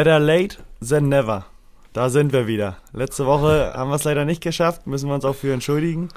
Better 0.00 0.18
late 0.18 0.56
than 0.80 1.10
never. 1.10 1.44
Da 1.92 2.08
sind 2.08 2.32
wir 2.32 2.46
wieder. 2.46 2.78
Letzte 2.94 3.26
Woche 3.26 3.72
haben 3.76 3.90
wir 3.90 3.96
es 3.96 4.04
leider 4.04 4.24
nicht 4.24 4.42
geschafft, 4.42 4.86
müssen 4.86 5.10
wir 5.10 5.14
uns 5.14 5.26
auch 5.26 5.34
für 5.34 5.52
entschuldigen. 5.52 6.08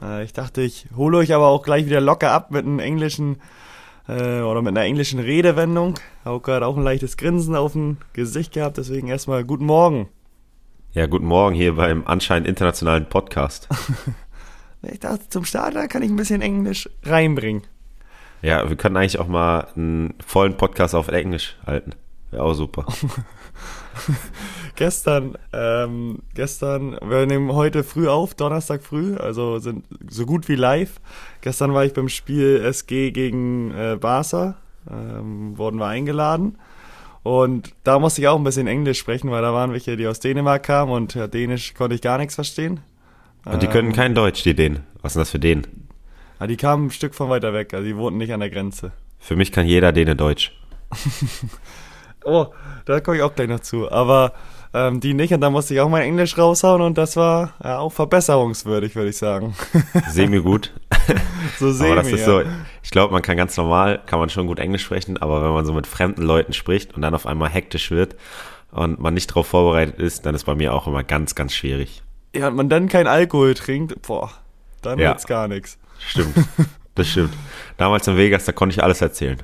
Äh, 0.00 0.22
ich 0.22 0.32
dachte, 0.32 0.62
ich 0.62 0.86
hole 0.94 1.18
euch 1.18 1.34
aber 1.34 1.48
auch 1.48 1.64
gleich 1.64 1.84
wieder 1.86 2.00
locker 2.00 2.30
ab 2.30 2.52
mit 2.52 2.64
einem 2.64 2.78
englischen 2.78 3.38
äh, 4.06 4.42
oder 4.42 4.62
mit 4.62 4.68
einer 4.68 4.86
englischen 4.86 5.18
Redewendung. 5.18 5.94
Hauke 6.24 6.52
hat 6.52 6.62
auch 6.62 6.76
ein 6.76 6.84
leichtes 6.84 7.16
Grinsen 7.16 7.56
auf 7.56 7.72
dem 7.72 7.96
Gesicht 8.12 8.52
gehabt, 8.52 8.76
deswegen 8.76 9.08
erstmal 9.08 9.42
guten 9.42 9.66
Morgen. 9.66 10.08
Ja, 10.92 11.06
guten 11.06 11.26
Morgen 11.26 11.56
hier 11.56 11.74
beim 11.74 12.06
anscheinend 12.06 12.46
internationalen 12.46 13.06
Podcast. 13.06 13.68
ich 14.82 15.00
dachte, 15.00 15.28
zum 15.30 15.44
Start 15.44 15.74
da 15.74 15.88
kann 15.88 16.02
ich 16.02 16.10
ein 16.10 16.16
bisschen 16.16 16.42
Englisch 16.42 16.88
reinbringen. 17.02 17.64
Ja, 18.40 18.68
wir 18.68 18.76
können 18.76 18.96
eigentlich 18.96 19.18
auch 19.18 19.26
mal 19.26 19.66
einen 19.74 20.14
vollen 20.24 20.56
Podcast 20.56 20.94
auf 20.94 21.08
Englisch 21.08 21.56
halten. 21.66 21.94
Wäre 22.32 22.44
auch 22.44 22.54
super. 22.54 22.86
gestern, 24.74 25.36
ähm, 25.52 26.20
gestern, 26.34 26.96
wir 27.02 27.26
nehmen 27.26 27.52
heute 27.52 27.84
früh 27.84 28.08
auf, 28.08 28.32
Donnerstag 28.34 28.82
früh, 28.82 29.16
also 29.16 29.58
sind 29.58 29.84
so 30.08 30.24
gut 30.24 30.48
wie 30.48 30.54
live. 30.54 30.98
Gestern 31.42 31.74
war 31.74 31.84
ich 31.84 31.92
beim 31.92 32.08
Spiel 32.08 32.62
SG 32.64 33.10
gegen 33.10 33.70
äh, 33.72 33.98
Barca, 34.00 34.56
ähm, 34.90 35.58
wurden 35.58 35.78
wir 35.78 35.86
eingeladen. 35.86 36.56
Und 37.22 37.74
da 37.84 37.98
musste 37.98 38.22
ich 38.22 38.28
auch 38.28 38.38
ein 38.38 38.44
bisschen 38.44 38.66
Englisch 38.66 38.98
sprechen, 38.98 39.30
weil 39.30 39.42
da 39.42 39.52
waren 39.52 39.72
welche, 39.72 39.98
die 39.98 40.06
aus 40.06 40.18
Dänemark 40.18 40.62
kamen 40.62 40.90
und 40.90 41.14
ja, 41.14 41.26
Dänisch 41.26 41.74
konnte 41.74 41.94
ich 41.94 42.00
gar 42.00 42.16
nichts 42.16 42.34
verstehen. 42.34 42.80
Und 43.44 43.62
die 43.62 43.66
können 43.66 43.88
ähm, 43.88 43.94
kein 43.94 44.14
Deutsch, 44.14 44.42
die 44.42 44.54
Dänen. 44.54 44.86
Was 45.02 45.12
ist 45.12 45.16
denn 45.16 45.20
das 45.20 45.30
für 45.30 45.38
Dänen? 45.38 45.66
Ja, 46.40 46.46
die 46.46 46.56
kamen 46.56 46.86
ein 46.86 46.90
Stück 46.90 47.14
von 47.14 47.28
weiter 47.28 47.52
weg, 47.52 47.74
also 47.74 47.84
die 47.84 47.96
wohnten 47.96 48.16
nicht 48.16 48.32
an 48.32 48.40
der 48.40 48.48
Grenze. 48.48 48.92
Für 49.18 49.36
mich 49.36 49.52
kann 49.52 49.66
jeder 49.66 49.92
Däne 49.92 50.16
Deutsch. 50.16 50.58
oh, 52.24 52.46
da 52.84 53.00
komme 53.00 53.16
ich 53.18 53.22
auch 53.22 53.34
gleich 53.34 53.48
noch 53.48 53.60
zu. 53.60 53.90
Aber 53.90 54.32
ähm, 54.74 55.00
die 55.00 55.14
nicht 55.14 55.32
und 55.34 55.40
da 55.40 55.50
musste 55.50 55.74
ich 55.74 55.80
auch 55.80 55.88
mein 55.88 56.02
Englisch 56.02 56.38
raushauen 56.38 56.80
und 56.80 56.96
das 56.96 57.16
war 57.16 57.52
ja, 57.62 57.78
auch 57.78 57.92
verbesserungswürdig, 57.92 58.94
würde 58.94 59.10
ich 59.10 59.18
sagen. 59.18 59.54
Semi 60.08 60.40
gut. 60.40 60.72
so 61.58 61.72
semi, 61.72 61.90
aber 61.90 62.02
das 62.02 62.12
ist 62.12 62.24
so, 62.24 62.42
ich 62.82 62.90
glaube, 62.90 63.12
man 63.12 63.22
kann 63.22 63.36
ganz 63.36 63.56
normal, 63.56 64.00
kann 64.06 64.18
man 64.18 64.30
schon 64.30 64.46
gut 64.46 64.58
Englisch 64.58 64.84
sprechen, 64.84 65.16
aber 65.18 65.42
wenn 65.42 65.52
man 65.52 65.66
so 65.66 65.72
mit 65.72 65.86
fremden 65.86 66.22
Leuten 66.22 66.52
spricht 66.52 66.94
und 66.94 67.02
dann 67.02 67.14
auf 67.14 67.26
einmal 67.26 67.50
hektisch 67.50 67.90
wird 67.90 68.16
und 68.70 68.98
man 68.98 69.14
nicht 69.14 69.30
darauf 69.30 69.46
vorbereitet 69.46 69.98
ist, 69.98 70.24
dann 70.24 70.34
ist 70.34 70.44
bei 70.44 70.54
mir 70.54 70.72
auch 70.72 70.86
immer 70.86 71.04
ganz, 71.04 71.34
ganz 71.34 71.54
schwierig. 71.54 72.02
Ja, 72.34 72.48
und 72.48 72.56
man 72.56 72.68
dann 72.68 72.88
kein 72.88 73.06
Alkohol 73.06 73.54
trinkt, 73.54 74.00
boah, 74.02 74.30
dann 74.80 74.98
ja. 74.98 75.10
wird's 75.10 75.26
gar 75.26 75.48
nichts. 75.48 75.78
Stimmt. 75.98 76.34
Das 76.94 77.08
stimmt. 77.08 77.32
Damals 77.78 78.06
in 78.06 78.18
Vegas, 78.18 78.44
da 78.44 78.52
konnte 78.52 78.74
ich 78.74 78.82
alles 78.82 79.00
erzählen. 79.00 79.38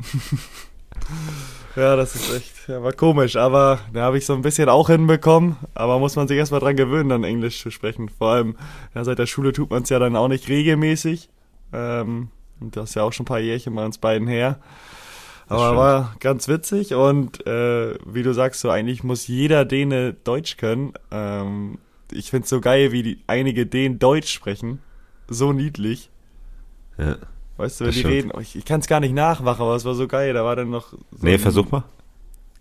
ja, 1.76 1.96
das 1.96 2.14
ist 2.14 2.34
echt, 2.34 2.68
ja, 2.68 2.82
war 2.82 2.92
komisch, 2.92 3.36
aber 3.36 3.78
da 3.92 4.02
habe 4.02 4.18
ich 4.18 4.26
so 4.26 4.34
ein 4.34 4.42
bisschen 4.42 4.68
auch 4.68 4.88
hinbekommen. 4.88 5.56
Aber 5.74 5.98
muss 5.98 6.16
man 6.16 6.28
sich 6.28 6.36
erstmal 6.36 6.60
dran 6.60 6.76
gewöhnen, 6.76 7.08
dann 7.08 7.24
Englisch 7.24 7.60
zu 7.60 7.70
sprechen. 7.70 8.08
Vor 8.08 8.30
allem, 8.30 8.56
ja, 8.94 9.04
seit 9.04 9.18
der 9.18 9.26
Schule 9.26 9.52
tut 9.52 9.70
man 9.70 9.82
es 9.82 9.88
ja 9.88 9.98
dann 9.98 10.16
auch 10.16 10.28
nicht 10.28 10.48
regelmäßig. 10.48 11.28
Ähm, 11.72 12.30
und 12.60 12.76
das 12.76 12.90
ist 12.90 12.94
ja 12.94 13.02
auch 13.02 13.12
schon 13.12 13.24
ein 13.24 13.28
paar 13.28 13.40
Jährchen 13.40 13.74
bei 13.74 13.84
uns 13.84 13.98
beiden 13.98 14.26
her. 14.26 14.58
Aber 15.48 15.76
war 15.76 16.16
ganz 16.18 16.48
witzig 16.48 16.94
und 16.94 17.46
äh, 17.46 17.94
wie 18.04 18.24
du 18.24 18.34
sagst, 18.34 18.60
so 18.60 18.68
eigentlich 18.68 19.04
muss 19.04 19.28
jeder 19.28 19.64
Däne 19.64 20.12
Deutsch 20.12 20.56
können. 20.56 20.92
Ähm, 21.12 21.78
ich 22.10 22.30
find's 22.30 22.48
so 22.48 22.60
geil, 22.60 22.90
wie 22.90 23.04
die, 23.04 23.22
einige 23.28 23.64
Dänen 23.64 24.00
Deutsch 24.00 24.32
sprechen 24.32 24.80
so 25.28 25.52
niedlich. 25.52 26.10
Ja. 26.98 27.16
Weißt 27.56 27.80
du, 27.80 27.84
wenn 27.86 27.92
die 27.92 27.98
stimmt. 28.00 28.14
reden, 28.14 28.32
ich, 28.40 28.56
ich 28.56 28.64
kann 28.64 28.80
es 28.80 28.86
gar 28.86 29.00
nicht 29.00 29.14
nachmachen, 29.14 29.62
aber 29.62 29.76
es 29.76 29.84
war 29.84 29.94
so 29.94 30.06
geil. 30.06 30.34
Da 30.34 30.44
war 30.44 30.56
dann 30.56 30.70
noch. 30.70 30.90
So 30.90 30.98
nee, 31.20 31.38
versuch 31.38 31.70
mal. 31.70 31.84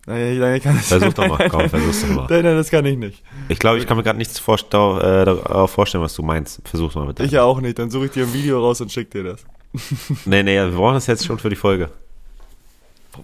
Nein, 0.07 0.37
nein, 0.37 0.55
ich 0.57 0.63
kann 0.63 0.77
es 0.77 0.87
Versuch 0.87 1.13
doch 1.13 1.27
mal, 1.27 1.49
komm, 1.49 1.67
versuch's 1.69 2.01
doch 2.01 2.09
mal. 2.09 2.27
Nein, 2.29 2.43
nein, 2.43 2.55
das 2.55 2.69
kann 2.69 2.85
ich 2.85 2.95
nicht. 2.95 3.23
Ich 3.49 3.57
glaube, 3.57 3.79
ich 3.79 3.87
kann 3.87 3.97
mir 3.97 4.03
gerade 4.03 4.19
nichts 4.19 4.37
vorstell, 4.37 4.99
äh, 5.27 5.67
vorstellen, 5.67 6.03
was 6.03 6.13
du 6.13 6.21
meinst. 6.21 6.61
Versuch's 6.63 6.93
mal 6.93 7.07
bitte. 7.07 7.23
Ich 7.23 7.37
auch 7.39 7.59
nicht, 7.59 7.79
dann 7.79 7.89
suche 7.89 8.05
ich 8.05 8.11
dir 8.11 8.23
ein 8.23 8.33
Video 8.33 8.59
raus 8.59 8.81
und 8.81 8.91
schick 8.91 9.09
dir 9.09 9.23
das. 9.23 9.43
nee, 10.25 10.43
nee, 10.43 10.57
wir 10.57 10.71
brauchen 10.71 10.93
das 10.93 11.07
jetzt 11.07 11.25
schon 11.25 11.39
für 11.39 11.49
die 11.49 11.55
Folge. 11.55 11.89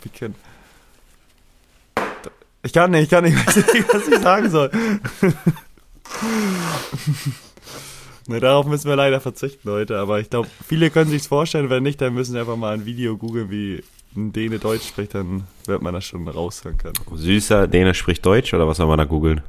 Wie 0.01 0.09
kann. 0.09 0.33
Ich 2.63 2.73
kann 2.73 2.91
nicht, 2.91 3.03
ich 3.03 3.09
kann 3.09 3.23
nicht, 3.23 3.37
ich 3.47 3.47
weiß 3.47 3.73
nicht, 3.73 3.93
was 3.93 4.07
ich 4.07 4.19
sagen 4.19 4.49
soll. 4.49 4.71
Ne, 8.31 8.39
darauf 8.39 8.65
müssen 8.65 8.87
wir 8.87 8.95
leider 8.95 9.19
verzichten 9.19 9.69
heute, 9.69 9.99
aber 9.99 10.19
ich 10.19 10.29
glaube, 10.29 10.47
viele 10.65 10.89
können 10.89 11.09
sich's 11.09 11.27
vorstellen, 11.27 11.69
wenn 11.69 11.83
nicht, 11.83 11.99
dann 11.99 12.13
müssen 12.13 12.33
wir 12.33 12.41
einfach 12.41 12.55
mal 12.55 12.73
ein 12.73 12.85
Video 12.85 13.17
googeln, 13.17 13.51
wie 13.51 13.83
ein 14.15 14.31
Däne 14.31 14.57
Deutsch 14.57 14.87
spricht, 14.87 15.15
dann 15.15 15.47
wird 15.65 15.81
man 15.81 15.93
das 15.93 16.05
schon 16.05 16.27
raushören 16.27 16.77
können. 16.77 16.95
Süßer 17.13 17.67
Däne 17.67 17.93
spricht 17.93 18.25
Deutsch 18.25 18.53
oder 18.53 18.67
was 18.67 18.77
soll 18.77 18.87
man 18.87 18.97
da 18.97 19.05
googeln? 19.05 19.41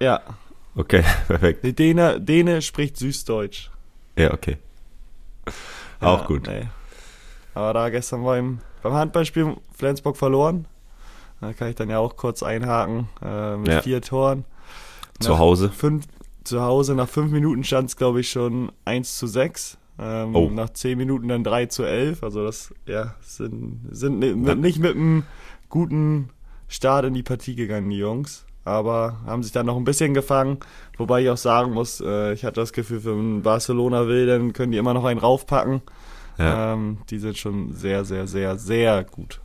Ja. 0.00 0.20
Okay, 0.74 1.02
perfekt. 1.26 1.64
Die 1.64 1.74
Däne, 1.74 2.20
Däne 2.20 2.60
spricht 2.60 2.98
Süßdeutsch. 2.98 3.70
Ja, 4.18 4.32
okay. 4.32 4.58
Auch 6.00 6.20
ja, 6.20 6.26
gut. 6.26 6.46
Nee. 6.46 6.68
Aber 7.54 7.72
da 7.72 7.88
gestern 7.88 8.22
beim, 8.22 8.58
beim 8.82 8.92
Handballspiel 8.92 9.56
Flensburg 9.74 10.16
verloren. 10.16 10.66
Da 11.40 11.52
kann 11.52 11.68
ich 11.68 11.74
dann 11.74 11.90
ja 11.90 11.98
auch 11.98 12.16
kurz 12.16 12.42
einhaken 12.42 13.08
äh, 13.22 13.56
mit 13.56 13.68
ja. 13.68 13.82
vier 13.82 14.02
Toren. 14.02 14.44
Zu 15.20 15.38
Hause? 15.38 15.70
Fünf, 15.70 16.06
zu 16.46 16.62
Hause. 16.62 16.94
Nach 16.94 17.08
fünf 17.08 17.32
Minuten 17.32 17.64
stand 17.64 17.88
es, 17.88 17.96
glaube 17.96 18.20
ich, 18.20 18.30
schon 18.30 18.72
1 18.84 19.18
zu 19.18 19.26
6. 19.26 19.78
Ähm, 19.98 20.36
oh. 20.36 20.50
Nach 20.50 20.70
zehn 20.70 20.98
Minuten 20.98 21.28
dann 21.28 21.44
3 21.44 21.66
zu 21.66 21.84
11. 21.84 22.22
Also 22.22 22.44
das, 22.44 22.74
ja, 22.86 23.14
sind, 23.20 23.80
sind 23.90 24.22
ja. 24.22 24.54
nicht 24.54 24.78
mit 24.78 24.94
einem 24.94 25.24
guten 25.68 26.30
Start 26.68 27.06
in 27.06 27.14
die 27.14 27.22
Partie 27.22 27.54
gegangen, 27.54 27.90
die 27.90 27.98
Jungs. 27.98 28.44
Aber 28.64 29.20
haben 29.24 29.42
sich 29.42 29.52
dann 29.52 29.66
noch 29.66 29.76
ein 29.76 29.84
bisschen 29.84 30.12
gefangen. 30.12 30.58
Wobei 30.96 31.22
ich 31.22 31.30
auch 31.30 31.36
sagen 31.36 31.72
muss, 31.72 32.00
äh, 32.00 32.32
ich 32.32 32.44
hatte 32.44 32.60
das 32.60 32.72
Gefühl, 32.72 33.04
wenn 33.04 33.42
Barcelona 33.42 34.08
will, 34.08 34.26
dann 34.26 34.52
können 34.52 34.72
die 34.72 34.78
immer 34.78 34.92
noch 34.92 35.04
einen 35.04 35.20
raufpacken. 35.20 35.82
Ja. 36.36 36.74
Ähm, 36.74 36.98
die 37.08 37.18
sind 37.18 37.38
schon 37.38 37.72
sehr, 37.72 38.04
sehr, 38.04 38.26
sehr, 38.26 38.58
sehr 38.58 39.04
gut. 39.04 39.40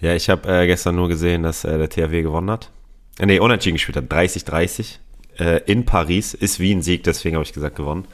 Ja, 0.00 0.14
ich 0.14 0.28
habe 0.28 0.48
äh, 0.48 0.66
gestern 0.66 0.96
nur 0.96 1.08
gesehen, 1.08 1.44
dass 1.44 1.64
äh, 1.64 1.78
der 1.78 1.88
THW 1.88 2.22
gewonnen 2.22 2.50
hat. 2.50 2.70
Äh, 3.18 3.26
nee, 3.26 3.38
unentschieden 3.38 3.76
gespielt 3.76 3.96
hat. 3.96 4.12
30-30 4.12 4.98
äh, 5.38 5.62
in 5.64 5.84
Paris. 5.84 6.34
Ist 6.34 6.60
wie 6.60 6.74
ein 6.74 6.82
Sieg, 6.82 7.04
deswegen 7.04 7.36
habe 7.36 7.44
ich 7.44 7.52
gesagt 7.52 7.76
gewonnen. 7.76 8.06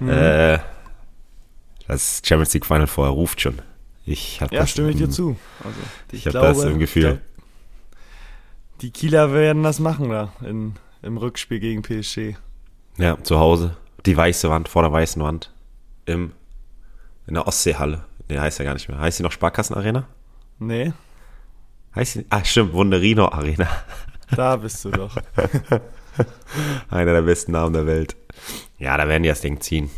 Mhm. 0.00 0.08
Äh, 0.08 0.58
das 1.86 2.22
Champions 2.24 2.54
League 2.54 2.66
Final 2.66 2.86
vorher 2.86 3.12
ruft 3.12 3.40
schon. 3.40 3.60
Ich 4.06 4.40
ja, 4.40 4.48
das 4.48 4.70
stimme 4.70 4.90
ich 4.90 4.96
dir 4.96 5.08
zu. 5.08 5.36
Also, 5.62 5.76
ich, 6.12 6.26
ich 6.26 6.34
habe 6.34 6.46
das 6.46 6.62
im 6.64 6.78
Gefühl. 6.78 7.20
Die 8.80 8.90
Kieler 8.90 9.32
werden 9.32 9.62
das 9.62 9.78
machen 9.78 10.10
da 10.10 10.32
in, 10.42 10.74
im 11.02 11.16
Rückspiel 11.16 11.60
gegen 11.60 11.82
PSG. 11.82 12.36
Ja, 12.98 13.22
zu 13.22 13.38
Hause. 13.38 13.76
Die 14.04 14.16
weiße 14.16 14.50
Wand, 14.50 14.68
vor 14.68 14.82
der 14.82 14.92
weißen 14.92 15.22
Wand. 15.22 15.50
Im, 16.06 16.32
in 17.26 17.34
der 17.34 17.46
Ostseehalle. 17.46 18.04
Nee, 18.28 18.38
heißt 18.38 18.58
ja 18.58 18.64
gar 18.64 18.74
nicht 18.74 18.88
mehr. 18.88 18.98
Heißt 18.98 19.18
sie 19.18 19.22
noch 19.22 19.32
Sparkassenarena? 19.32 20.06
Nee. 20.58 20.92
Heißt 21.94 22.14
sie? 22.14 22.26
Ah, 22.28 22.44
stimmt, 22.44 22.72
Wunderino 22.72 23.28
Arena. 23.28 23.68
Da 24.34 24.56
bist 24.56 24.84
du 24.84 24.90
doch. 24.90 25.16
Einer 26.90 27.12
der 27.12 27.22
besten 27.22 27.52
Namen 27.52 27.72
der 27.72 27.86
Welt. 27.86 28.16
Ja, 28.78 28.96
da 28.96 29.08
werden 29.08 29.22
die 29.22 29.28
das 29.28 29.40
Ding 29.40 29.60
ziehen. 29.60 29.90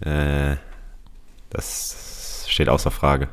Äh, 0.00 0.56
das 1.50 2.46
steht 2.48 2.68
außer 2.68 2.90
Frage. 2.90 3.28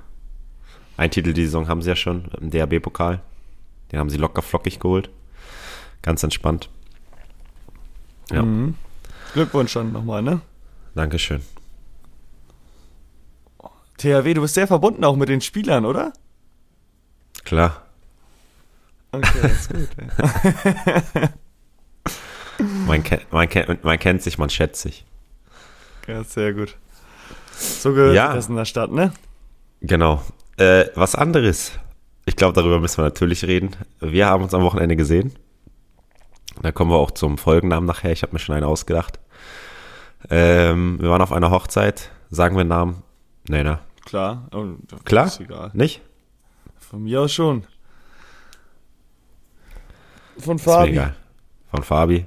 Ein 0.98 1.12
Titel 1.12 1.34
die 1.34 1.46
Saison 1.46 1.68
haben 1.68 1.82
sie 1.82 1.90
ja 1.90 1.96
schon 1.96 2.26
im 2.40 2.52
DAB-Pokal. 2.52 3.22
Den 3.92 4.00
haben 4.00 4.10
sie 4.10 4.18
locker 4.18 4.42
flockig 4.42 4.80
geholt. 4.80 5.10
Ganz 6.02 6.24
entspannt. 6.24 6.70
Ja. 8.32 8.44
Mhm. 8.44 8.76
Glückwunsch 9.34 9.74
dann 9.74 9.92
nochmal, 9.92 10.22
ne? 10.22 10.42
Dankeschön. 10.96 11.42
THW, 13.98 14.34
du 14.34 14.42
bist 14.42 14.56
sehr 14.56 14.68
verbunden 14.68 15.04
auch 15.04 15.16
mit 15.16 15.30
den 15.30 15.42
Spielern, 15.42 15.86
oder? 15.86 16.14
Klar. 17.44 17.84
Okay, 19.12 19.40
das 19.42 19.68
ist 19.68 19.70
gut. 19.70 21.30
man, 22.88 23.04
kennt, 23.04 23.32
man, 23.32 23.50
kennt, 23.50 23.84
man 23.84 24.00
kennt 24.00 24.22
sich, 24.22 24.38
man 24.38 24.50
schätzt 24.50 24.82
sich. 24.82 25.06
Ja, 26.08 26.24
sehr 26.24 26.54
gut. 26.54 26.76
So 27.58 27.94
gehört 27.94 28.16
ja. 28.16 28.34
das 28.34 28.50
in 28.50 28.56
der 28.56 28.66
Stadt, 28.66 28.92
ne? 28.92 29.14
Genau. 29.82 30.22
Äh, 30.58 30.86
was 30.96 31.16
anderes. 31.16 31.74
Ich 32.26 32.36
glaube, 32.36 32.54
darüber 32.54 32.80
müssen 32.80 32.98
wir 32.98 33.04
natürlich 33.04 33.46
reden. 33.46 33.72
Wir 34.00 34.28
haben 34.28 34.44
uns 34.44 34.54
am 34.54 34.64
Wochenende 34.64 34.96
gesehen. 34.96 35.34
Da 36.62 36.72
kommen 36.72 36.92
wir 36.92 36.98
auch 36.98 37.12
zum 37.12 37.38
Folgennamen 37.38 37.86
nachher. 37.86 38.12
Ich 38.12 38.22
habe 38.22 38.34
mir 38.34 38.40
schon 38.40 38.56
einen 38.56 38.66
ausgedacht. 38.66 39.20
Ähm, 40.30 41.02
wir 41.02 41.10
waren 41.10 41.22
auf 41.22 41.34
einer 41.34 41.52
Hochzeit. 41.52 42.12
Sagen 42.30 42.56
wir 42.56 42.62
einen 42.62 42.70
Namen? 42.70 43.04
Nee, 43.50 43.64
ne? 43.64 43.80
Klar. 44.06 44.48
Oh, 44.54 44.66
Klar? 45.04 45.32
Nicht? 45.74 46.02
Von 46.80 47.04
mir 47.04 47.22
aus 47.22 47.34
schon. 47.34 47.66
Von 50.38 50.60
Fabi 50.60 51.00
von 51.74 51.84
Fabi 51.84 52.26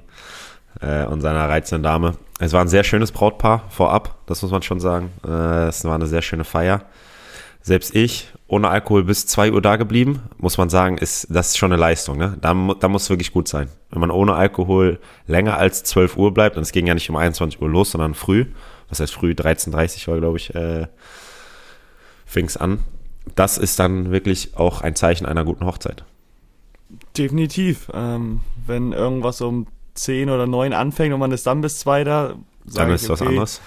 äh, 0.81 1.05
und 1.05 1.21
seiner 1.21 1.47
reizenden 1.47 1.83
Dame. 1.83 2.17
Es 2.39 2.53
war 2.53 2.61
ein 2.61 2.67
sehr 2.67 2.83
schönes 2.83 3.11
Brautpaar 3.11 3.63
vorab, 3.69 4.15
das 4.25 4.41
muss 4.41 4.51
man 4.51 4.61
schon 4.61 4.79
sagen. 4.79 5.11
Äh, 5.25 5.67
es 5.67 5.83
war 5.85 5.95
eine 5.95 6.07
sehr 6.07 6.21
schöne 6.21 6.43
Feier. 6.43 6.81
Selbst 7.61 7.95
ich 7.95 8.29
ohne 8.47 8.69
Alkohol 8.69 9.03
bis 9.03 9.25
2 9.27 9.51
Uhr 9.51 9.61
da 9.61 9.75
geblieben, 9.75 10.21
muss 10.37 10.57
man 10.57 10.69
sagen, 10.69 10.97
ist 10.97 11.27
das 11.29 11.49
ist 11.49 11.57
schon 11.57 11.71
eine 11.71 11.79
Leistung. 11.79 12.17
Ne? 12.17 12.37
Da, 12.39 12.53
da 12.79 12.87
muss 12.87 13.03
es 13.03 13.09
wirklich 13.09 13.33
gut 13.33 13.47
sein. 13.47 13.69
Wenn 13.89 13.99
man 13.99 14.11
ohne 14.11 14.35
Alkohol 14.35 14.99
länger 15.25 15.57
als 15.57 15.83
12 15.83 16.17
Uhr 16.17 16.33
bleibt, 16.33 16.55
und 16.57 16.63
es 16.63 16.71
ging 16.71 16.87
ja 16.87 16.93
nicht 16.93 17.09
um 17.09 17.15
21 17.15 17.61
Uhr 17.61 17.69
los, 17.69 17.91
sondern 17.91 18.13
früh, 18.13 18.45
was 18.89 18.99
heißt 18.99 19.13
früh, 19.13 19.31
13.30 19.31 20.07
war, 20.07 20.17
glaube 20.19 20.37
ich, 20.37 20.53
äh, 20.55 20.87
fing 22.25 22.45
es 22.45 22.55
an. 22.55 22.79
Das 23.35 23.57
ist 23.57 23.79
dann 23.79 24.11
wirklich 24.11 24.55
auch 24.55 24.81
ein 24.81 24.95
Zeichen 24.95 25.25
einer 25.25 25.43
guten 25.43 25.65
Hochzeit. 25.65 26.05
Definitiv. 27.17 27.89
Ähm, 27.93 28.41
wenn 28.67 28.91
irgendwas 28.91 29.41
um 29.41 29.67
10 29.95 30.29
oder 30.29 30.45
9 30.45 30.73
anfängt 30.73 31.13
und 31.13 31.19
man 31.19 31.31
ist 31.31 31.47
dann 31.47 31.61
bis 31.61 31.79
2 31.79 32.03
da, 32.03 32.35
dann 32.65 32.91
ist 32.91 33.03
ich, 33.03 33.09
okay, 33.09 33.21
was 33.21 33.27
anderes 33.27 33.61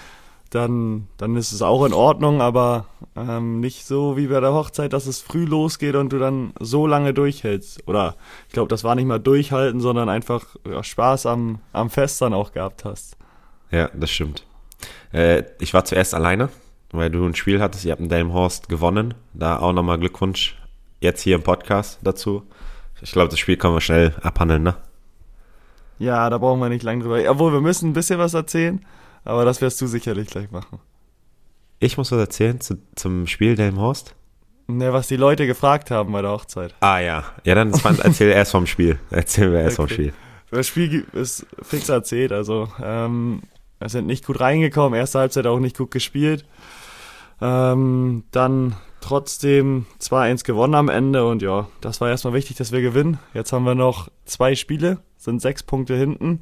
dann, 0.51 1.07
dann 1.17 1.37
ist 1.37 1.53
es 1.53 1.61
auch 1.61 1.85
in 1.85 1.93
Ordnung, 1.93 2.41
aber 2.41 2.85
ähm, 3.15 3.61
nicht 3.61 3.85
so 3.85 4.17
wie 4.17 4.27
bei 4.27 4.41
der 4.41 4.53
Hochzeit, 4.53 4.91
dass 4.91 5.07
es 5.07 5.21
früh 5.21 5.45
losgeht 5.45 5.95
und 5.95 6.11
du 6.11 6.19
dann 6.19 6.53
so 6.59 6.85
lange 6.85 7.13
durchhältst. 7.13 7.87
Oder 7.87 8.15
ich 8.47 8.53
glaube, 8.53 8.67
das 8.67 8.83
war 8.83 8.95
nicht 8.95 9.05
mal 9.05 9.19
durchhalten, 9.19 9.79
sondern 9.79 10.09
einfach 10.09 10.45
ja, 10.69 10.83
Spaß 10.83 11.25
am, 11.25 11.59
am 11.71 11.89
Fest 11.89 12.21
dann 12.21 12.33
auch 12.33 12.51
gehabt 12.51 12.83
hast. 12.83 13.15
Ja, 13.71 13.89
das 13.93 14.11
stimmt. 14.11 14.45
Äh, 15.13 15.43
ich 15.59 15.73
war 15.73 15.85
zuerst 15.85 16.13
alleine, 16.13 16.49
weil 16.91 17.09
du 17.09 17.25
ein 17.25 17.35
Spiel 17.35 17.61
hattest, 17.61 17.85
ihr 17.85 17.93
habt 17.93 18.01
in 18.01 18.09
Delmhorst 18.09 18.67
gewonnen. 18.67 19.13
Da 19.33 19.57
auch 19.57 19.71
nochmal 19.71 19.99
Glückwunsch 19.99 20.57
jetzt 20.99 21.21
hier 21.21 21.35
im 21.35 21.43
Podcast 21.43 21.99
dazu. 22.03 22.43
Ich 23.01 23.13
glaube, 23.13 23.29
das 23.29 23.39
Spiel 23.39 23.55
können 23.55 23.73
wir 23.73 23.81
schnell 23.81 24.15
abhandeln, 24.21 24.63
ne? 24.63 24.75
Ja, 26.01 26.31
da 26.31 26.39
brauchen 26.39 26.59
wir 26.59 26.69
nicht 26.69 26.81
lange 26.81 27.03
drüber. 27.03 27.21
Obwohl, 27.29 27.53
wir 27.53 27.61
müssen 27.61 27.91
ein 27.91 27.93
bisschen 27.93 28.17
was 28.17 28.33
erzählen. 28.33 28.83
Aber 29.23 29.45
das 29.45 29.61
wirst 29.61 29.79
du 29.81 29.85
sicherlich 29.85 30.29
gleich 30.29 30.49
machen. 30.49 30.79
Ich 31.79 31.95
muss 31.95 32.11
was 32.11 32.17
erzählen 32.17 32.59
zu, 32.59 32.79
zum 32.95 33.27
Spiel 33.27 33.55
Delmhorst? 33.55 34.15
Ne, 34.65 34.93
was 34.93 35.07
die 35.07 35.15
Leute 35.15 35.45
gefragt 35.45 35.91
haben 35.91 36.11
bei 36.11 36.23
der 36.23 36.31
Hochzeit. 36.31 36.73
Ah 36.79 36.97
ja. 36.97 37.23
Ja, 37.43 37.53
dann 37.53 37.71
erzähl 37.71 38.29
erst 38.31 38.51
vom 38.51 38.65
Spiel. 38.65 38.97
Erzähl 39.11 39.49
mir 39.49 39.61
erst 39.61 39.77
okay. 39.79 39.87
vom 39.87 39.93
Spiel. 39.93 40.13
Das 40.49 40.67
Spiel 40.67 41.05
ist 41.13 41.45
fix 41.61 41.87
erzählt. 41.87 42.31
Also, 42.31 42.67
ähm, 42.83 43.43
wir 43.77 43.89
sind 43.89 44.07
nicht 44.07 44.25
gut 44.25 44.39
reingekommen. 44.39 44.97
Erste 44.97 45.19
Halbzeit 45.19 45.45
auch 45.45 45.59
nicht 45.59 45.77
gut 45.77 45.91
gespielt. 45.91 46.45
Ähm, 47.41 48.23
dann 48.31 48.75
trotzdem 49.01 49.85
2-1 49.99 50.45
gewonnen 50.45 50.75
am 50.75 50.89
Ende 50.89 51.25
und 51.25 51.41
ja, 51.41 51.67
das 51.81 52.01
war 52.01 52.09
erstmal 52.09 52.33
wichtig, 52.33 52.57
dass 52.57 52.71
wir 52.71 52.81
gewinnen. 52.81 53.19
Jetzt 53.33 53.51
haben 53.51 53.65
wir 53.65 53.75
noch 53.75 54.09
zwei 54.25 54.55
Spiele, 54.55 54.99
sind 55.17 55.41
sechs 55.41 55.63
Punkte 55.63 55.95
hinten. 55.95 56.41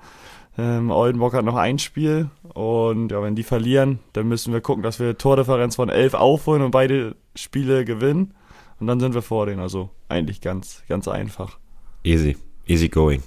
Ähm, 0.57 0.91
Oldenburg 0.91 1.33
hat 1.33 1.45
noch 1.45 1.55
ein 1.55 1.79
Spiel 1.79 2.29
und 2.53 3.11
ja, 3.11 3.21
wenn 3.23 3.35
die 3.35 3.43
verlieren, 3.43 3.99
dann 4.13 4.27
müssen 4.27 4.53
wir 4.53 4.61
gucken, 4.61 4.83
dass 4.83 4.99
wir 4.99 5.17
Tordifferenz 5.17 5.77
von 5.77 5.89
11 5.89 6.13
aufholen 6.13 6.61
und 6.61 6.71
beide 6.71 7.15
Spiele 7.35 7.85
gewinnen. 7.85 8.33
Und 8.79 8.87
dann 8.87 8.99
sind 8.99 9.13
wir 9.13 9.21
vor 9.21 9.45
denen. 9.45 9.59
Also 9.59 9.89
eigentlich 10.07 10.41
ganz, 10.41 10.83
ganz 10.87 11.07
einfach. 11.07 11.57
Easy. 12.03 12.37
Easy 12.67 12.87
going. 12.89 13.23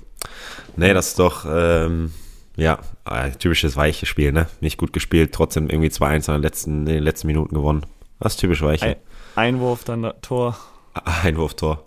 Nee, 0.76 0.94
das 0.94 1.08
ist 1.08 1.19
doch, 1.19 1.44
ähm, 1.49 2.12
ja, 2.56 2.79
ein 3.05 3.38
typisches 3.38 3.76
weiches 3.76 4.08
Spiel, 4.08 4.32
ne? 4.32 4.49
Nicht 4.61 4.79
gut 4.79 4.93
gespielt, 4.93 5.32
trotzdem 5.32 5.69
irgendwie 5.69 5.88
2-1 5.88 6.29
in, 6.29 6.34
den 6.34 6.43
letzten, 6.43 6.70
in 6.81 6.87
den 6.87 7.02
letzten 7.02 7.26
Minuten 7.26 7.55
gewonnen. 7.55 7.84
Das 8.20 8.34
ist 8.34 8.40
typisch 8.40 8.62
weiche. 8.62 8.87
Ein, 8.87 8.96
Einwurf, 9.34 9.84
dann 9.84 10.12
Tor. 10.23 10.56
Einwurf, 11.23 11.55
Tor. 11.55 11.84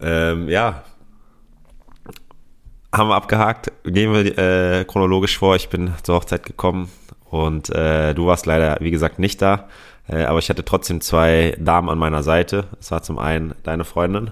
Ähm, 0.00 0.48
ja, 0.48 0.84
haben 2.94 3.08
wir 3.08 3.16
abgehakt. 3.16 3.72
Gehen 3.84 4.12
wir 4.12 4.38
äh, 4.38 4.84
chronologisch 4.84 5.36
vor. 5.36 5.56
Ich 5.56 5.68
bin 5.68 5.92
zur 6.02 6.16
Hochzeit 6.16 6.44
gekommen 6.44 6.90
und 7.28 7.68
äh, 7.70 8.14
du 8.14 8.26
warst 8.26 8.46
leider, 8.46 8.76
wie 8.80 8.92
gesagt, 8.92 9.18
nicht 9.18 9.42
da. 9.42 9.68
Äh, 10.08 10.24
aber 10.24 10.38
ich 10.38 10.48
hatte 10.48 10.64
trotzdem 10.64 11.00
zwei 11.00 11.56
Damen 11.58 11.88
an 11.88 11.98
meiner 11.98 12.22
Seite. 12.22 12.68
Es 12.78 12.90
war 12.90 13.02
zum 13.02 13.18
einen 13.18 13.54
deine 13.64 13.84
Freundin 13.84 14.30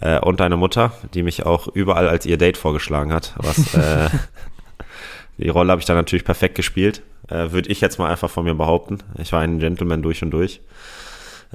äh, 0.00 0.18
und 0.18 0.40
deine 0.40 0.56
Mutter, 0.56 0.92
die 1.14 1.22
mich 1.22 1.46
auch 1.46 1.68
überall 1.68 2.08
als 2.08 2.26
ihr 2.26 2.38
Date 2.38 2.56
vorgeschlagen 2.56 3.12
hat. 3.12 3.34
Was 3.36 3.74
äh, 3.74 4.08
die 5.38 5.48
Rolle 5.48 5.70
habe 5.70 5.80
ich 5.80 5.86
dann 5.86 5.96
natürlich 5.96 6.24
perfekt 6.24 6.56
gespielt. 6.56 7.02
Äh, 7.28 7.52
Würde 7.52 7.68
ich 7.68 7.80
jetzt 7.80 7.98
mal 7.98 8.10
einfach 8.10 8.30
von 8.30 8.44
mir 8.44 8.54
behaupten. 8.54 8.98
Ich 9.18 9.32
war 9.32 9.40
ein 9.40 9.60
Gentleman 9.60 10.02
durch 10.02 10.22
und 10.22 10.32
durch. 10.32 10.60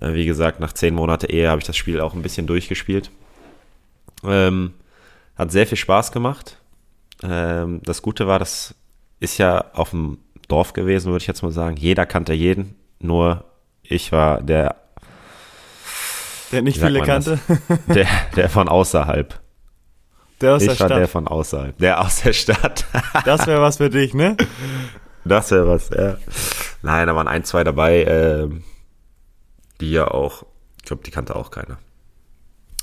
Äh, 0.01 0.13
wie 0.13 0.25
gesagt, 0.25 0.59
nach 0.59 0.73
zehn 0.73 0.93
Monate 0.93 1.29
Ehe 1.29 1.49
habe 1.49 1.59
ich 1.59 1.67
das 1.67 1.77
Spiel 1.77 1.99
auch 1.99 2.13
ein 2.13 2.21
bisschen 2.21 2.47
durchgespielt. 2.47 3.11
Ähm, 4.23 4.73
hat 5.35 5.51
sehr 5.51 5.67
viel 5.67 5.77
Spaß 5.77 6.11
gemacht. 6.11 6.57
Ähm, 7.23 7.81
das 7.83 8.01
Gute 8.01 8.27
war, 8.27 8.39
das 8.39 8.75
ist 9.19 9.37
ja 9.37 9.65
auf 9.73 9.91
dem 9.91 10.19
Dorf 10.47 10.73
gewesen, 10.73 11.11
würde 11.11 11.21
ich 11.21 11.27
jetzt 11.27 11.43
mal 11.43 11.51
sagen. 11.51 11.77
Jeder 11.77 12.05
kannte 12.05 12.33
jeden, 12.33 12.75
nur 12.99 13.45
ich 13.83 14.11
war 14.11 14.41
der. 14.41 14.75
Der 16.51 16.61
nicht 16.61 16.79
viele 16.79 17.01
kannte. 17.01 17.39
Der, 17.87 18.07
der 18.35 18.49
von 18.49 18.69
außerhalb. 18.69 19.37
Der 20.39 20.53
aus 20.53 20.61
ich 20.61 20.69
der 20.69 20.75
Stadt. 20.75 20.89
war 20.91 20.97
der 20.99 21.07
von 21.09 21.27
außerhalb. 21.27 21.77
Der 21.77 21.99
aus 21.99 22.21
der 22.21 22.31
Stadt. 22.33 22.85
Das 23.25 23.47
wäre 23.47 23.61
was 23.61 23.77
für 23.77 23.89
dich, 23.89 24.13
ne? 24.13 24.37
Das 25.25 25.51
wäre 25.51 25.67
was, 25.67 25.89
ja. 25.89 26.15
Nein, 26.83 27.07
da 27.07 27.15
waren 27.15 27.27
ein, 27.27 27.43
zwei 27.43 27.65
dabei, 27.65 28.03
äh, 28.03 28.49
die 29.81 29.91
ja 29.91 30.07
auch, 30.09 30.43
ich 30.77 30.83
glaube, 30.83 31.03
die 31.03 31.11
kannte 31.11 31.35
auch 31.35 31.51
keiner. 31.51 31.77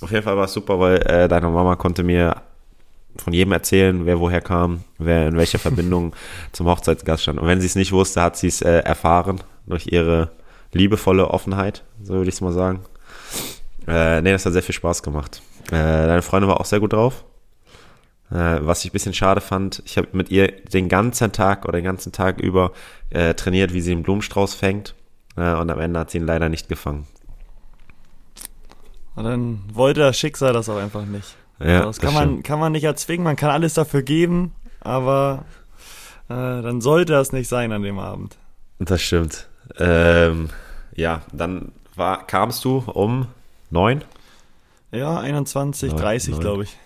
Auf 0.00 0.10
jeden 0.10 0.22
Fall 0.22 0.36
war 0.36 0.44
es 0.44 0.52
super, 0.52 0.78
weil 0.80 0.96
äh, 1.06 1.28
deine 1.28 1.48
Mama 1.48 1.76
konnte 1.76 2.02
mir 2.02 2.42
von 3.16 3.32
jedem 3.32 3.52
erzählen, 3.52 4.06
wer 4.06 4.18
woher 4.18 4.40
kam, 4.40 4.82
wer 4.98 5.28
in 5.28 5.36
welcher 5.36 5.58
Verbindung 5.60 6.14
zum 6.52 6.66
Hochzeitsgast 6.66 7.22
stand. 7.22 7.38
Und 7.38 7.46
wenn 7.46 7.60
sie 7.60 7.66
es 7.66 7.76
nicht 7.76 7.92
wusste, 7.92 8.22
hat 8.22 8.36
sie 8.36 8.48
es 8.48 8.60
äh, 8.60 8.80
erfahren 8.80 9.40
durch 9.66 9.86
ihre 9.86 10.30
liebevolle 10.72 11.28
Offenheit, 11.28 11.84
so 12.02 12.14
würde 12.14 12.28
ich 12.28 12.34
es 12.34 12.40
mal 12.40 12.52
sagen. 12.52 12.80
Äh, 13.86 14.22
nee, 14.22 14.32
das 14.32 14.44
hat 14.44 14.52
sehr 14.52 14.62
viel 14.62 14.74
Spaß 14.74 15.02
gemacht. 15.02 15.40
Äh, 15.68 15.72
deine 16.06 16.22
Freundin 16.22 16.48
war 16.48 16.60
auch 16.60 16.64
sehr 16.64 16.80
gut 16.80 16.92
drauf. 16.92 17.24
Äh, 18.30 18.58
was 18.60 18.84
ich 18.84 18.90
ein 18.90 18.92
bisschen 18.92 19.14
schade 19.14 19.40
fand, 19.40 19.82
ich 19.86 19.96
habe 19.96 20.08
mit 20.12 20.30
ihr 20.30 20.48
den 20.48 20.88
ganzen 20.88 21.32
Tag 21.32 21.64
oder 21.64 21.78
den 21.78 21.84
ganzen 21.84 22.12
Tag 22.12 22.40
über 22.40 22.72
äh, 23.10 23.34
trainiert, 23.34 23.72
wie 23.72 23.80
sie 23.80 23.90
den 23.90 24.02
Blumenstrauß 24.02 24.54
fängt. 24.54 24.94
Äh, 25.36 25.54
und 25.54 25.70
am 25.70 25.80
Ende 25.80 26.00
hat 26.00 26.10
sie 26.10 26.18
ihn 26.18 26.26
leider 26.26 26.48
nicht 26.48 26.68
gefangen. 26.68 27.06
Und 29.16 29.24
dann 29.24 29.62
wollte 29.72 30.00
das 30.00 30.18
Schicksal 30.18 30.52
das 30.52 30.68
auch 30.68 30.78
einfach 30.78 31.04
nicht. 31.04 31.36
Ja, 31.60 31.84
das, 31.84 32.00
kann, 32.00 32.14
das 32.14 32.24
man, 32.24 32.42
kann 32.42 32.58
man 32.58 32.72
nicht 32.72 32.84
erzwingen, 32.84 33.24
man 33.24 33.36
kann 33.36 33.50
alles 33.50 33.74
dafür 33.74 34.02
geben, 34.02 34.52
aber 34.80 35.44
äh, 36.28 36.32
dann 36.34 36.80
sollte 36.80 37.12
das 37.12 37.32
nicht 37.32 37.48
sein 37.48 37.70
an 37.72 37.82
dem 37.82 37.98
Abend. 37.98 38.36
Das 38.80 39.00
stimmt. 39.00 39.48
Ähm, 39.78 40.50
ja, 40.94 41.22
dann 41.32 41.72
war, 41.94 42.26
kamst 42.26 42.64
du 42.64 42.78
um 42.78 43.28
neun? 43.70 44.02
Ja, 44.90 45.18
21, 45.18 45.92
9, 45.92 46.00
30, 46.00 46.40
glaube 46.40 46.64
ich. 46.64 46.76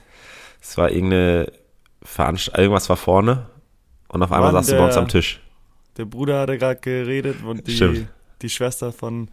Es 0.60 0.76
war 0.76 0.90
irgendeine 0.90 1.50
Veranstaltung, 2.02 2.62
irgendwas 2.62 2.88
war 2.88 2.96
vorne 2.96 3.46
und 4.08 4.22
auf 4.22 4.32
einmal 4.32 4.52
Mann, 4.52 4.62
saß 4.62 4.72
du 4.72 4.78
bei 4.78 4.84
uns 4.84 4.96
am 4.96 5.08
Tisch. 5.08 5.40
Der 5.96 6.04
Bruder 6.04 6.40
hatte 6.40 6.58
gerade 6.58 6.80
geredet 6.80 7.42
und 7.42 7.66
die, 7.66 8.06
die 8.42 8.48
Schwester 8.48 8.92
von 8.92 9.28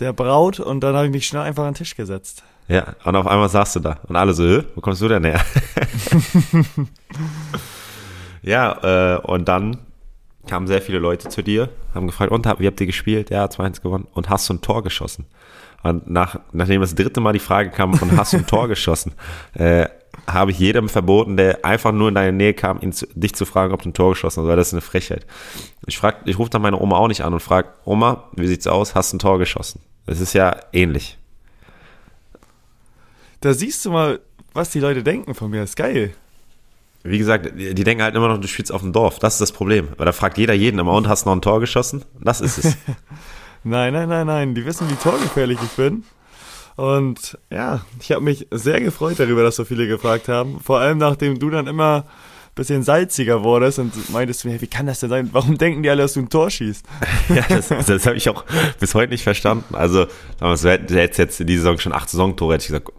der 0.00 0.12
Braut 0.12 0.60
und 0.60 0.80
dann 0.80 0.94
habe 0.94 1.06
ich 1.06 1.12
mich 1.12 1.26
schnell 1.26 1.42
einfach 1.42 1.64
an 1.64 1.70
den 1.70 1.78
Tisch 1.78 1.96
gesetzt. 1.96 2.42
Ja, 2.66 2.94
und 3.04 3.14
auf 3.14 3.26
einmal 3.26 3.48
saßt 3.48 3.76
du 3.76 3.80
da 3.80 3.98
und 4.08 4.16
alle 4.16 4.32
so, 4.32 4.62
wo 4.74 4.80
kommst 4.80 5.02
du 5.02 5.08
denn 5.08 5.24
her? 5.24 5.44
ja, 8.42 9.16
äh, 9.16 9.18
und 9.20 9.46
dann 9.46 9.78
kamen 10.46 10.66
sehr 10.66 10.82
viele 10.82 10.98
Leute 10.98 11.28
zu 11.28 11.42
dir, 11.42 11.68
haben 11.94 12.06
gefragt, 12.06 12.32
und 12.32 12.44
wie 12.58 12.66
habt 12.66 12.80
ihr 12.80 12.86
gespielt? 12.86 13.30
Ja, 13.30 13.46
2-1 13.46 13.82
gewonnen. 13.82 14.06
Und 14.12 14.28
hast 14.28 14.48
du 14.48 14.54
ein 14.54 14.60
Tor 14.60 14.82
geschossen? 14.82 15.26
Und 15.82 16.08
nach, 16.08 16.40
nachdem 16.52 16.80
das 16.80 16.94
dritte 16.94 17.20
Mal 17.20 17.32
die 17.32 17.38
Frage 17.38 17.70
kam, 17.70 17.92
und 17.92 18.16
hast 18.16 18.32
du 18.32 18.38
ein 18.38 18.46
Tor 18.46 18.68
geschossen, 18.68 19.12
äh, 19.54 19.86
habe 20.26 20.50
ich 20.50 20.58
jedem 20.58 20.88
verboten, 20.88 21.36
der 21.36 21.64
einfach 21.64 21.92
nur 21.92 22.08
in 22.08 22.14
deine 22.14 22.32
Nähe 22.32 22.54
kam, 22.54 22.80
ihn 22.80 22.92
zu, 22.92 23.06
dich 23.14 23.34
zu 23.34 23.44
fragen, 23.44 23.72
ob 23.74 23.82
du 23.82 23.90
ein 23.90 23.94
Tor 23.94 24.10
geschossen 24.10 24.42
hast, 24.42 24.48
weil 24.48 24.56
das 24.56 24.68
ist 24.68 24.74
eine 24.74 24.80
Frechheit. 24.80 25.26
Ich 25.86 25.98
frag, 25.98 26.18
ich 26.24 26.38
rufe 26.38 26.50
dann 26.50 26.62
meine 26.62 26.80
Oma 26.80 26.96
auch 26.96 27.08
nicht 27.08 27.22
an 27.22 27.32
und 27.32 27.40
frage, 27.40 27.68
Oma, 27.84 28.28
wie 28.34 28.46
sieht's 28.46 28.66
aus? 28.66 28.94
Hast 28.94 29.12
du 29.12 29.16
ein 29.16 29.20
Tor 29.20 29.38
geschossen? 29.38 29.80
Das 30.06 30.20
ist 30.20 30.32
ja 30.32 30.56
ähnlich. 30.72 31.18
Da 33.40 33.52
siehst 33.52 33.84
du 33.84 33.90
mal, 33.90 34.20
was 34.54 34.70
die 34.70 34.80
Leute 34.80 35.02
denken 35.02 35.34
von 35.34 35.50
mir. 35.50 35.60
Das 35.60 35.70
ist 35.70 35.76
geil. 35.76 36.14
Wie 37.02 37.18
gesagt, 37.18 37.52
die, 37.58 37.74
die 37.74 37.84
denken 37.84 38.02
halt 38.02 38.14
immer 38.14 38.28
noch, 38.28 38.38
du 38.38 38.48
spielst 38.48 38.72
auf 38.72 38.80
dem 38.80 38.92
Dorf. 38.92 39.18
Das 39.18 39.34
ist 39.34 39.40
das 39.40 39.52
Problem. 39.52 39.88
Weil 39.98 40.06
da 40.06 40.12
fragt 40.12 40.38
jeder 40.38 40.54
jeden 40.54 40.78
immer, 40.78 40.92
und 40.92 41.08
hast 41.08 41.24
du 41.24 41.28
noch 41.28 41.36
ein 41.36 41.42
Tor 41.42 41.60
geschossen? 41.60 42.04
Das 42.20 42.40
ist 42.40 42.58
es. 42.58 42.64
nein, 43.64 43.92
nein, 43.92 44.08
nein, 44.08 44.26
nein. 44.26 44.54
Die 44.54 44.64
wissen, 44.64 44.88
wie 44.88 44.94
torgefährlich 44.94 45.58
ich 45.62 45.72
bin. 45.72 46.04
Und 46.76 47.38
ja, 47.50 47.84
ich 48.00 48.10
habe 48.12 48.22
mich 48.22 48.46
sehr 48.50 48.80
gefreut 48.80 49.18
darüber, 49.18 49.42
dass 49.42 49.56
so 49.56 49.64
viele 49.64 49.86
gefragt 49.86 50.28
haben. 50.28 50.60
Vor 50.60 50.80
allem 50.80 50.98
nachdem 50.98 51.38
du 51.38 51.50
dann 51.50 51.66
immer 51.66 52.04
ein 52.54 52.54
bisschen 52.54 52.82
salziger 52.82 53.42
wurdest 53.44 53.78
und 53.78 54.10
meintest 54.10 54.44
du 54.44 54.48
mir, 54.48 54.60
wie 54.60 54.66
kann 54.66 54.86
das 54.86 55.00
denn 55.00 55.10
sein? 55.10 55.28
Warum 55.32 55.56
denken 55.58 55.82
die 55.82 55.90
alle, 55.90 56.02
dass 56.02 56.14
du 56.14 56.20
ein 56.20 56.28
Tor 56.28 56.50
schießt? 56.50 56.84
ja, 57.34 57.44
das, 57.48 57.68
das 57.68 58.06
habe 58.06 58.16
ich 58.16 58.28
auch 58.28 58.44
bis 58.80 58.94
heute 58.94 59.12
nicht 59.12 59.22
verstanden. 59.22 59.74
Also, 59.74 60.06
du 60.40 60.46
hättest 60.48 61.18
jetzt 61.18 61.40
in 61.40 61.46
dieser 61.46 61.62
Saison 61.62 61.78
schon 61.78 61.92
acht 61.92 62.08
Saisontore, 62.08 62.54
hätte 62.54 62.62
ich 62.62 62.68
gesagt, 62.68 62.92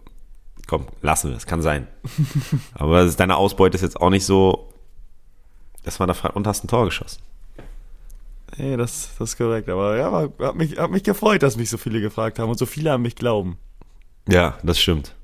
komm, 0.66 0.86
lassen 1.02 1.30
wir, 1.30 1.36
es 1.36 1.46
kann 1.46 1.62
sein. 1.62 1.86
Aber 2.74 3.02
ist, 3.02 3.20
deine 3.20 3.36
Ausbeute 3.36 3.76
ist 3.76 3.82
jetzt 3.82 4.00
auch 4.00 4.10
nicht 4.10 4.24
so, 4.24 4.72
dass 5.84 5.98
man 5.98 6.08
da 6.08 6.14
fragt, 6.14 6.36
und 6.36 6.46
hast 6.46 6.64
ein 6.64 6.68
Tor 6.68 6.84
geschossen. 6.86 7.20
Nee, 8.56 8.76
das, 8.76 9.10
das 9.18 9.30
ist 9.30 9.36
korrekt. 9.36 9.68
Aber 9.68 9.96
ja, 9.96 10.12
hat, 10.46 10.54
mich, 10.56 10.78
hat 10.78 10.90
mich 10.90 11.02
gefreut, 11.02 11.42
dass 11.42 11.56
mich 11.56 11.70
so 11.70 11.78
viele 11.78 12.00
gefragt 12.00 12.38
haben 12.38 12.50
und 12.50 12.58
so 12.58 12.66
viele 12.66 12.92
an 12.92 13.02
mich 13.02 13.16
glauben. 13.16 13.58
Ja, 14.28 14.58
das 14.62 14.80
stimmt. 14.80 15.14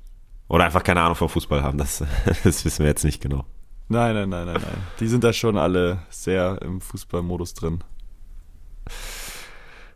Oder 0.47 0.65
einfach 0.65 0.83
keine 0.83 1.01
Ahnung 1.01 1.15
vom 1.15 1.29
Fußball 1.29 1.63
haben, 1.63 1.77
das, 1.77 2.03
das 2.43 2.65
wissen 2.65 2.79
wir 2.79 2.87
jetzt 2.87 3.03
nicht 3.03 3.21
genau. 3.21 3.45
Nein, 3.89 4.15
nein, 4.15 4.29
nein, 4.29 4.45
nein, 4.45 4.61
nein. 4.61 4.83
Die 4.99 5.07
sind 5.07 5.23
da 5.23 5.33
schon 5.33 5.57
alle 5.57 5.99
sehr 6.09 6.61
im 6.61 6.81
Fußballmodus 6.81 7.53
drin. 7.53 7.79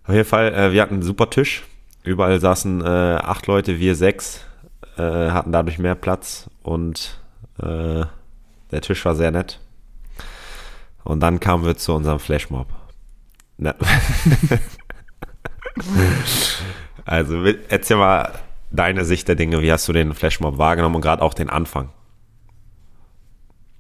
Auf 0.04 0.14
jeden 0.14 0.26
Fall, 0.26 0.54
äh, 0.54 0.72
wir 0.72 0.82
hatten 0.82 0.96
einen 0.96 1.04
super 1.04 1.30
Tisch. 1.30 1.64
Überall 2.04 2.40
saßen 2.40 2.82
äh, 2.82 2.86
acht 3.22 3.48
Leute, 3.48 3.80
wir 3.80 3.96
sechs, 3.96 4.46
äh, 4.98 5.02
hatten 5.02 5.52
dadurch 5.52 5.80
mehr 5.80 5.96
Platz 5.96 6.50
und 6.64 7.20
äh, 7.60 8.06
der 8.72 8.82
Tisch 8.82 9.04
war 9.06 9.16
sehr 9.16 9.32
nett. 9.32 9.60
Und 11.04 11.22
dann 11.22 11.40
kamen 11.40 11.66
wir 11.66 11.78
zu 11.78 11.94
unserem 11.94 12.20
Flashmob. 12.20 12.68
Na. 13.58 13.76
also 17.06 17.44
erzähl 17.70 17.98
mal 17.98 18.34
deine 18.72 19.06
Sicht 19.06 19.28
der 19.28 19.36
Dinge. 19.36 19.62
Wie 19.62 19.72
hast 19.72 19.88
du 19.88 19.94
den 19.94 20.14
Flashmob 20.14 20.58
wahrgenommen 20.58 20.96
und 20.96 21.02
gerade 21.02 21.22
auch 21.22 21.34
den 21.34 21.50
Anfang? 21.50 21.90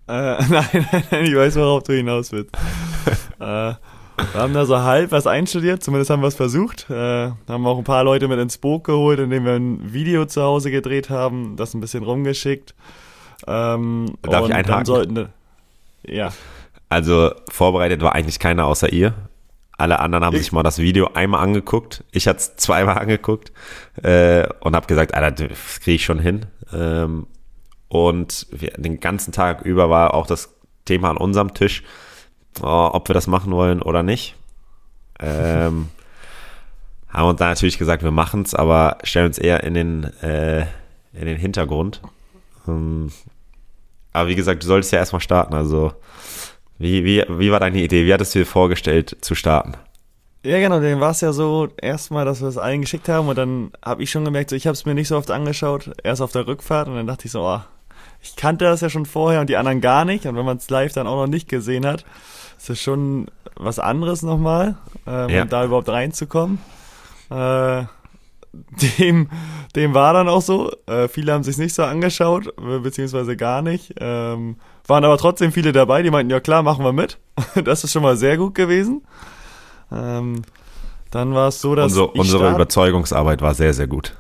Äh, 0.08 0.44
nein, 0.50 0.88
nein, 0.92 1.04
nein, 1.12 1.26
ich 1.26 1.36
weiß, 1.36 1.56
worauf 1.58 1.84
du 1.84 1.94
hinaus 1.94 2.32
willst. 2.32 2.56
äh, 3.40 3.74
wir 4.18 4.42
haben 4.42 4.54
da 4.54 4.66
so 4.66 4.80
halb 4.80 5.12
was 5.12 5.28
einstudiert, 5.28 5.84
zumindest 5.84 6.10
haben 6.10 6.22
wir 6.22 6.28
es 6.28 6.36
versucht. 6.36 6.90
Äh, 6.90 7.32
haben 7.48 7.68
auch 7.68 7.78
ein 7.78 7.84
paar 7.84 8.04
Leute 8.04 8.28
mit 8.28 8.40
ins 8.40 8.58
Boot 8.58 8.84
geholt, 8.84 9.20
indem 9.20 9.46
wir 9.46 9.54
ein 9.54 9.94
Video 9.94 10.26
zu 10.26 10.42
Hause 10.42 10.72
gedreht 10.72 11.10
haben, 11.10 11.56
das 11.56 11.74
ein 11.74 11.82
bisschen 11.82 12.04
rumgeschickt. 12.04 12.74
Ähm, 13.46 14.16
Darf 14.24 14.48
ich 14.48 14.56
einhaken? 14.56 14.86
Sollten, 14.86 15.30
ja. 16.04 16.32
Also 16.90 17.32
vorbereitet 17.50 18.02
war 18.02 18.16
eigentlich 18.16 18.40
keiner 18.40 18.66
außer 18.66 18.92
ihr. 18.92 19.14
Alle 19.78 20.00
anderen 20.00 20.26
haben 20.26 20.36
ich, 20.36 20.44
sich 20.44 20.52
mal 20.52 20.64
das 20.64 20.80
Video 20.80 21.12
einmal 21.14 21.44
angeguckt. 21.44 22.04
Ich 22.12 22.28
hatte 22.28 22.40
es 22.40 22.56
zweimal 22.56 22.98
angeguckt 23.00 23.52
äh, 24.02 24.48
und 24.60 24.76
habe 24.76 24.88
gesagt, 24.88 25.14
Alter, 25.14 25.48
das 25.48 25.80
kriege 25.80 25.96
ich 25.96 26.06
schon 26.06 26.20
hin. 26.20 26.46
Ähm, 26.74 27.28
und 27.88 28.48
wir, 28.52 28.72
den 28.72 29.00
ganzen 29.00 29.32
Tag 29.32 29.62
über 29.62 29.90
war 29.90 30.14
auch 30.14 30.28
das 30.28 30.54
Thema 30.86 31.12
an 31.12 31.18
unserem 31.18 31.54
Tisch, 31.54 31.84
oh, 32.62 32.90
ob 32.92 33.08
wir 33.08 33.14
das 33.14 33.28
machen 33.28 33.52
wollen 33.52 33.82
oder 33.82 34.04
nicht. 34.04 34.36
Ähm, 35.20 35.90
haben 37.10 37.30
uns 37.30 37.40
da 37.40 37.48
natürlich 37.48 37.78
gesagt, 37.78 38.04
wir 38.04 38.12
machen 38.12 38.42
es, 38.42 38.54
aber 38.54 38.98
stellen 39.04 39.28
uns 39.28 39.38
eher 39.38 39.64
in 39.64 39.74
den, 39.74 40.04
äh, 40.22 40.62
in 41.14 41.26
den 41.26 41.38
Hintergrund. 41.38 42.02
Ähm, 42.68 43.12
aber 44.12 44.30
wie 44.30 44.36
gesagt, 44.36 44.64
du 44.64 44.68
solltest 44.68 44.92
ja 44.92 45.00
erstmal 45.00 45.22
starten. 45.22 45.54
Also, 45.54 45.94
wie, 46.80 47.04
wie, 47.04 47.24
wie 47.28 47.52
war 47.52 47.60
deine 47.60 47.82
Idee? 47.82 48.06
Wie 48.06 48.14
hattest 48.14 48.36
du 48.36 48.40
dir 48.40 48.46
vorgestellt 48.46 49.18
zu 49.22 49.36
starten? 49.36 49.74
Ja, 50.44 50.60
genau, 50.60 50.80
dann 50.80 51.00
war 51.00 51.12
es 51.12 51.22
ja 51.22 51.34
so, 51.34 51.68
erstmal, 51.82 52.24
dass 52.24 52.42
wir 52.42 52.48
es 52.48 52.58
allen 52.58 52.82
geschickt 52.82 53.10
haben 53.10 53.28
und 53.28 53.38
dann 53.38 53.72
habe 53.84 54.04
ich 54.04 54.12
schon 54.12 54.24
gemerkt, 54.24 54.50
so, 54.50 54.56
ich 54.56 54.68
habe 54.68 54.76
es 54.76 54.86
mir 54.86 54.94
nicht 54.94 55.08
so 55.08 55.18
oft 55.18 55.32
angeschaut, 55.32 55.92
erst 56.04 56.22
auf 56.22 56.32
der 56.32 56.48
Rückfahrt 56.48 56.88
und 56.88 56.96
dann 56.96 57.08
dachte 57.08 57.26
ich 57.26 57.32
so, 57.32 57.42
oh, 57.42 57.60
ich 58.22 58.36
kannte 58.36 58.66
das 58.66 58.82
ja 58.82 58.90
schon 58.90 59.06
vorher 59.06 59.42
und 59.42 59.50
die 59.50 59.58
anderen 59.58 59.82
gar 59.82 60.06
nicht. 60.06 60.26
Und 60.26 60.36
wenn 60.36 60.46
man 60.46 60.58
es 60.58 60.70
live 60.70 60.94
dann 60.94 61.08
auch 61.08 61.16
noch 61.16 61.28
nicht 61.28 61.50
gesehen 61.50 61.86
hat, 61.86 62.06
ist 62.58 62.70
es 62.70 62.82
schon 62.82 63.28
was 63.56 63.80
anderes 63.80 64.22
nochmal, 64.22 64.78
ähm, 65.06 65.30
ja. 65.30 65.44
um 65.44 65.50
da 65.50 65.66
überhaupt 65.66 65.90
reinzukommen. 65.90 66.60
Äh, 67.30 67.84
dem, 69.00 69.30
dem 69.76 69.94
war 69.94 70.14
dann 70.14 70.28
auch 70.28 70.42
so. 70.42 70.72
Äh, 70.88 71.08
viele 71.08 71.34
haben 71.34 71.44
sich 71.44 71.58
nicht 71.58 71.76
so 71.76 71.84
angeschaut, 71.84 72.54
beziehungsweise 72.84 73.38
gar 73.38 73.62
nicht. 73.62 73.94
Ähm, 74.00 74.58
waren 74.89 75.03
aber 75.03 75.17
trotzdem 75.17 75.51
viele 75.51 75.72
dabei, 75.72 76.01
die 76.01 76.12
meinten, 76.12 76.32
ja 76.32 76.39
klar, 76.39 76.63
machen 76.63 76.84
wir 76.84 76.94
mit. 76.94 77.17
das 77.63 77.84
ist 77.84 77.91
schon 77.91 78.03
mal 78.03 78.17
sehr 78.17 78.38
gut 78.38 78.56
gewesen. 78.56 79.06
Ähm, 79.91 80.44
dann 81.12 81.34
war 81.34 81.50
es 81.50 81.62
so, 81.62 81.75
dass. 81.75 81.91
Unsere, 81.91 82.08
unsere 82.08 82.51
Überzeugungsarbeit 82.51 83.41
war 83.41 83.53
sehr, 83.53 83.74
sehr 83.74 83.88
gut. 83.88 84.17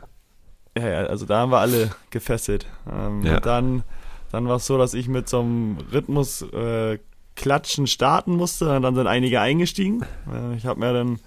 Ja, 0.77 0.87
ja, 0.87 0.97
also 1.07 1.25
da 1.25 1.39
haben 1.39 1.51
wir 1.51 1.59
alle 1.59 1.91
gefesselt. 2.11 2.67
Ähm, 2.91 3.23
ja. 3.23 3.39
Dann, 3.39 3.83
dann 4.31 4.47
war 4.47 4.57
es 4.57 4.65
so, 4.65 4.77
dass 4.77 4.93
ich 4.93 5.07
mit 5.07 5.27
so 5.27 5.39
einem 5.41 5.77
Rhythmus 5.91 6.43
äh, 6.43 6.99
klatschen 7.35 7.87
starten 7.87 8.35
musste. 8.35 8.75
Und 8.75 8.83
dann 8.83 8.95
sind 8.95 9.07
einige 9.07 9.41
eingestiegen. 9.41 10.03
Äh, 10.31 10.55
ich 10.55 10.65
habe 10.65 10.79
mir 10.79 10.93
dann 10.93 11.19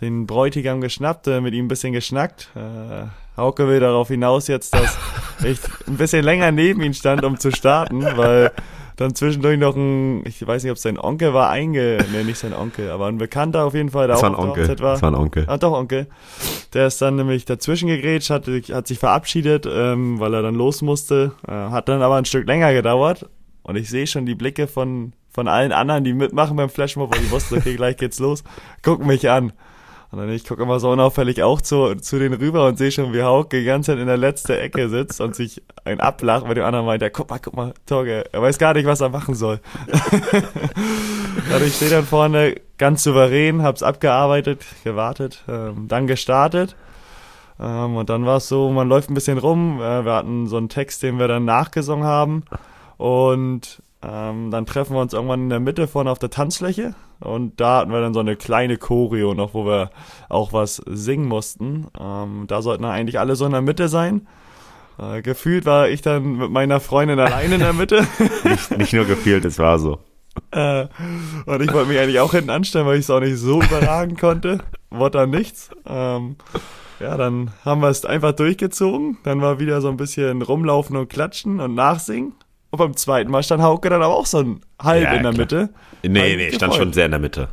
den 0.00 0.26
Bräutigam 0.26 0.80
geschnappt, 0.80 1.26
äh, 1.26 1.40
mit 1.40 1.54
ihm 1.54 1.66
ein 1.66 1.68
bisschen 1.68 1.92
geschnackt. 1.92 2.50
Äh, 2.54 3.06
Hauke 3.36 3.68
will 3.68 3.80
darauf 3.80 4.08
hinaus 4.08 4.48
jetzt, 4.48 4.74
dass 4.74 4.98
ich 5.44 5.58
ein 5.86 5.96
bisschen 5.96 6.24
länger 6.24 6.52
neben 6.52 6.82
ihm 6.82 6.94
stand, 6.94 7.24
um 7.24 7.38
zu 7.38 7.50
starten, 7.50 8.02
weil 8.16 8.52
dann 9.02 9.14
zwischendurch 9.14 9.58
noch 9.58 9.76
ein, 9.76 10.24
ich 10.26 10.46
weiß 10.46 10.62
nicht, 10.62 10.70
ob 10.70 10.76
es 10.76 10.82
sein 10.82 10.98
Onkel 10.98 11.34
war, 11.34 11.50
einge, 11.50 11.98
nee, 12.12 12.24
nicht 12.24 12.38
sein 12.38 12.54
Onkel, 12.54 12.90
aber 12.90 13.06
ein 13.06 13.18
Bekannter 13.18 13.64
auf 13.64 13.74
jeden 13.74 13.90
Fall, 13.90 14.06
der 14.06 14.16
das 14.16 14.24
auch 14.24 14.32
war 14.32 14.38
ein 14.38 14.48
Onkel. 14.48 14.68
war. 14.80 14.92
Das 14.92 15.02
war 15.02 15.10
ein 15.10 15.14
Onkel. 15.14 15.44
Ah, 15.48 15.58
doch, 15.58 15.72
Onkel. 15.72 16.06
Der 16.72 16.86
ist 16.86 17.02
dann 17.02 17.16
nämlich 17.16 17.44
dazwischen 17.44 17.88
gegrätscht, 17.88 18.30
hat, 18.30 18.46
hat 18.46 18.86
sich 18.86 18.98
verabschiedet, 18.98 19.66
ähm, 19.70 20.18
weil 20.20 20.34
er 20.34 20.42
dann 20.42 20.54
los 20.54 20.82
musste, 20.82 21.32
äh, 21.46 21.52
hat 21.52 21.88
dann 21.88 22.02
aber 22.02 22.16
ein 22.16 22.24
Stück 22.24 22.46
länger 22.46 22.72
gedauert 22.72 23.28
und 23.62 23.76
ich 23.76 23.88
sehe 23.90 24.06
schon 24.06 24.26
die 24.26 24.34
Blicke 24.34 24.66
von, 24.66 25.12
von 25.30 25.48
allen 25.48 25.72
anderen, 25.72 26.04
die 26.04 26.14
mitmachen 26.14 26.56
beim 26.56 26.70
Flashmob, 26.70 27.14
weil 27.14 27.22
ich 27.22 27.30
wusste, 27.30 27.56
okay, 27.56 27.76
gleich 27.76 27.96
geht's 27.96 28.18
los, 28.18 28.44
gucken 28.82 29.06
mich 29.06 29.28
an. 29.28 29.52
Und 30.12 30.18
dann 30.18 30.28
ich 30.28 30.44
gucke 30.44 30.62
immer 30.62 30.78
so 30.78 30.90
unauffällig 30.90 31.42
auch 31.42 31.62
zu, 31.62 31.94
zu 31.94 32.18
denen 32.18 32.34
rüber 32.34 32.66
und 32.66 32.76
sehe 32.76 32.92
schon, 32.92 33.14
wie 33.14 33.22
Hauke 33.22 33.58
die 33.60 33.64
ganze 33.64 33.92
Zeit 33.92 33.98
in 33.98 34.06
der 34.06 34.18
letzten 34.18 34.52
Ecke 34.52 34.90
sitzt 34.90 35.22
und 35.22 35.34
sich 35.34 35.62
ein 35.86 36.00
ablacht, 36.00 36.46
weil 36.46 36.54
dem 36.54 36.64
anderen 36.64 36.84
meint, 36.84 37.00
ja, 37.00 37.08
guck 37.08 37.30
mal, 37.30 37.38
guck 37.38 37.56
mal, 37.56 37.72
Torge, 37.86 38.26
er 38.30 38.42
weiß 38.42 38.58
gar 38.58 38.74
nicht, 38.74 38.84
was 38.84 39.00
er 39.00 39.08
machen 39.08 39.34
soll. 39.34 39.58
ich 41.66 41.76
stehe 41.76 41.90
dann 41.90 42.04
vorne 42.04 42.56
ganz 42.76 43.02
souverän, 43.02 43.62
hab's 43.62 43.82
abgearbeitet, 43.82 44.66
gewartet, 44.84 45.44
ähm, 45.48 45.88
dann 45.88 46.06
gestartet. 46.06 46.76
Ähm, 47.58 47.96
und 47.96 48.10
dann 48.10 48.26
war 48.26 48.36
es 48.36 48.48
so, 48.48 48.70
man 48.70 48.90
läuft 48.90 49.08
ein 49.08 49.14
bisschen 49.14 49.38
rum, 49.38 49.80
äh, 49.80 50.04
wir 50.04 50.12
hatten 50.12 50.46
so 50.46 50.58
einen 50.58 50.68
Text, 50.68 51.02
den 51.02 51.18
wir 51.18 51.26
dann 51.26 51.46
nachgesungen 51.46 52.04
haben. 52.04 52.44
Und 52.98 53.82
ähm, 54.02 54.50
dann 54.50 54.66
treffen 54.66 54.94
wir 54.94 55.00
uns 55.00 55.12
irgendwann 55.12 55.42
in 55.42 55.48
der 55.50 55.60
Mitte 55.60 55.86
vorne 55.86 56.10
auf 56.10 56.18
der 56.18 56.30
Tanzfläche 56.30 56.94
und 57.20 57.60
da 57.60 57.78
hatten 57.78 57.92
wir 57.92 58.00
dann 58.00 58.14
so 58.14 58.20
eine 58.20 58.36
kleine 58.36 58.76
Choreo 58.76 59.34
noch, 59.34 59.54
wo 59.54 59.64
wir 59.64 59.90
auch 60.28 60.52
was 60.52 60.76
singen 60.86 61.26
mussten. 61.26 61.86
Ähm, 61.98 62.44
da 62.48 62.62
sollten 62.62 62.84
eigentlich 62.84 63.18
alle 63.18 63.36
so 63.36 63.46
in 63.46 63.52
der 63.52 63.62
Mitte 63.62 63.88
sein. 63.88 64.26
Äh, 64.98 65.22
gefühlt 65.22 65.66
war 65.66 65.88
ich 65.88 66.02
dann 66.02 66.36
mit 66.36 66.50
meiner 66.50 66.80
Freundin 66.80 67.18
allein 67.18 67.52
in 67.52 67.60
der 67.60 67.72
Mitte. 67.72 68.06
nicht, 68.44 68.76
nicht 68.76 68.92
nur 68.92 69.04
gefühlt, 69.04 69.44
es 69.44 69.58
war 69.58 69.78
so. 69.78 69.98
Äh, 70.50 70.86
und 71.46 71.62
ich 71.62 71.72
wollte 71.72 71.88
mich 71.88 71.98
eigentlich 71.98 72.20
auch 72.20 72.32
hinten 72.32 72.50
anstellen, 72.50 72.86
weil 72.86 72.96
ich 72.96 73.04
es 73.04 73.10
auch 73.10 73.20
nicht 73.20 73.38
so 73.38 73.62
überragen 73.62 74.16
konnte. 74.16 74.58
Wurde 74.90 75.18
dann 75.18 75.30
nichts. 75.30 75.70
Ähm, 75.86 76.36
ja, 77.00 77.16
dann 77.16 77.52
haben 77.64 77.80
wir 77.82 77.88
es 77.88 78.04
einfach 78.04 78.32
durchgezogen. 78.32 79.18
Dann 79.24 79.40
war 79.40 79.60
wieder 79.60 79.80
so 79.80 79.88
ein 79.88 79.96
bisschen 79.96 80.42
rumlaufen 80.42 80.96
und 80.96 81.08
klatschen 81.08 81.60
und 81.60 81.74
nachsingen. 81.74 82.34
Und 82.72 82.78
beim 82.78 82.96
zweiten 82.96 83.30
Mal 83.30 83.42
stand 83.42 83.62
Hauke 83.62 83.90
dann 83.90 84.02
aber 84.02 84.16
auch 84.16 84.24
so 84.24 84.38
ein 84.38 84.60
halb 84.80 85.04
ja, 85.04 85.12
in 85.12 85.22
der 85.22 85.32
klar. 85.32 85.44
Mitte. 85.44 85.68
Nee, 86.02 86.36
nee, 86.36 86.52
stand 86.52 86.74
schon 86.74 86.92
sehr 86.94 87.04
in 87.04 87.12
der 87.12 87.20
Mitte. 87.20 87.48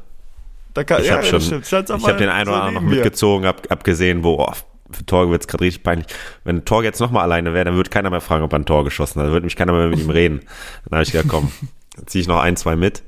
Kann, 0.74 1.02
ich 1.02 1.08
ja, 1.08 1.18
habe 1.18 1.26
schon, 1.26 1.42
ich 1.42 1.74
habe 1.74 2.18
den 2.18 2.30
einen 2.30 2.48
oder 2.48 2.64
anderen 2.64 2.86
noch 2.86 2.90
mitgezogen, 2.90 3.46
habe 3.46 3.64
hab 3.70 3.84
gesehen, 3.84 4.24
wo, 4.24 4.36
oh, 4.36 4.54
für 4.92 5.06
Torge 5.06 5.30
wird 5.30 5.42
es 5.42 5.48
gerade 5.50 5.66
richtig 5.66 5.84
peinlich. 5.84 6.08
Wenn 6.46 6.64
Torge 6.64 6.88
jetzt 6.88 7.02
nochmal 7.02 7.24
alleine 7.24 7.54
wäre, 7.54 7.66
dann 7.66 7.76
würde 7.76 7.90
keiner 7.90 8.10
mehr 8.10 8.22
fragen, 8.22 8.46
ob 8.46 8.54
er 8.54 8.60
ein 8.60 8.66
Tor 8.66 8.86
geschossen 8.86 9.20
hat. 9.20 9.26
Dann 9.26 9.34
würde 9.34 9.44
mich 9.44 9.58
keiner 9.58 9.74
mehr 9.74 9.88
mit 9.88 10.00
ihm 10.00 10.10
reden. 10.10 10.40
Dann 10.86 11.00
habe 11.00 11.04
ich 11.04 11.12
gedacht, 11.12 11.28
komm, 11.30 11.52
ziehe 12.06 12.22
ich 12.22 12.28
noch 12.30 12.40
ein, 12.40 12.56
zwei 12.56 12.78
mit. 12.78 13.04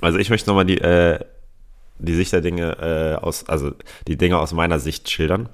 Also 0.00 0.18
ich 0.18 0.30
möchte 0.30 0.48
nochmal 0.48 0.64
die, 0.64 0.80
äh, 0.80 1.20
die 1.98 2.14
Sicht 2.14 2.32
der 2.32 2.40
Dinge 2.40 3.18
äh, 3.20 3.22
aus, 3.22 3.46
also 3.46 3.72
die 4.08 4.16
Dinge 4.16 4.38
aus 4.38 4.54
meiner 4.54 4.78
Sicht 4.78 5.10
schildern. 5.10 5.50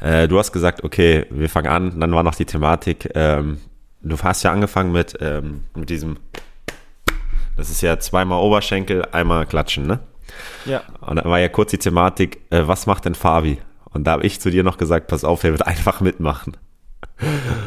Äh, 0.00 0.28
du 0.28 0.38
hast 0.38 0.52
gesagt, 0.52 0.84
okay, 0.84 1.26
wir 1.30 1.48
fangen 1.48 1.68
an. 1.68 2.00
Dann 2.00 2.12
war 2.12 2.22
noch 2.22 2.34
die 2.34 2.46
Thematik, 2.46 3.10
ähm, 3.14 3.58
du 4.02 4.18
hast 4.18 4.42
ja 4.42 4.52
angefangen 4.52 4.92
mit, 4.92 5.16
ähm, 5.20 5.64
mit 5.74 5.90
diesem, 5.90 6.18
das 7.56 7.70
ist 7.70 7.80
ja 7.82 7.98
zweimal 7.98 8.40
Oberschenkel, 8.40 9.04
einmal 9.12 9.46
klatschen, 9.46 9.86
ne? 9.86 10.00
Ja. 10.64 10.82
Und 11.00 11.16
dann 11.16 11.24
war 11.24 11.40
ja 11.40 11.48
kurz 11.48 11.70
die 11.70 11.78
Thematik, 11.78 12.40
äh, 12.50 12.66
was 12.66 12.86
macht 12.86 13.04
denn 13.04 13.14
Fabi? 13.14 13.58
Und 13.92 14.04
da 14.04 14.12
habe 14.12 14.24
ich 14.24 14.40
zu 14.40 14.50
dir 14.50 14.62
noch 14.62 14.78
gesagt, 14.78 15.08
pass 15.08 15.24
auf, 15.24 15.44
er 15.44 15.52
wird 15.52 15.66
einfach 15.66 16.00
mitmachen. 16.00 16.56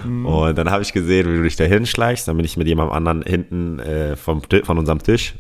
Mhm. 0.03 0.25
Und 0.25 0.57
dann 0.57 0.71
habe 0.71 0.81
ich 0.81 0.93
gesehen, 0.93 1.31
wie 1.31 1.37
du 1.37 1.43
dich 1.43 1.55
da 1.55 1.65
hinschleichst. 1.65 2.27
Dann 2.27 2.37
bin 2.37 2.45
ich 2.45 2.57
mit 2.57 2.67
jemandem 2.67 2.95
anderen 2.95 3.21
hinten 3.23 3.79
äh, 3.79 4.15
vom, 4.15 4.41
von 4.63 4.77
unserem 4.77 5.01
Tisch, 5.01 5.35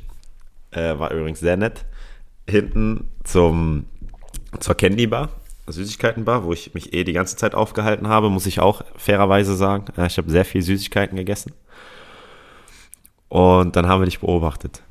äh, 0.71 0.97
war 0.97 1.11
übrigens 1.11 1.39
sehr 1.39 1.57
nett, 1.57 1.85
hinten 2.47 3.09
zum, 3.23 3.85
zur 4.59 4.75
Candy 4.75 5.07
Bar 5.07 5.29
Süßigkeitenbar, 5.67 6.43
wo 6.43 6.53
ich 6.53 6.73
mich 6.73 6.93
eh 6.93 7.03
die 7.03 7.13
ganze 7.13 7.35
Zeit 7.35 7.55
aufgehalten 7.55 8.07
habe, 8.07 8.29
muss 8.29 8.45
ich 8.45 8.59
auch 8.59 8.83
fairerweise 8.95 9.55
sagen. 9.55 9.85
Ich 10.07 10.17
habe 10.17 10.31
sehr 10.31 10.45
viel 10.45 10.61
Süßigkeiten 10.61 11.15
gegessen. 11.15 11.53
Und 13.29 13.75
dann 13.75 13.87
haben 13.87 14.01
wir 14.01 14.05
dich 14.05 14.19
beobachtet. 14.19 14.83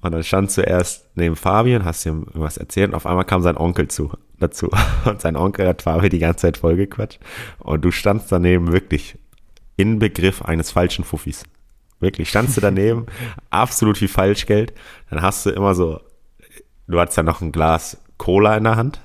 Und 0.00 0.12
dann 0.12 0.24
stand 0.24 0.50
zuerst 0.50 1.06
neben 1.14 1.36
Fabian, 1.36 1.84
hast 1.84 2.04
ihm 2.04 2.24
irgendwas 2.24 2.56
erzählt 2.56 2.90
und 2.90 2.94
auf 2.94 3.06
einmal 3.06 3.24
kam 3.24 3.42
sein 3.42 3.56
Onkel 3.56 3.88
zu, 3.88 4.12
dazu. 4.38 4.70
Und 5.06 5.20
sein 5.22 5.36
Onkel 5.36 5.66
hat 5.66 5.82
Fabi 5.82 6.10
die 6.10 6.18
ganze 6.18 6.42
Zeit 6.42 6.58
vollgequatscht. 6.58 7.20
Und 7.58 7.82
du 7.84 7.90
standst 7.90 8.30
daneben 8.30 8.72
wirklich 8.72 9.18
in 9.76 9.98
Begriff 9.98 10.42
eines 10.42 10.72
falschen 10.72 11.04
Fuffis. 11.04 11.44
Wirklich, 12.00 12.28
standst 12.28 12.56
du 12.56 12.60
daneben, 12.60 13.06
absolut 13.50 13.98
wie 14.02 14.08
Falschgeld. 14.08 14.74
Dann 15.08 15.22
hast 15.22 15.46
du 15.46 15.50
immer 15.50 15.74
so 15.74 16.00
du 16.86 17.00
hattest 17.00 17.16
ja 17.16 17.22
noch 17.22 17.40
ein 17.40 17.52
Glas 17.52 17.98
Cola 18.18 18.56
in 18.56 18.64
der 18.64 18.76
Hand. 18.76 19.00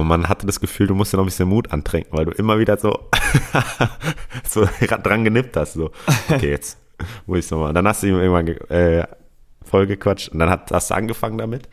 Und 0.00 0.08
man 0.08 0.28
hatte 0.28 0.46
das 0.46 0.60
Gefühl, 0.60 0.86
du 0.86 0.94
musst 0.94 1.12
ja 1.12 1.18
noch 1.18 1.24
ein 1.24 1.26
bisschen 1.26 1.48
Mut 1.48 1.72
antrinken, 1.72 2.16
weil 2.16 2.24
du 2.24 2.32
immer 2.32 2.58
wieder 2.58 2.76
so, 2.76 3.08
so 4.48 4.66
dran 4.80 5.24
genippt 5.24 5.56
hast. 5.56 5.74
So, 5.74 5.90
okay, 6.28 6.50
jetzt 6.50 6.78
muss 7.26 7.44
ich 7.44 7.50
nochmal. 7.50 7.72
Dann 7.72 7.86
hast 7.86 8.02
du 8.02 8.08
ihm 8.08 8.16
irgendwann 8.16 8.48
äh, 8.70 9.06
vollgequatscht 9.64 10.30
und 10.30 10.38
dann 10.38 10.50
hat, 10.50 10.70
hast 10.70 10.90
du 10.90 10.94
angefangen 10.94 11.38
damit. 11.38 11.68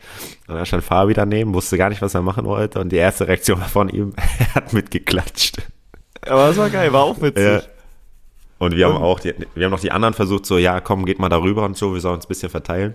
Und 0.46 0.56
dann 0.56 0.66
stand 0.66 0.84
Fabi 0.84 1.14
daneben, 1.14 1.54
wusste 1.54 1.78
gar 1.78 1.88
nicht, 1.88 2.02
was 2.02 2.14
er 2.14 2.22
machen 2.22 2.44
wollte. 2.44 2.80
Und 2.80 2.90
die 2.90 2.96
erste 2.96 3.26
Reaktion 3.26 3.60
von 3.62 3.88
ihm, 3.88 4.12
er 4.38 4.54
hat 4.54 4.72
mitgeklatscht. 4.72 5.62
Aber 6.22 6.48
das 6.48 6.56
war 6.56 6.70
geil, 6.70 6.92
war 6.92 7.04
auch 7.04 7.20
witzig. 7.20 7.44
Ja. 7.44 7.62
Und 8.58 8.74
wir 8.74 8.86
haben 8.86 8.96
auch, 8.96 9.20
die, 9.20 9.34
wir 9.54 9.64
haben 9.64 9.70
noch 9.70 9.80
die 9.80 9.92
anderen 9.92 10.14
versucht, 10.14 10.44
so, 10.44 10.58
ja, 10.58 10.80
komm, 10.80 11.06
geht 11.06 11.20
mal 11.20 11.28
darüber 11.28 11.64
und 11.64 11.76
so, 11.76 11.94
wir 11.94 12.00
sollen 12.00 12.16
uns 12.16 12.24
ein 12.24 12.28
bisschen 12.28 12.50
verteilen. 12.50 12.94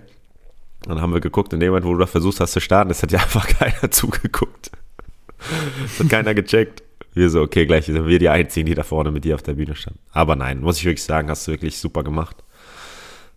Dann 0.82 1.00
haben 1.00 1.14
wir 1.14 1.20
geguckt, 1.20 1.52
in 1.54 1.60
dem 1.60 1.70
Moment, 1.70 1.86
wo 1.86 1.92
du 1.94 2.00
da 2.00 2.06
versucht 2.06 2.40
hast 2.40 2.52
zu 2.52 2.60
starten, 2.60 2.90
das 2.90 3.02
hat 3.02 3.12
ja 3.12 3.20
einfach 3.20 3.46
keiner 3.48 3.90
zugeguckt. 3.90 4.70
Das 5.82 6.00
hat 6.00 6.08
keiner 6.08 6.34
gecheckt. 6.34 6.82
Wir 7.14 7.30
so, 7.30 7.42
okay, 7.42 7.64
gleich 7.66 7.86
sind 7.86 8.06
wir 8.06 8.18
die 8.18 8.28
Einzigen, 8.28 8.66
die 8.66 8.74
da 8.74 8.82
vorne 8.82 9.12
mit 9.12 9.24
dir 9.24 9.36
auf 9.36 9.42
der 9.42 9.54
Bühne 9.54 9.76
standen. 9.76 10.00
Aber 10.12 10.34
nein, 10.34 10.60
muss 10.60 10.78
ich 10.78 10.84
wirklich 10.84 11.04
sagen, 11.04 11.30
hast 11.30 11.46
du 11.46 11.52
wirklich 11.52 11.78
super 11.78 12.02
gemacht. 12.02 12.42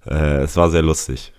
Äh, 0.06 0.44
es 0.44 0.56
war 0.56 0.70
sehr 0.70 0.82
lustig. 0.82 1.34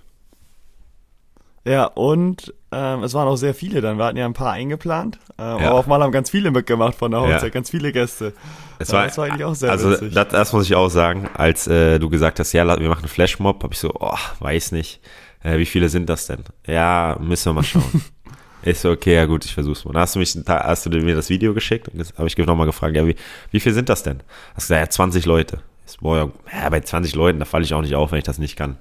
Ja, 1.64 1.84
und 1.84 2.54
ähm, 2.70 3.02
es 3.02 3.12
waren 3.12 3.28
auch 3.28 3.36
sehr 3.36 3.54
viele 3.54 3.80
dann. 3.80 3.98
Wir 3.98 4.04
hatten 4.04 4.16
ja 4.16 4.24
ein 4.24 4.34
paar 4.34 4.52
eingeplant. 4.52 5.18
Ähm, 5.38 5.44
ja. 5.60 5.68
Aber 5.68 5.74
auf 5.74 5.86
mal 5.86 6.00
haben 6.02 6.12
ganz 6.12 6.30
viele 6.30 6.50
mitgemacht 6.50 6.94
von 6.94 7.10
der 7.10 7.20
Hochzeit, 7.20 7.42
ja. 7.42 7.48
ganz 7.48 7.70
viele 7.70 7.92
Gäste. 7.92 8.32
Es 8.78 8.92
war, 8.92 9.04
das 9.04 9.18
war 9.18 9.26
eigentlich 9.26 9.44
auch 9.44 9.54
sehr 9.54 9.70
Also 9.70 9.96
das, 9.96 10.28
das, 10.28 10.52
muss 10.52 10.64
ich 10.64 10.76
auch 10.76 10.88
sagen, 10.88 11.28
als 11.34 11.66
äh, 11.66 11.98
du 11.98 12.08
gesagt 12.08 12.40
hast, 12.40 12.52
ja, 12.52 12.64
wir 12.64 12.88
machen 12.88 13.00
einen 13.00 13.08
Flashmob, 13.08 13.62
habe 13.62 13.74
ich 13.74 13.80
so, 13.80 13.92
oh, 13.98 14.16
weiß 14.40 14.72
nicht. 14.72 15.00
Äh, 15.42 15.58
wie 15.58 15.66
viele 15.66 15.88
sind 15.88 16.08
das 16.08 16.26
denn? 16.26 16.44
Ja, 16.66 17.16
müssen 17.20 17.50
wir 17.50 17.54
mal 17.54 17.64
schauen. 17.64 18.04
Ich 18.62 18.80
so, 18.80 18.90
okay, 18.90 19.14
ja 19.14 19.26
gut, 19.26 19.44
ich 19.44 19.54
versuch's 19.54 19.84
mal. 19.84 19.92
Dann 19.92 20.02
hast 20.02 20.14
du, 20.14 20.18
mich, 20.18 20.36
hast 20.46 20.86
du 20.86 20.90
mir 20.90 21.14
das 21.14 21.30
Video 21.30 21.54
geschickt 21.54 21.88
und 21.88 22.04
habe 22.16 22.26
ich 22.26 22.36
nochmal 22.36 22.66
gefragt, 22.66 22.96
ja, 22.96 23.06
wie, 23.06 23.14
wie 23.50 23.60
viel 23.60 23.72
sind 23.72 23.88
das 23.88 24.02
denn? 24.02 24.20
Hast 24.54 24.68
du 24.68 24.74
gesagt, 24.74 24.88
ja, 24.88 24.90
20 24.90 25.26
Leute. 25.26 25.60
Ich 25.86 25.92
so, 25.92 25.98
boah, 26.00 26.32
ja, 26.52 26.68
bei 26.68 26.80
20 26.80 27.14
Leuten, 27.14 27.38
da 27.38 27.44
falle 27.44 27.64
ich 27.64 27.72
auch 27.72 27.80
nicht 27.80 27.94
auf, 27.94 28.10
wenn 28.12 28.18
ich 28.18 28.24
das 28.24 28.38
nicht 28.38 28.56
kann. 28.56 28.76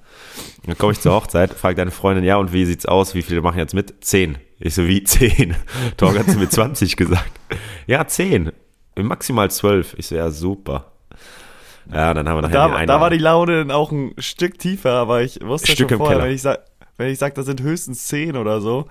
Dann 0.66 0.78
komme 0.78 0.94
ich 0.94 1.00
zur 1.00 1.14
Hochzeit, 1.14 1.54
frage 1.54 1.76
deine 1.76 1.92
Freundin, 1.92 2.26
ja, 2.26 2.38
und 2.38 2.54
wie 2.54 2.66
sieht's 2.66 2.86
aus? 2.86 3.14
Wie 3.14 3.22
viele 3.22 3.42
machen 3.42 3.60
jetzt 3.60 3.74
mit? 3.74 4.04
10. 4.04 4.38
Ich 4.60 4.74
so, 4.74 4.88
wie 4.88 5.04
10? 5.06 5.56
Torg 5.96 6.18
hat 6.18 6.28
mir 6.36 6.50
20 6.50 6.98
gesagt. 6.98 7.32
Ja, 7.86 8.08
10. 8.08 8.52
Maximal 8.96 9.52
12. 9.52 9.96
Ich 9.98 10.08
so, 10.08 10.16
ja, 10.16 10.32
super. 10.32 10.92
Ja, 11.92 12.14
dann 12.14 12.28
haben 12.28 12.38
wir 12.38 12.42
nachher 12.42 12.68
da, 12.68 12.86
da 12.86 13.02
war 13.02 13.10
die 13.10 13.18
Laune 13.18 13.60
dann 13.60 13.72
auch 13.72 13.92
ein 13.92 14.14
Stück 14.18 14.60
tiefer, 14.60 14.92
aber 14.94 15.22
ich 15.22 15.40
wusste 15.42 15.72
Stück 15.72 15.90
schon 15.90 16.00
vorher, 16.00 16.22
wenn 16.22 16.32
ich 16.32 16.42
sag, 16.42 16.60
wenn 16.98 17.10
ich 17.10 17.20
sag, 17.20 17.36
das 17.36 17.46
sind 17.46 17.62
höchstens 17.62 18.08
10 18.08 18.36
oder 18.38 18.62
so, 18.62 18.88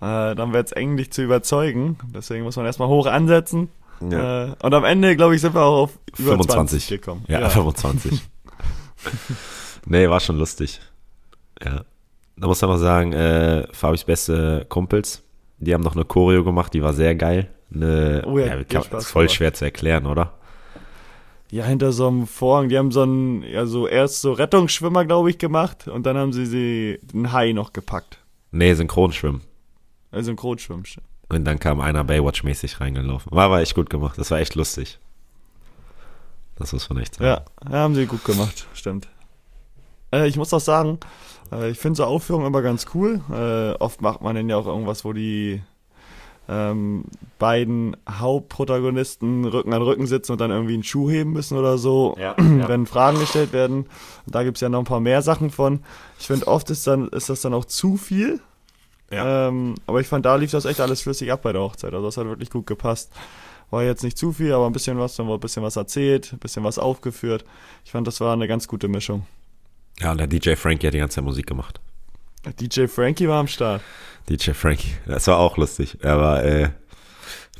äh, 0.00 0.34
dann 0.34 0.52
wird 0.52 0.66
es 0.66 0.72
eng, 0.72 0.96
dich 0.96 1.12
zu 1.12 1.22
überzeugen. 1.22 1.98
Deswegen 2.14 2.44
muss 2.44 2.56
man 2.56 2.66
erstmal 2.66 2.88
hoch 2.88 3.06
ansetzen. 3.06 3.68
Ja. 4.00 4.46
Äh, 4.46 4.54
und 4.62 4.74
am 4.74 4.84
Ende, 4.84 5.14
glaube 5.16 5.34
ich, 5.34 5.40
sind 5.40 5.54
wir 5.54 5.62
auch 5.62 5.82
auf 5.82 5.98
über 6.18 6.32
25 6.32 6.88
gekommen. 6.88 7.24
Ja, 7.28 7.40
ja. 7.40 7.48
25. 7.50 8.20
nee, 9.86 10.08
war 10.08 10.20
schon 10.20 10.38
lustig. 10.38 10.80
Ja. 11.62 11.84
Da 12.36 12.46
muss 12.46 12.62
man 12.62 12.70
noch 12.70 12.78
sagen, 12.78 13.12
äh, 13.12 13.66
Fabis 13.72 14.04
beste 14.04 14.64
Kumpels, 14.70 15.22
die 15.58 15.74
haben 15.74 15.82
noch 15.82 15.94
eine 15.94 16.06
Choreo 16.06 16.42
gemacht, 16.42 16.72
die 16.72 16.82
war 16.82 16.94
sehr 16.94 17.14
geil. 17.14 17.50
Eine, 17.72 18.24
oh 18.26 18.38
ja, 18.38 18.46
ja 18.46 18.64
kann, 18.64 18.82
ist 18.98 19.08
voll 19.08 19.28
schwer 19.28 19.52
zu 19.52 19.66
erklären, 19.66 20.06
oder? 20.06 20.32
Ja, 21.50 21.64
hinter 21.64 21.92
so 21.92 22.06
einem 22.06 22.26
Vorhang. 22.26 22.68
Die 22.68 22.78
haben 22.78 22.92
so 22.92 23.02
einen, 23.02 23.42
ja, 23.42 23.66
so 23.66 23.88
erst 23.88 24.20
so 24.20 24.32
Rettungsschwimmer, 24.32 25.04
glaube 25.04 25.30
ich, 25.30 25.38
gemacht 25.38 25.88
und 25.88 26.06
dann 26.06 26.16
haben 26.16 26.32
sie 26.32 26.46
sie 26.46 27.00
den 27.12 27.32
Hai 27.32 27.52
noch 27.52 27.72
gepackt. 27.72 28.18
Nee, 28.52 28.74
Synchronschwimmen. 28.74 29.42
Also 30.12 30.26
Synchronschwimmen. 30.26 30.84
Und 31.28 31.44
dann 31.44 31.58
kam 31.58 31.80
einer 31.80 32.04
Baywatch-mäßig 32.04 32.80
reingelaufen. 32.80 33.32
War 33.32 33.46
aber 33.46 33.60
echt 33.60 33.74
gut 33.74 33.90
gemacht. 33.90 34.18
Das 34.18 34.30
war 34.30 34.38
echt 34.38 34.54
lustig. 34.54 34.98
Das 36.56 36.72
muss 36.72 36.88
man 36.90 36.98
echt 36.98 37.14
sagen. 37.14 37.42
Ja, 37.68 37.72
haben 37.72 37.94
sie 37.94 38.06
gut 38.06 38.24
gemacht, 38.24 38.66
stimmt. 38.74 39.08
Äh, 40.12 40.28
ich 40.28 40.36
muss 40.36 40.52
auch 40.52 40.60
sagen, 40.60 40.98
äh, 41.52 41.70
ich 41.70 41.78
finde 41.78 41.96
so 41.96 42.04
Aufführungen 42.04 42.46
immer 42.46 42.62
ganz 42.62 42.86
cool. 42.94 43.20
Äh, 43.30 43.80
oft 43.82 44.02
macht 44.02 44.20
man 44.20 44.36
dann 44.36 44.48
ja 44.48 44.56
auch 44.56 44.66
irgendwas, 44.66 45.04
wo 45.04 45.12
die 45.12 45.62
ähm, 46.50 47.04
beiden 47.38 47.96
Hauptprotagonisten 48.08 49.44
Rücken 49.44 49.72
an 49.72 49.82
Rücken 49.82 50.06
sitzen 50.06 50.32
und 50.32 50.40
dann 50.40 50.50
irgendwie 50.50 50.74
einen 50.74 50.82
Schuh 50.82 51.08
heben 51.08 51.32
müssen 51.32 51.56
oder 51.56 51.78
so, 51.78 52.16
ja, 52.18 52.34
ja. 52.38 52.68
wenn 52.68 52.86
Fragen 52.86 53.20
gestellt 53.20 53.52
werden. 53.52 53.86
Und 54.26 54.34
da 54.34 54.42
gibt's 54.42 54.60
ja 54.60 54.68
noch 54.68 54.80
ein 54.80 54.84
paar 54.84 55.00
mehr 55.00 55.22
Sachen 55.22 55.50
von. 55.50 55.80
Ich 56.18 56.26
finde, 56.26 56.48
oft 56.48 56.68
ist, 56.70 56.86
dann, 56.88 57.08
ist 57.08 57.28
das 57.28 57.40
dann 57.40 57.54
auch 57.54 57.64
zu 57.64 57.96
viel. 57.96 58.40
Ja. 59.12 59.48
Ähm, 59.48 59.76
aber 59.86 60.00
ich 60.00 60.08
fand, 60.08 60.26
da 60.26 60.34
lief 60.36 60.50
das 60.50 60.64
echt 60.64 60.80
alles 60.80 61.02
flüssig 61.02 61.30
ab 61.30 61.42
bei 61.42 61.52
der 61.52 61.62
Hochzeit. 61.62 61.94
Also 61.94 62.04
das 62.04 62.16
hat 62.16 62.26
wirklich 62.26 62.50
gut 62.50 62.66
gepasst. 62.66 63.12
War 63.70 63.84
jetzt 63.84 64.02
nicht 64.02 64.18
zu 64.18 64.32
viel, 64.32 64.52
aber 64.52 64.66
ein 64.66 64.72
bisschen 64.72 64.98
was, 64.98 65.14
dann 65.14 65.26
wurde 65.28 65.38
ein 65.38 65.42
bisschen 65.42 65.62
was 65.62 65.76
erzählt, 65.76 66.32
ein 66.32 66.40
bisschen 66.40 66.64
was 66.64 66.80
aufgeführt. 66.80 67.44
Ich 67.84 67.92
fand, 67.92 68.06
das 68.08 68.20
war 68.20 68.32
eine 68.32 68.48
ganz 68.48 68.66
gute 68.66 68.88
Mischung. 68.88 69.24
Ja, 70.00 70.10
und 70.10 70.18
der 70.18 70.26
DJ 70.26 70.54
Frankie 70.54 70.88
hat 70.88 70.94
die 70.94 70.98
ganze 70.98 71.16
Zeit 71.16 71.24
Musik 71.24 71.46
gemacht. 71.46 71.80
DJ 72.58 72.86
Frankie 72.86 73.28
war 73.28 73.40
am 73.40 73.48
Start. 73.48 73.82
DJ 74.28 74.52
Frankie, 74.52 74.92
das 75.06 75.26
war 75.26 75.38
auch 75.38 75.56
lustig. 75.56 75.98
Er 76.00 76.18
war, 76.18 76.44
äh, 76.44 76.70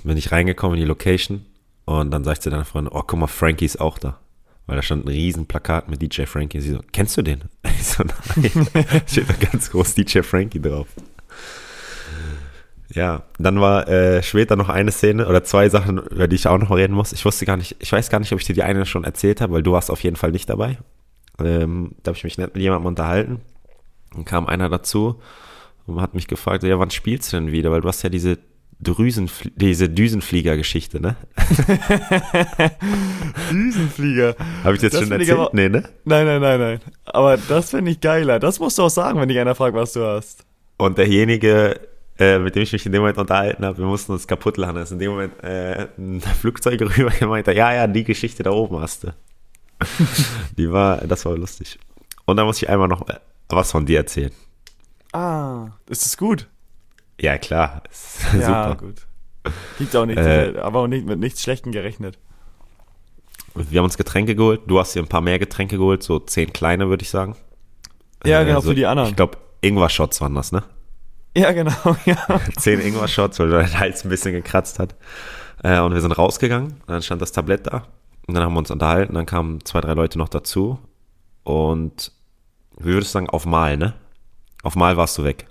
bin 0.05 0.16
ich 0.16 0.33
reingekommen 0.33 0.77
in 0.79 0.83
die 0.83 0.88
Location 0.88 1.45
und 1.85 2.11
dann 2.11 2.25
sagte 2.25 2.51
deine 2.51 2.64
Freundin, 2.64 2.93
oh, 2.95 3.03
guck 3.07 3.19
mal, 3.19 3.27
Frankie 3.27 3.66
ist 3.66 3.81
auch 3.81 3.99
da. 3.99 4.19
Weil 4.66 4.77
da 4.77 4.83
stand 4.83 5.05
ein 5.05 5.09
riesen 5.09 5.47
Plakat 5.47 5.88
mit 5.88 6.01
DJ 6.01 6.23
Frankie. 6.25 6.61
Sie 6.61 6.71
so, 6.71 6.81
kennst 6.93 7.16
du 7.16 7.23
den? 7.23 7.45
Ich 7.81 7.87
so, 7.87 8.05
nein. 8.05 8.51
Steht 9.07 9.29
da 9.29 9.35
ganz 9.35 9.71
groß 9.71 9.95
DJ 9.95 10.21
Frankie 10.21 10.61
drauf. 10.61 10.87
Ja, 12.93 13.23
dann 13.38 13.61
war 13.61 13.88
äh, 13.88 14.23
später 14.23 14.57
noch 14.57 14.69
eine 14.69 14.93
Szene 14.93 15.27
oder 15.27 15.45
zwei 15.45 15.69
Sachen, 15.69 15.99
über 15.99 16.29
die 16.29 16.37
ich 16.37 16.47
auch 16.47 16.59
noch 16.59 16.71
reden 16.71 16.93
muss. 16.93 17.12
Ich 17.12 17.25
wusste 17.25 17.47
gar 17.47 17.57
nicht, 17.57 17.77
ich 17.79 17.90
weiß 17.90 18.11
gar 18.11 18.19
nicht, 18.19 18.33
ob 18.33 18.40
ich 18.40 18.47
dir 18.47 18.55
die 18.55 18.62
eine 18.62 18.85
schon 18.85 19.05
erzählt 19.05 19.40
habe, 19.40 19.55
weil 19.55 19.62
du 19.62 19.73
warst 19.73 19.90
auf 19.90 20.03
jeden 20.03 20.16
Fall 20.16 20.33
nicht 20.33 20.49
dabei. 20.49 20.79
Ähm, 21.38 21.93
da 22.03 22.11
habe 22.11 22.19
ich 22.19 22.25
mich 22.25 22.37
nett 22.37 22.55
mit 22.55 22.62
jemandem 22.62 22.87
unterhalten. 22.87 23.40
Dann 24.14 24.25
kam 24.25 24.46
einer 24.46 24.68
dazu 24.68 25.20
und 25.87 26.01
hat 26.01 26.14
mich 26.14 26.27
gefragt, 26.27 26.62
ja, 26.62 26.79
wann 26.79 26.90
spielst 26.90 27.33
du 27.33 27.37
denn 27.37 27.53
wieder? 27.53 27.70
Weil 27.70 27.81
du 27.81 27.88
hast 27.88 28.03
ja 28.03 28.09
diese 28.09 28.38
Drüsen, 28.83 29.31
diese 29.57 29.90
Düsenflieger-Geschichte, 29.90 31.01
ne? 31.01 31.16
Düsenflieger. 33.51 34.35
Habe 34.64 34.77
ich 34.77 34.83
jetzt 34.83 34.94
das 34.94 35.03
schon 35.03 35.12
erzählt? 35.12 35.38
Aber, 35.38 35.51
nee, 35.53 35.68
ne? 35.68 35.85
Nein, 36.05 36.27
nein, 36.27 36.40
nein, 36.40 36.61
nein. 36.61 36.81
Aber 37.05 37.37
das 37.37 37.70
finde 37.70 37.90
ich 37.90 38.01
geiler. 38.01 38.38
Das 38.38 38.59
musst 38.59 38.79
du 38.79 38.83
auch 38.85 38.90
sagen, 38.90 39.20
wenn 39.20 39.29
dich 39.29 39.38
einer 39.38 39.55
fragt, 39.55 39.75
was 39.75 39.92
du 39.92 40.07
hast. 40.07 40.46
Und 40.79 40.96
derjenige, 40.96 41.79
äh, 42.18 42.38
mit 42.38 42.55
dem 42.55 42.62
ich 42.62 42.73
mich 42.73 42.87
in 42.87 42.92
dem 42.92 43.03
Moment 43.03 43.18
unterhalten 43.18 43.66
habe, 43.66 43.77
wir 43.77 43.85
mussten 43.85 44.12
uns 44.12 44.27
kaputt 44.27 44.57
lachen. 44.57 44.77
Ist 44.77 44.92
in 44.92 44.99
dem 44.99 45.11
Moment 45.11 45.42
äh, 45.44 45.88
ein 45.99 46.20
Flugzeug 46.20 46.81
rüber 46.99 47.11
gemeint, 47.11 47.49
ja, 47.49 47.75
ja, 47.75 47.87
die 47.87 48.05
Geschichte 48.05 48.42
da 48.42 48.51
oben 48.51 48.81
hast 48.81 49.05
du. 49.05 49.14
die 50.57 50.73
war, 50.73 50.99
das 51.07 51.27
war 51.27 51.37
lustig. 51.37 51.79
Und 52.25 52.38
da 52.38 52.44
muss 52.46 52.62
ich 52.62 52.68
einmal 52.70 52.88
noch 52.88 53.07
was 53.56 53.72
von 53.72 53.86
dir 53.86 53.98
erzählen. 53.98 54.32
Ah, 55.12 55.68
ist 55.88 56.04
das 56.04 56.16
gut? 56.16 56.48
Ja, 57.20 57.38
klar. 57.38 57.82
ja, 58.38 58.68
super. 58.70 58.76
gut. 58.76 59.06
Gibt 59.78 59.96
auch 59.96 60.06
nichts, 60.06 60.22
äh, 60.22 60.54
aber 60.60 60.80
auch 60.80 60.86
nicht, 60.86 61.06
mit 61.06 61.18
nichts 61.18 61.42
Schlechtem 61.42 61.72
gerechnet. 61.72 62.18
Wir 63.54 63.78
haben 63.78 63.84
uns 63.84 63.96
Getränke 63.96 64.36
geholt. 64.36 64.62
Du 64.66 64.78
hast 64.78 64.94
dir 64.94 65.00
ein 65.00 65.08
paar 65.08 65.20
mehr 65.20 65.38
Getränke 65.38 65.76
geholt, 65.76 66.02
so 66.02 66.18
zehn 66.18 66.52
kleine, 66.52 66.88
würde 66.88 67.02
ich 67.02 67.10
sagen. 67.10 67.36
Ja, 68.24 68.42
genau, 68.42 68.56
also, 68.56 68.70
für 68.70 68.74
die 68.74 68.86
anderen. 68.86 69.10
Ich 69.10 69.16
glaube, 69.16 69.38
Ingwer-Shots 69.62 70.20
waren 70.20 70.34
das, 70.34 70.52
ne? 70.52 70.62
Ja, 71.36 71.52
genau, 71.52 71.72
ja. 72.04 72.16
Zehn 72.58 72.80
Ingwer-Shots, 72.80 73.38
weil 73.38 73.50
dein 73.50 73.78
Hals 73.78 74.04
ein 74.04 74.08
bisschen 74.08 74.32
gekratzt 74.32 74.78
hat. 74.78 74.94
Äh, 75.62 75.80
und 75.80 75.94
wir 75.94 76.00
sind 76.00 76.12
rausgegangen, 76.12 76.80
dann 76.86 77.02
stand 77.02 77.22
das 77.22 77.32
Tablett 77.32 77.66
da. 77.66 77.86
Und 78.26 78.34
dann 78.34 78.44
haben 78.44 78.52
wir 78.52 78.58
uns 78.58 78.70
unterhalten, 78.70 79.14
dann 79.14 79.26
kamen 79.26 79.64
zwei, 79.64 79.80
drei 79.80 79.94
Leute 79.94 80.18
noch 80.18 80.28
dazu. 80.28 80.78
Und 81.42 82.12
wie 82.81 82.93
würdest 82.93 83.11
du 83.11 83.14
sagen, 83.14 83.31
auf 83.31 83.47
Mal, 83.47 83.77
ne? 83.77 83.95
Auf 84.62 84.77
Mal 84.77 84.97
warst 84.97 85.16
du 85.19 85.25
weg. 85.25 85.47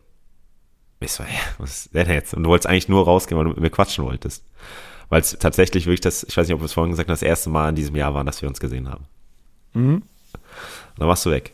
Ich 1.00 1.14
so, 1.14 1.24
ja, 1.24 1.30
was 1.58 1.86
ist 1.86 1.96
denn 1.96 2.10
jetzt? 2.10 2.34
Und 2.34 2.44
du 2.44 2.50
wolltest 2.50 2.68
eigentlich 2.68 2.90
nur 2.90 3.06
rausgehen, 3.06 3.38
weil 3.38 3.46
du 3.46 3.52
mit 3.52 3.60
mir 3.60 3.70
quatschen 3.70 4.04
wolltest. 4.06 4.44
Weil 5.08 5.22
es 5.22 5.38
tatsächlich 5.40 5.86
wirklich 5.86 6.02
das, 6.02 6.24
ich 6.24 6.36
weiß 6.36 6.48
nicht, 6.48 6.54
ob 6.54 6.62
wir 6.62 6.66
es 6.66 6.74
vorhin 6.74 6.92
gesagt 6.92 7.08
haben, 7.08 7.14
das 7.14 7.24
erste 7.24 7.50
Mal 7.50 7.70
in 7.70 7.76
diesem 7.76 7.96
Jahr 7.96 8.14
war, 8.14 8.24
dass 8.24 8.42
wir 8.42 8.50
uns 8.50 8.60
gesehen 8.60 8.90
haben. 8.90 9.06
Mhm. 9.74 9.96
Und 9.96 10.04
dann 10.98 11.08
warst 11.08 11.26
du 11.26 11.32
weg. 11.32 11.54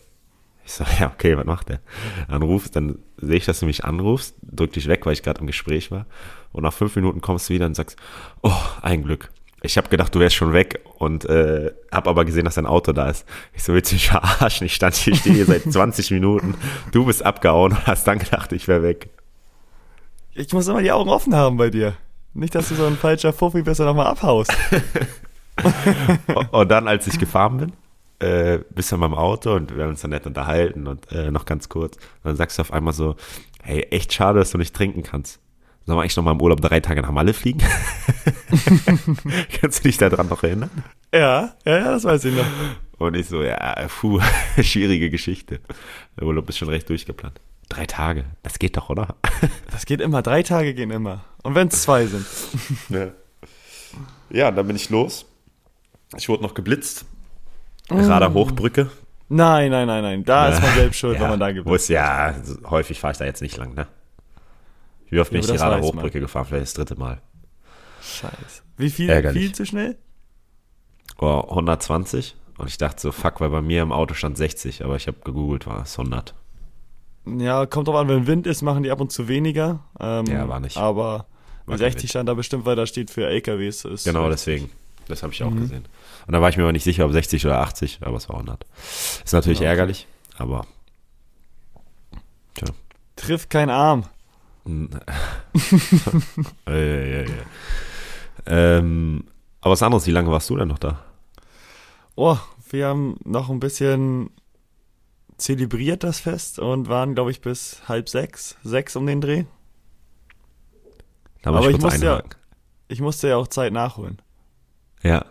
Ich 0.65 0.73
so, 0.73 0.83
ja, 0.99 1.11
okay, 1.13 1.37
was 1.37 1.45
macht 1.45 1.69
der? 1.69 1.79
Dann 2.27 2.41
rufst, 2.41 2.75
dann 2.75 2.97
sehe 3.17 3.37
ich, 3.37 3.45
dass 3.45 3.59
du 3.59 3.67
mich 3.67 3.85
anrufst, 3.85 4.35
drück 4.41 4.73
dich 4.73 4.87
weg, 4.87 5.05
weil 5.05 5.13
ich 5.13 5.21
gerade 5.21 5.39
im 5.39 5.47
Gespräch 5.47 5.91
war. 5.91 6.07
Und 6.51 6.63
nach 6.63 6.73
fünf 6.73 6.95
Minuten 6.95 7.21
kommst 7.21 7.49
du 7.49 7.53
wieder 7.53 7.67
und 7.67 7.75
sagst, 7.75 7.97
oh, 8.41 8.51
ein 8.81 9.03
Glück. 9.03 9.29
Ich 9.65 9.77
habe 9.77 9.89
gedacht, 9.89 10.13
du 10.13 10.19
wärst 10.19 10.35
schon 10.35 10.53
weg 10.53 10.81
und 10.97 11.25
äh, 11.25 11.71
habe 11.91 12.09
aber 12.09 12.25
gesehen, 12.25 12.45
dass 12.45 12.55
dein 12.55 12.65
Auto 12.65 12.91
da 12.91 13.09
ist. 13.09 13.25
Ich 13.53 13.63
so, 13.63 13.73
willst 13.73 13.91
du 13.91 13.95
mich 13.95 14.09
verarschen? 14.09 14.65
Ich 14.65 14.75
stand 14.75 14.95
hier, 14.95 15.15
stehe 15.15 15.35
hier 15.35 15.45
seit 15.45 15.63
20 15.63 16.11
Minuten. 16.11 16.55
Du 16.91 17.05
bist 17.05 17.25
abgehauen 17.25 17.71
und 17.73 17.87
hast 17.87 18.07
dann 18.07 18.19
gedacht, 18.19 18.51
ich 18.51 18.67
wäre 18.67 18.83
weg. 18.83 19.09
Ich 20.33 20.51
muss 20.53 20.67
immer 20.67 20.81
die 20.81 20.91
Augen 20.91 21.09
offen 21.09 21.35
haben 21.35 21.57
bei 21.57 21.69
dir. 21.69 21.93
Nicht, 22.33 22.53
dass 22.53 22.69
du 22.69 22.75
so 22.75 22.85
ein 22.85 22.97
falscher 22.97 23.31
Fuffi 23.31 23.61
bist 23.61 23.79
und 23.79 23.85
nochmal 23.85 24.07
abhaust. 24.07 24.53
und 26.51 26.69
dann, 26.69 26.87
als 26.87 27.07
ich 27.07 27.17
gefahren 27.17 27.57
bin, 27.57 27.73
äh, 28.19 28.59
bist 28.69 28.91
du 28.91 28.95
in 28.95 29.01
meinem 29.01 29.13
Auto 29.13 29.53
und 29.53 29.75
wir 29.75 29.83
haben 29.83 29.91
uns 29.91 30.01
dann 30.01 30.11
nett 30.11 30.25
unterhalten 30.25 30.87
und 30.87 31.11
äh, 31.11 31.31
noch 31.31 31.45
ganz 31.45 31.69
kurz. 31.69 31.95
Und 31.95 32.25
dann 32.25 32.35
sagst 32.35 32.57
du 32.57 32.61
auf 32.61 32.73
einmal 32.73 32.93
so, 32.93 33.15
hey, 33.63 33.87
echt 33.91 34.13
schade, 34.13 34.39
dass 34.39 34.51
du 34.51 34.57
nicht 34.57 34.75
trinken 34.75 35.03
kannst. 35.03 35.39
Sollen 35.85 35.97
wir 35.97 36.01
eigentlich 36.01 36.17
noch 36.17 36.23
mal 36.23 36.31
im 36.31 36.41
Urlaub 36.41 36.61
drei 36.61 36.79
Tage 36.79 37.01
nach 37.01 37.11
Malle 37.11 37.33
fliegen? 37.33 37.61
Kannst 39.61 39.79
du 39.79 39.83
dich 39.83 39.97
daran 39.97 40.27
noch 40.27 40.41
erinnern? 40.41 40.71
Ja, 41.13 41.53
ja, 41.63 41.77
ja, 41.77 41.91
das 41.91 42.03
weiß 42.03 42.25
ich 42.25 42.35
noch. 42.35 42.45
Und 42.97 43.15
ich 43.15 43.27
so, 43.27 43.43
ja, 43.43 43.87
puh, 43.87 44.19
schwierige 44.61 45.11
Geschichte. 45.11 45.59
Der 46.17 46.25
Urlaub 46.25 46.49
ist 46.49 46.57
schon 46.57 46.69
recht 46.69 46.89
durchgeplant. 46.89 47.39
Drei 47.69 47.85
Tage, 47.85 48.25
das 48.41 48.57
geht 48.57 48.77
doch, 48.77 48.89
oder? 48.89 49.15
Das 49.71 49.85
geht 49.85 50.01
immer, 50.01 50.21
drei 50.21 50.41
Tage 50.41 50.73
gehen 50.73 50.89
immer. 50.89 51.25
Und 51.43 51.53
wenn 51.53 51.67
es 51.67 51.83
zwei 51.83 52.05
sind. 52.05 52.25
Ja. 52.89 53.09
ja, 54.29 54.51
dann 54.51 54.65
bin 54.65 54.75
ich 54.75 54.89
los. 54.89 55.25
Ich 56.15 56.29
wurde 56.29 56.43
noch 56.43 56.53
geblitzt. 56.53 57.05
Radar 57.89 58.33
Hochbrücke. 58.33 58.89
Nein, 59.27 59.69
nein, 59.71 59.85
nein, 59.85 60.01
nein. 60.01 60.23
Da 60.23 60.49
ist 60.49 60.61
man 60.61 60.73
selbst 60.73 60.97
schuld, 60.97 61.15
ja, 61.15 61.21
wenn 61.21 61.29
man 61.31 61.39
da 61.39 61.51
gewinnt. 61.51 61.75
ist, 61.75 61.89
ja, 61.89 62.33
häufig 62.69 62.99
fahre 62.99 63.11
ich 63.11 63.17
da 63.17 63.25
jetzt 63.25 63.41
nicht 63.41 63.57
lang, 63.57 63.75
ne? 63.75 63.87
Wie 65.09 65.19
oft 65.19 65.31
bin 65.31 65.39
ich 65.41 65.45
die 65.47 65.51
Radar 65.53 65.79
weiß 65.79 65.85
man. 65.87 65.95
Hochbrücke 65.97 66.19
gefahren? 66.19 66.45
Vielleicht 66.45 66.63
das 66.63 66.73
dritte 66.73 66.95
Mal. 66.99 67.21
Scheiße. 68.01 68.61
Wie 68.77 68.89
viel, 68.89 69.09
Ärgerlich. 69.09 69.41
viel 69.43 69.51
zu 69.55 69.65
schnell? 69.65 69.97
Oh, 71.17 71.43
120. 71.49 72.35
Und 72.57 72.67
ich 72.67 72.77
dachte 72.77 73.01
so, 73.01 73.11
fuck, 73.11 73.41
weil 73.41 73.49
bei 73.49 73.61
mir 73.61 73.81
im 73.81 73.91
Auto 73.91 74.13
stand 74.13 74.37
60, 74.37 74.83
aber 74.83 74.95
ich 74.95 75.07
habe 75.07 75.17
gegoogelt, 75.23 75.67
war 75.67 75.81
es 75.83 75.97
100. 75.97 76.33
Ja, 77.37 77.65
kommt 77.65 77.87
drauf 77.87 77.95
an, 77.95 78.07
wenn 78.07 78.27
Wind 78.27 78.47
ist, 78.47 78.61
machen 78.61 78.83
die 78.83 78.91
ab 78.91 79.01
und 79.01 79.11
zu 79.11 79.27
weniger. 79.27 79.79
Ähm, 79.99 80.25
Ja, 80.27 80.47
war 80.47 80.59
nicht. 80.59 80.77
Aber 80.77 81.25
War 81.65 81.77
kein 81.77 81.77
60 81.79 82.03
Wind. 82.03 82.09
stand 82.11 82.29
da 82.29 82.33
bestimmt, 82.33 82.65
weil 82.65 82.75
da 82.75 82.85
steht 82.85 83.09
für 83.09 83.25
LKWs. 83.27 83.85
Ist 83.85 84.03
Genau, 84.05 84.29
deswegen. 84.29 84.69
Das 85.07 85.21
habe 85.23 85.33
ich 85.33 85.43
auch 85.43 85.49
Mhm. 85.51 85.59
gesehen. 85.61 85.85
Und 86.27 86.33
da 86.33 86.41
war 86.41 86.49
ich 86.49 86.57
mir 86.57 86.63
aber 86.63 86.71
nicht 86.71 86.83
sicher, 86.83 87.05
ob 87.05 87.11
60 87.11 87.45
oder 87.45 87.59
80, 87.61 87.99
aber 88.01 88.17
es 88.17 88.29
war 88.29 88.35
100. 88.37 88.65
Ist 89.23 89.33
natürlich 89.33 89.59
okay. 89.59 89.67
ärgerlich, 89.67 90.07
aber 90.37 90.65
tja. 92.55 92.67
Trifft 93.15 93.49
kein 93.49 93.69
Arm. 93.69 94.05
Äh, 96.67 97.11
ja, 97.11 97.29
ja. 97.29 97.35
Ähm, 98.45 99.25
aber 99.61 99.71
was 99.71 99.83
anderes, 99.83 100.05
wie 100.07 100.11
lange 100.11 100.31
warst 100.31 100.49
du 100.49 100.57
denn 100.57 100.67
noch 100.67 100.79
da? 100.79 101.03
Oh, 102.15 102.37
wir 102.69 102.87
haben 102.87 103.17
noch 103.23 103.49
ein 103.49 103.59
bisschen 103.59 104.29
zelebriert 105.37 106.03
das 106.03 106.19
Fest 106.19 106.59
und 106.59 106.87
waren, 106.87 107.13
glaube 107.15 107.31
ich, 107.31 107.41
bis 107.41 107.81
halb 107.87 108.07
sechs, 108.09 108.55
sechs 108.63 108.95
um 108.95 109.05
den 109.05 109.21
Dreh. 109.21 109.45
Aber 111.43 111.69
ich 111.69 111.79
musste 111.79 112.05
ja-. 112.05 112.23
Ich 112.87 113.01
musste 113.01 113.27
ja 113.29 113.37
auch 113.37 113.47
Zeit 113.47 113.73
nachholen. 113.73 114.21
Ja. 115.01 115.25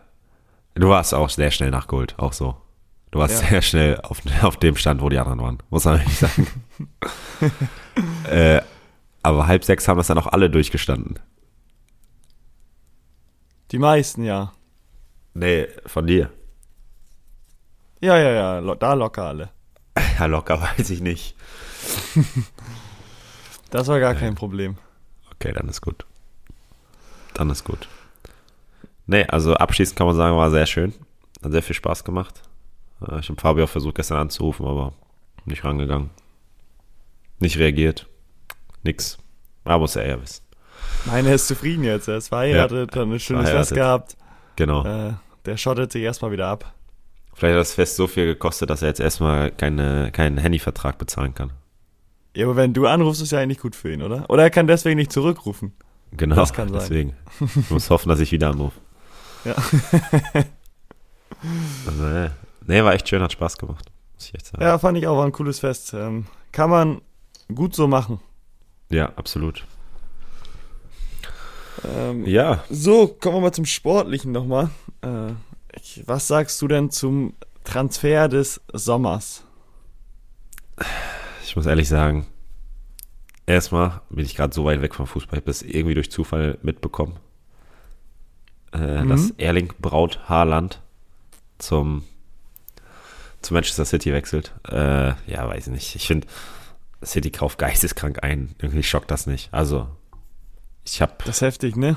Du 0.75 0.89
warst 0.89 1.15
auch 1.15 1.29
sehr 1.31 1.53
schnell 1.53 1.71
nachgeholt, 1.71 2.19
auch 2.19 2.33
so. 2.33 2.57
Du 3.13 3.21
warst 3.21 3.41
Ja. 3.43 3.49
sehr 3.49 3.63
schnell 3.63 4.01
auf, 4.01 4.21
auf 4.43 4.57
dem 4.57 4.77
Stand, 4.77 5.01
wo 5.01 5.09
die 5.09 5.19
anderen 5.19 5.41
waren, 5.41 5.59
muss 5.71 5.85
man 5.85 5.99
nicht 6.03 6.19
sagen. 6.19 6.47
äh, 8.29 8.61
aber 9.25 9.47
halb 9.47 9.65
sechs 9.65 9.89
haben 9.89 9.97
das 9.97 10.07
dann 10.07 10.19
auch 10.19 10.27
alle 10.29 10.51
durchgestanden. 10.51 11.19
Die 13.71 13.79
meisten, 13.79 14.23
ja. 14.25 14.53
Nee, 15.35 15.67
von 15.87 16.07
dir. 16.07 16.31
Ja, 18.01 18.17
ja, 18.19 18.31
ja, 18.31 18.59
lo 18.59 18.75
da 18.75 18.95
locker 18.95 19.25
alle. 19.25 19.51
Ja, 20.19 20.27
locker 20.27 20.61
weiß 20.61 20.91
ich 20.91 21.01
nicht. 21.01 21.35
Das 23.71 23.89
war 23.89 23.99
gar 23.99 24.15
kein 24.15 24.37
Problem. 24.37 24.77
Okay, 25.35 25.53
dann 25.53 25.69
ist 25.69 25.81
gut. 25.81 26.07
Dann 27.33 27.51
ist 27.51 27.65
gut. 27.65 27.89
Nee, 29.07 29.25
also 29.27 29.55
abschließend 29.55 29.99
kann 29.99 30.07
man 30.07 30.15
sagen, 30.15 30.37
war 30.37 30.53
sehr 30.53 30.67
schön. 30.67 30.95
Hat 31.43 31.51
sehr 31.51 31.63
viel 31.63 31.75
Spaß 31.75 32.05
gemacht. 32.05 32.41
Äh, 33.01 33.19
Ich 33.19 33.29
habe 33.29 33.41
Fabio 33.41 33.67
versucht 33.67 33.97
gestern 33.97 34.19
anzurufen, 34.19 34.65
aber 34.65 34.93
nicht 35.45 35.65
rangegangen. 35.65 36.11
Nicht 37.41 37.59
reagiert. 37.59 38.07
Nix. 38.85 39.19
Aber 39.65 39.79
muss 39.81 39.97
er 39.97 40.07
ja 40.07 40.21
wissen. 40.23 40.43
Nein, 41.07 41.27
er 41.27 41.35
ist 41.35 41.49
zufrieden 41.49 41.85
jetzt. 41.85 42.09
Er 42.09 42.19
ist 42.19 42.29
verheiratet, 42.29 42.95
hat 42.95 43.03
ein 43.03 43.19
schönes. 43.19 43.51
Fest 43.51 43.75
gehabt. 43.75 44.17
Genau. 44.57 44.85
Äh, 44.85 45.15
der 45.47 45.57
schottet 45.57 45.93
sich 45.93 46.03
erstmal 46.03 46.31
wieder 46.31 46.47
ab. 46.47 46.73
Vielleicht 47.35 47.55
hat 47.55 47.61
das 47.61 47.75
Fest 47.75 47.97
so 47.97 48.07
viel 48.07 48.27
gekostet, 48.27 48.71
dass 48.71 48.83
er 48.83 48.89
jetzt 48.89 49.01
erstmal 49.01 49.51
keine, 49.51 50.13
keinen 50.13 50.39
Handyvertrag 50.39 50.99
bezahlen 50.99 51.35
kann. 51.35 51.53
Ja, 52.37 52.47
aber 52.47 52.57
wenn 52.57 52.73
du 52.73 52.87
anrufst, 52.87 53.23
ist 53.23 53.33
ja 53.33 53.41
eigentlich 53.41 53.59
gut 53.59 53.75
für 53.77 53.93
ihn, 53.93 54.03
oder? 54.03 54.29
Oder 54.29 54.45
er 54.45 54.51
kann 54.51 54.67
deswegen 54.67 54.97
nicht 54.97 55.13
zurückrufen. 55.13 55.73
Genau, 56.13 56.37
Das 56.37 56.53
kann 56.53 56.69
sein. 56.69 56.79
deswegen. 56.79 57.17
Ich 57.61 57.71
muss 57.71 57.91
hoffen, 57.91 58.09
dass 58.09 58.21
ich 58.21 58.31
wieder 58.33 58.51
anrufe. 58.51 58.79
Ja. 59.45 59.55
Also, 61.87 62.07
äh, 62.07 62.31
nee, 62.67 62.83
war 62.83 62.95
echt 62.95 63.09
schön, 63.09 63.21
hat 63.23 63.33
Spaß 63.33 63.59
gemacht. 63.59 63.91
Muss 64.15 64.29
ich 64.29 64.35
echt 64.35 64.47
sagen. 64.47 64.63
Ja, 64.63 64.79
fand 64.79 64.97
ich 64.97 65.07
auch, 65.07 65.17
war 65.19 65.27
ein 65.27 65.33
cooles 65.33 65.59
Fest. 65.61 65.93
Ähm, 65.93 66.27
kann 66.53 66.71
man 66.71 67.03
gut 67.55 67.75
so 67.75 67.87
machen. 67.87 68.21
Ja 68.91 69.13
absolut. 69.17 69.65
Ähm, 71.85 72.25
Ja, 72.27 72.65
So, 72.71 73.09
kommen 73.09 73.37
wir 73.37 73.41
mal 73.41 73.53
zum 73.53 73.67
Sportlichen 73.67 74.33
nochmal. 74.33 74.71
Äh, 75.03 75.33
ich- 75.77 76.03
was 76.07 76.29
sagst 76.29 76.61
du 76.63 76.69
denn 76.69 76.91
zum 76.91 77.35
Transfer 77.65 78.29
des 78.29 78.61
Sommers? 78.73 79.45
Ich 81.45 81.57
muss 81.57 81.67
ehrlich 81.67 81.89
sagen, 81.89 82.27
erstmal 83.47 84.01
bin 84.11 84.25
ich 84.25 84.35
gerade 84.35 84.55
so 84.55 84.65
weit 84.65 84.83
weg 84.83 84.95
vom 84.95 85.07
Fußball, 85.07 85.39
ich 85.39 85.43
habe 85.43 85.51
das 85.51 85.63
irgendwie 85.63 85.95
durch 85.95 86.11
Zufall 86.11 86.59
mitbekommen, 86.63 87.17
äh, 88.73 89.03
Mhm. 89.05 89.09
dass 89.09 89.31
Erling 89.39 89.73
Braut 89.81 90.21
Haaland 90.29 90.81
zum 91.59 92.05
zu 93.43 93.53
Manchester 93.53 93.85
City 93.85 94.11
wechselt. 94.15 94.55
Äh, 94.67 95.09
ja, 95.27 95.47
weiß 95.47 95.67
ich 95.67 95.73
nicht. 95.73 95.95
Ich 95.97 96.07
finde, 96.07 96.27
City 97.05 97.31
kauft 97.31 97.59
geisteskrank 97.59 98.23
ein. 98.23 98.55
Irgendwie 98.59 98.83
schockt 98.83 99.11
das 99.11 99.27
nicht. 99.27 99.53
Also, 99.53 99.89
ich 100.85 101.01
habe 101.01 101.15
Das 101.25 101.37
ist 101.37 101.43
heftig, 101.43 101.77
ne? 101.77 101.97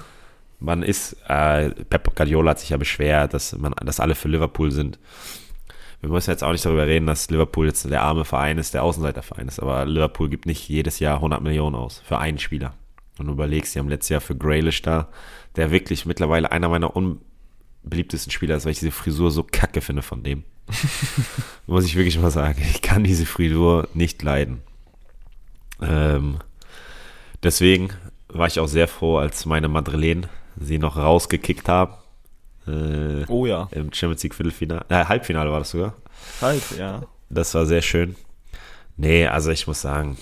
man 0.59 0.83
ist, 0.83 1.17
äh, 1.27 1.69
Pep 1.69 2.15
Guardiola 2.15 2.51
hat 2.51 2.59
sich 2.59 2.69
ja 2.69 2.77
beschwert, 2.77 3.33
dass 3.33 3.57
man, 3.57 3.73
dass 3.83 3.99
alle 3.99 4.15
für 4.15 4.27
Liverpool 4.27 4.71
sind. 4.71 4.99
Wir 6.01 6.09
müssen 6.09 6.29
jetzt 6.29 6.43
auch 6.43 6.51
nicht 6.51 6.65
darüber 6.65 6.85
reden, 6.85 7.07
dass 7.07 7.29
Liverpool 7.29 7.67
jetzt 7.67 7.89
der 7.89 8.03
arme 8.03 8.25
Verein 8.25 8.57
ist, 8.57 8.73
der 8.73 8.83
Außenseiterverein 8.83 9.47
ist, 9.47 9.59
aber 9.59 9.85
Liverpool 9.85 10.29
gibt 10.29 10.45
nicht 10.45 10.67
jedes 10.67 10.99
Jahr 10.99 11.15
100 11.15 11.41
Millionen 11.41 11.75
aus 11.75 12.01
für 12.05 12.19
einen 12.19 12.37
Spieler. 12.37 12.73
Und 13.17 13.27
du 13.27 13.33
überlegst, 13.33 13.73
sie 13.73 13.79
haben 13.79 13.89
letztes 13.89 14.09
Jahr 14.09 14.21
für 14.21 14.35
Grealish 14.35 14.83
da, 14.83 15.09
der 15.55 15.71
wirklich 15.71 16.05
mittlerweile 16.05 16.51
einer 16.51 16.69
meiner 16.69 16.95
unbeliebtesten 16.95 18.31
Spieler 18.31 18.57
ist, 18.57 18.65
weil 18.65 18.73
ich 18.73 18.79
diese 18.79 18.91
Frisur 18.91 19.31
so 19.31 19.43
kacke 19.43 19.81
finde 19.81 20.03
von 20.03 20.21
dem. 20.21 20.43
Muss 21.67 21.85
ich 21.85 21.95
wirklich 21.95 22.19
mal 22.19 22.29
sagen. 22.29 22.61
Ich 22.69 22.81
kann 22.83 23.03
diese 23.03 23.25
Frisur 23.25 23.87
nicht 23.95 24.21
leiden. 24.21 24.61
Ähm, 26.17 26.39
deswegen 27.43 27.89
war 28.27 28.47
ich 28.47 28.59
auch 28.59 28.67
sehr 28.67 28.87
froh, 28.87 29.17
als 29.17 29.45
meine 29.45 29.67
Madrilen 29.67 30.27
sie 30.59 30.79
noch 30.79 30.97
rausgekickt 30.97 31.69
haben. 31.69 31.93
Äh, 32.67 33.25
Oh 33.27 33.45
ja. 33.45 33.69
Im 33.71 33.93
Champions 33.93 34.23
League 34.23 34.35
Viertelfinale, 34.35 34.85
äh, 34.89 35.05
Halbfinale 35.05 35.51
war 35.51 35.59
das 35.59 35.71
sogar. 35.71 35.93
Halt, 36.41 36.63
ja. 36.77 37.03
Das 37.29 37.53
war 37.53 37.65
sehr 37.65 37.81
schön. 37.81 38.15
Nee, 38.97 39.27
also 39.27 39.51
ich 39.51 39.67
muss 39.67 39.81
sagen, 39.81 40.17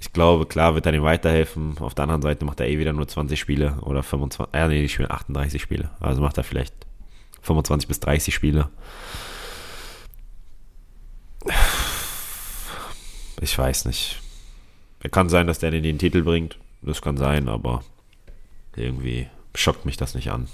ich 0.00 0.12
glaube, 0.12 0.46
klar 0.46 0.74
wird 0.74 0.86
er 0.86 0.94
ihm 0.94 1.02
weiterhelfen. 1.02 1.76
Auf 1.78 1.94
der 1.94 2.04
anderen 2.04 2.22
Seite 2.22 2.44
macht 2.44 2.60
er 2.60 2.68
eh 2.68 2.78
wieder 2.78 2.92
nur 2.92 3.06
20 3.06 3.38
Spiele 3.38 3.76
oder 3.82 4.02
25, 4.02 4.54
äh, 4.54 4.68
nee, 4.68 4.82
die 4.82 4.88
spielen 4.88 5.10
38 5.10 5.60
Spiele. 5.60 5.90
Also 6.00 6.22
macht 6.22 6.38
er 6.38 6.44
vielleicht 6.44 6.74
25 7.42 7.88
bis 7.88 8.00
30 8.00 8.34
Spiele. 8.34 8.70
Ich 13.40 13.56
weiß 13.56 13.84
nicht. 13.86 14.20
Kann 15.10 15.28
sein, 15.28 15.46
dass 15.46 15.58
der 15.58 15.70
den 15.70 15.98
Titel 15.98 16.22
bringt. 16.22 16.58
Das 16.82 17.00
kann 17.02 17.16
sein, 17.16 17.48
aber 17.48 17.82
irgendwie 18.76 19.26
schockt 19.54 19.84
mich 19.86 19.96
das 19.96 20.14
nicht 20.14 20.30
an. 20.30 20.48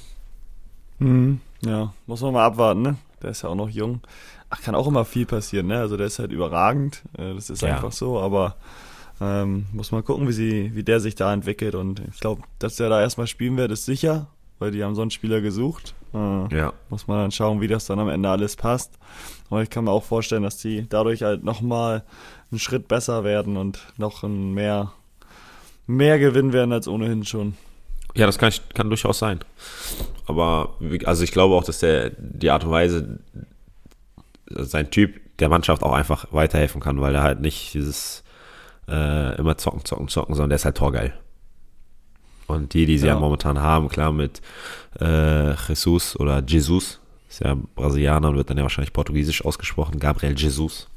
Mhm. 0.99 1.41
Ja, 1.65 1.93
muss 2.07 2.21
man 2.21 2.33
mal 2.33 2.45
abwarten, 2.47 2.83
ne? 2.83 2.97
Der 3.23 3.31
ist 3.31 3.43
ja 3.43 3.49
auch 3.49 3.55
noch 3.55 3.69
jung. 3.69 4.01
Ach, 4.51 4.61
kann 4.63 4.75
auch 4.75 4.87
immer 4.87 5.05
viel 5.05 5.27
passieren, 5.27 5.67
ne? 5.67 5.79
Also 5.81 5.97
der 5.97 6.07
ist 6.07 6.19
halt 6.19 6.33
überragend. 6.33 7.03
Äh, 7.19 7.35
Das 7.35 7.51
ist 7.51 7.63
Ja. 7.63 7.75
einfach 7.75 7.93
so, 7.93 8.19
aber 8.21 8.57
ähm, 9.21 9.67
muss 9.73 9.93
mal 9.93 10.03
gucken, 10.03 10.29
wie, 10.29 10.33
sie, 10.33 10.75
wie 10.75 10.83
der 10.83 11.01
sich 11.01 11.15
da 11.15 11.33
entwickelt. 11.33 11.75
Und 11.75 12.03
ich 12.13 12.21
glaube, 12.21 12.43
dass 12.59 12.77
der 12.77 12.89
da 12.89 13.01
erstmal 13.01 13.27
spielen 13.27 13.57
wird, 13.57 13.73
ist 13.73 13.85
sicher, 13.87 14.27
weil 14.59 14.71
die 14.71 14.85
haben 14.85 14.95
so 14.95 15.03
einen 15.03 15.11
Spieler 15.11 15.41
gesucht. 15.41 15.95
Äh, 16.15 16.55
Ja. 16.57 16.73
Muss 16.91 17.07
man 17.07 17.19
dann 17.19 17.31
schauen, 17.33 17.61
wie 17.61 17.69
das 17.69 17.87
dann 17.87 17.99
am 17.99 18.09
Ende 18.09 18.29
alles 18.29 18.57
passt. 18.57 18.93
Aber 19.51 19.63
ich 19.63 19.71
kann 19.71 19.85
mir 19.85 19.91
auch 19.93 20.05
vorstellen, 20.05 20.43
dass 20.43 20.59
die 20.59 20.87
dadurch 20.89 21.23
halt 21.23 21.43
nochmal 21.45 22.05
einen 22.51 22.59
Schritt 22.61 22.89
besser 22.89 23.25
werden 23.25 23.57
und 23.57 23.81
noch 23.97 24.23
ein 24.23 24.55
mehr, 24.55 24.93
mehr 25.87 26.19
gewinnen 26.19 26.53
werden 26.53 26.73
als 26.73 26.89
ohnehin 26.89 27.25
schon. 27.25 27.57
Ja, 28.15 28.27
das 28.27 28.39
kann, 28.39 28.49
ich, 28.49 28.63
kann 28.71 28.89
durchaus 28.89 29.19
sein. 29.19 29.41
Aber 30.27 30.77
also 31.05 31.23
ich 31.23 31.33
glaube 31.33 31.55
auch, 31.55 31.65
dass 31.65 31.81
der 31.81 32.11
die 32.11 32.51
Art 32.51 32.65
und 32.65 32.71
Weise, 32.71 33.19
sein 34.49 34.91
Typ 34.91 35.21
der 35.39 35.49
Mannschaft 35.49 35.83
auch 35.83 35.93
einfach 35.93 36.27
weiterhelfen 36.33 36.81
kann, 36.81 37.01
weil 37.01 37.15
er 37.15 37.23
halt 37.23 37.41
nicht 37.41 37.75
dieses 37.75 38.23
äh, 38.89 39.37
immer 39.37 39.59
zocken, 39.59 39.85
zocken, 39.85 40.09
zocken, 40.09 40.35
sondern 40.35 40.51
der 40.51 40.57
ist 40.57 40.65
halt 40.65 40.77
torgeil. 40.77 41.13
Und 42.47 42.75
die, 42.75 42.87
die 42.87 42.99
sie 42.99 43.09
ja, 43.09 43.15
Ja. 43.15 43.21
momentan 43.21 43.61
haben, 43.61 43.89
klar 43.89 44.13
mit 44.13 44.41
äh, 45.01 45.53
Jesus 45.69 46.19
oder 46.19 46.43
Jesus, 46.47 47.01
ist 47.29 47.41
ja 47.41 47.57
Brasilianer 47.75 48.29
und 48.31 48.37
wird 48.37 48.49
dann 48.49 48.57
ja 48.57 48.63
wahrscheinlich 48.63 48.93
portugiesisch 48.93 49.45
ausgesprochen, 49.45 49.99
Gabriel 49.99 50.39
Jesus. 50.39 50.89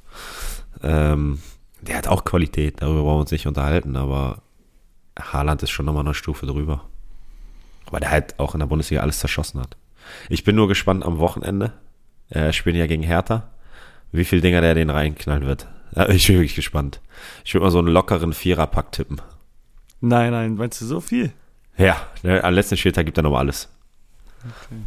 Ähm, 0.84 1.40
Der 1.82 1.98
hat 1.98 2.08
auch 2.08 2.26
Qualität, 2.26 2.82
darüber 2.82 3.04
wollen 3.04 3.18
wir 3.18 3.22
uns 3.22 3.32
nicht 3.32 3.48
unterhalten, 3.48 3.96
aber 3.96 4.42
Haaland 5.20 5.64
ist 5.64 5.72
schon 5.72 5.86
nochmal 5.86 6.06
eine 6.06 6.14
Stufe 6.14 6.46
drüber. 6.46 6.84
Weil 7.90 8.02
der 8.02 8.12
halt 8.12 8.40
auch 8.40 8.54
in 8.54 8.60
der 8.60 8.68
Bundesliga 8.68 9.02
alles 9.02 9.20
zerschossen 9.20 9.60
hat. 9.62 9.76
Ich 10.30 10.44
bin 10.44 10.56
nur 10.56 10.68
gespannt 10.68 11.04
am 11.04 11.20
Wochenende. 11.20 11.74
Äh, 12.30 12.54
spielen 12.54 12.76
ja 12.76 12.88
gegen 12.88 13.04
Hertha. 13.04 13.50
Wie 14.12 14.26
viel 14.26 14.42
Dinger 14.42 14.62
der 14.62 14.76
den 14.76 14.90
reinknallen 14.90 15.46
wird. 15.46 15.68
Ich 16.10 16.28
bin 16.28 16.36
wirklich 16.36 16.56
gespannt. 16.56 17.02
Ich 17.44 17.54
würde 17.54 17.66
mal 17.66 17.72
so 17.72 17.80
einen 17.80 17.88
lockeren 17.88 18.34
Viererpack 18.34 18.92
tippen. 18.92 19.22
Nein, 20.02 20.32
nein, 20.32 20.56
meinst 20.56 20.80
du 20.82 20.86
so 20.86 21.02
viel? 21.02 21.32
Ja, 21.78 21.98
ne, 22.24 22.44
am 22.44 22.54
letzten 22.54 22.78
Spieltag 22.78 23.06
gibt 23.06 23.18
er 23.18 23.24
nochmal 23.24 23.42
alles. 23.42 23.70
Okay. 24.40 24.82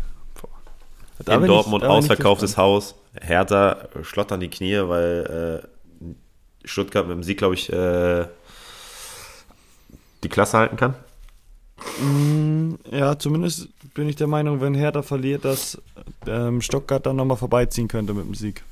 Da 1.24 1.36
In 1.36 1.46
Dortmund 1.46 1.84
ich, 1.84 1.88
ausverkauftes 1.88 2.56
Haus. 2.56 2.94
Hertha 3.20 3.76
schlottern 4.02 4.40
die 4.40 4.48
Knie, 4.48 4.78
weil 4.88 5.62
äh, 5.64 5.68
Stuttgart 6.64 7.06
mit 7.06 7.16
dem 7.16 7.22
Sieg, 7.22 7.38
glaube 7.38 7.54
ich, 7.54 7.72
äh, 7.72 8.26
die 10.22 10.28
Klasse 10.28 10.58
halten 10.58 10.76
kann. 10.76 10.94
Mm, 12.00 12.74
ja, 12.90 13.18
zumindest 13.18 13.68
bin 13.94 14.08
ich 14.08 14.16
der 14.16 14.26
Meinung, 14.26 14.60
wenn 14.60 14.74
Hertha 14.74 15.02
verliert, 15.02 15.44
dass 15.44 15.80
ähm, 16.26 16.60
Stuttgart 16.60 17.04
dann 17.04 17.16
nochmal 17.16 17.36
vorbeiziehen 17.36 17.88
könnte 17.88 18.14
mit 18.14 18.24
dem 18.24 18.34
Sieg. 18.34 18.62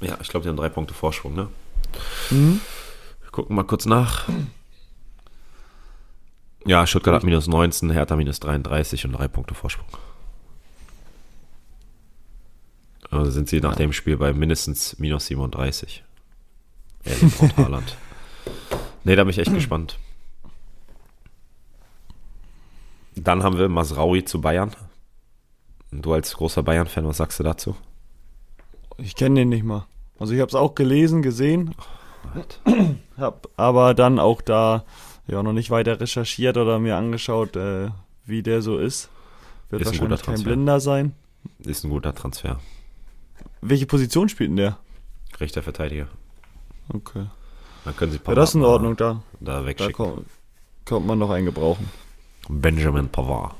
Ja, 0.00 0.16
ich 0.20 0.28
glaube, 0.28 0.44
die 0.44 0.48
haben 0.48 0.56
drei 0.56 0.68
Punkte 0.68 0.94
Vorsprung, 0.94 1.34
ne? 1.34 1.48
Mhm. 2.30 2.60
Wir 3.22 3.30
gucken 3.30 3.56
mal 3.56 3.64
kurz 3.64 3.86
nach. 3.86 4.28
Ja, 6.64 6.86
Stuttgart 6.86 7.16
hat 7.16 7.24
minus 7.24 7.46
19, 7.46 7.90
Hertha 7.90 8.16
minus 8.16 8.40
33 8.40 9.04
und 9.06 9.12
drei 9.12 9.28
Punkte 9.28 9.54
Vorsprung. 9.54 9.88
Also 13.10 13.30
sind 13.30 13.48
sie 13.48 13.60
nach 13.60 13.76
dem 13.76 13.92
Spiel 13.92 14.16
bei 14.16 14.32
mindestens 14.32 14.98
minus 14.98 15.26
37. 15.26 16.04
Erling 17.08 17.30
Braut 17.30 17.56
Haaland. 17.56 17.96
Nee, 19.04 19.16
da 19.16 19.24
bin 19.24 19.30
ich 19.30 19.38
echt 19.38 19.52
gespannt. 19.52 19.98
Dann 23.16 23.42
haben 23.42 23.58
wir 23.58 23.68
Masraui 23.68 24.24
zu 24.24 24.40
Bayern. 24.40 24.74
Du 25.90 26.12
als 26.12 26.34
großer 26.36 26.62
Bayern-Fan, 26.62 27.06
was 27.06 27.16
sagst 27.16 27.40
du 27.40 27.44
dazu? 27.44 27.76
Ich 28.98 29.16
kenne 29.16 29.40
den 29.40 29.48
nicht 29.48 29.64
mal. 29.64 29.86
Also 30.18 30.34
ich 30.34 30.40
habe 30.40 30.48
es 30.48 30.54
auch 30.54 30.74
gelesen, 30.74 31.22
gesehen. 31.22 31.74
Oh, 32.66 32.70
hab 33.16 33.48
aber 33.56 33.94
dann 33.94 34.18
auch 34.18 34.42
da 34.42 34.84
ja 35.26 35.42
noch 35.42 35.52
nicht 35.52 35.70
weiter 35.70 36.00
recherchiert 36.00 36.56
oder 36.56 36.78
mir 36.78 36.96
angeschaut, 36.96 37.56
äh, 37.56 37.90
wie 38.24 38.42
der 38.42 38.62
so 38.62 38.78
ist. 38.78 39.08
Wird 39.70 39.82
ist 39.82 39.88
wahrscheinlich 39.88 40.22
kein 40.22 40.42
Blinder 40.42 40.80
sein. 40.80 41.14
Ist 41.60 41.84
ein 41.84 41.90
guter 41.90 42.14
Transfer. 42.14 42.58
Welche 43.60 43.86
Position 43.86 44.28
spielt 44.28 44.50
denn 44.50 44.56
der? 44.56 44.78
Rechter 45.38 45.62
Verteidiger. 45.62 46.08
Okay. 46.92 47.26
Dann 47.84 47.96
können 47.96 48.12
sie 48.12 48.20
ja, 48.26 48.34
das 48.34 48.50
ist 48.50 48.54
in 48.54 48.64
Ordnung 48.64 48.96
da. 48.96 49.22
Da 49.40 49.64
wegschicken. 49.64 49.92
Da 49.92 50.10
kommt, 50.10 50.26
kommt 50.84 51.06
man 51.06 51.18
noch 51.18 51.30
einen 51.30 51.46
gebrauchen. 51.46 51.88
Benjamin 52.48 53.08
Pavard. 53.08 53.54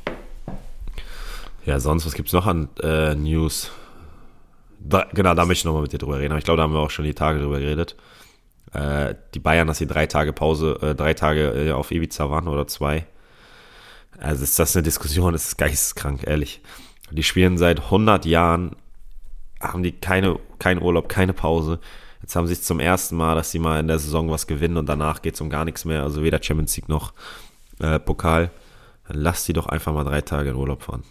Ja, 1.65 1.79
sonst, 1.81 2.07
was 2.07 2.15
gibt 2.15 2.29
es 2.29 2.33
noch 2.33 2.47
an 2.47 2.69
äh, 2.83 3.15
News? 3.15 3.71
Da, 4.81 5.07
genau, 5.13 5.35
da 5.35 5.45
möchte 5.45 5.61
ich 5.61 5.65
nochmal 5.65 5.83
mit 5.83 5.93
dir 5.93 5.99
drüber 5.99 6.19
reden. 6.19 6.33
Aber 6.33 6.39
ich 6.39 6.45
glaube, 6.45 6.57
da 6.57 6.63
haben 6.63 6.73
wir 6.73 6.81
auch 6.81 6.91
schon 6.91 7.05
die 7.05 7.15
Tage 7.15 7.41
drüber 7.41 7.59
geredet. 7.59 7.97
Äh, 8.73 9.15
die 9.35 9.41
Bayern, 9.41 9.67
dass 9.67 9.79
sie 9.79 9.87
drei 9.87 10.07
Tage 10.07 10.33
Pause, 10.33 10.79
äh, 10.81 10.95
drei 10.95 11.15
Tage 11.15 11.69
äh, 11.69 11.73
auf 11.73 11.91
Ibiza 11.91 12.31
waren 12.31 12.49
oder 12.49 12.67
zwei. 12.67 13.07
Also 14.19 14.45
ist 14.45 14.59
das 14.59 14.75
eine 14.77 14.83
Diskussion, 14.83 15.33
das 15.33 15.49
ist 15.49 15.59
geisteskrank, 15.59 16.27
ehrlich. 16.27 16.61
Die 17.11 17.23
spielen 17.23 17.57
seit 17.57 17.81
100 17.81 18.27
Jahren, 18.27 18.77
haben 19.61 19.83
die 19.83 19.93
keine, 19.93 20.39
keinen 20.59 20.83
Urlaub, 20.83 21.09
keine 21.09 21.33
Pause. 21.33 21.81
Jetzt 22.23 22.35
haben 22.37 22.47
sie 22.47 22.53
es 22.53 22.63
zum 22.63 22.81
ersten 22.81 23.17
Mal, 23.17 23.35
dass 23.35 23.51
sie 23.51 23.59
mal 23.59 23.81
in 23.81 23.89
der 23.89 23.99
Saison 23.99 24.31
was 24.31 24.47
gewinnen 24.47 24.77
und 24.77 24.89
danach 24.89 25.23
geht 25.23 25.35
es 25.35 25.41
um 25.41 25.51
gar 25.51 25.65
nichts 25.65 25.85
mehr. 25.85 26.03
Also 26.03 26.23
weder 26.23 26.43
Champions 26.43 26.77
League 26.77 26.89
noch 26.89 27.13
äh, 27.81 27.99
Pokal. 27.99 28.51
Dann 29.07 29.19
lass 29.19 29.45
die 29.45 29.53
doch 29.53 29.67
einfach 29.67 29.93
mal 29.93 30.05
drei 30.05 30.21
Tage 30.21 30.51
in 30.51 30.57
Urlaub 30.57 30.83
fahren. 30.83 31.05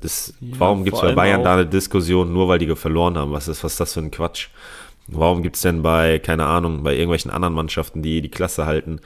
Das, 0.00 0.34
ja, 0.40 0.54
warum 0.58 0.84
gibt 0.84 0.96
es 0.96 1.02
bei 1.02 1.12
Bayern 1.12 1.42
da 1.42 1.54
eine 1.54 1.66
Diskussion, 1.66 2.32
nur 2.32 2.48
weil 2.48 2.58
die 2.58 2.74
verloren 2.76 3.16
haben? 3.16 3.32
Was 3.32 3.48
ist, 3.48 3.64
was 3.64 3.72
ist 3.72 3.80
das 3.80 3.94
für 3.94 4.00
ein 4.00 4.10
Quatsch? 4.10 4.48
Warum 5.08 5.42
gibt 5.42 5.56
es 5.56 5.62
denn 5.62 5.82
bei, 5.82 6.18
keine 6.18 6.44
Ahnung, 6.44 6.82
bei 6.82 6.92
irgendwelchen 6.92 7.30
anderen 7.30 7.54
Mannschaften, 7.54 8.02
die 8.02 8.20
die 8.20 8.30
Klasse 8.30 8.66
halten, 8.66 9.00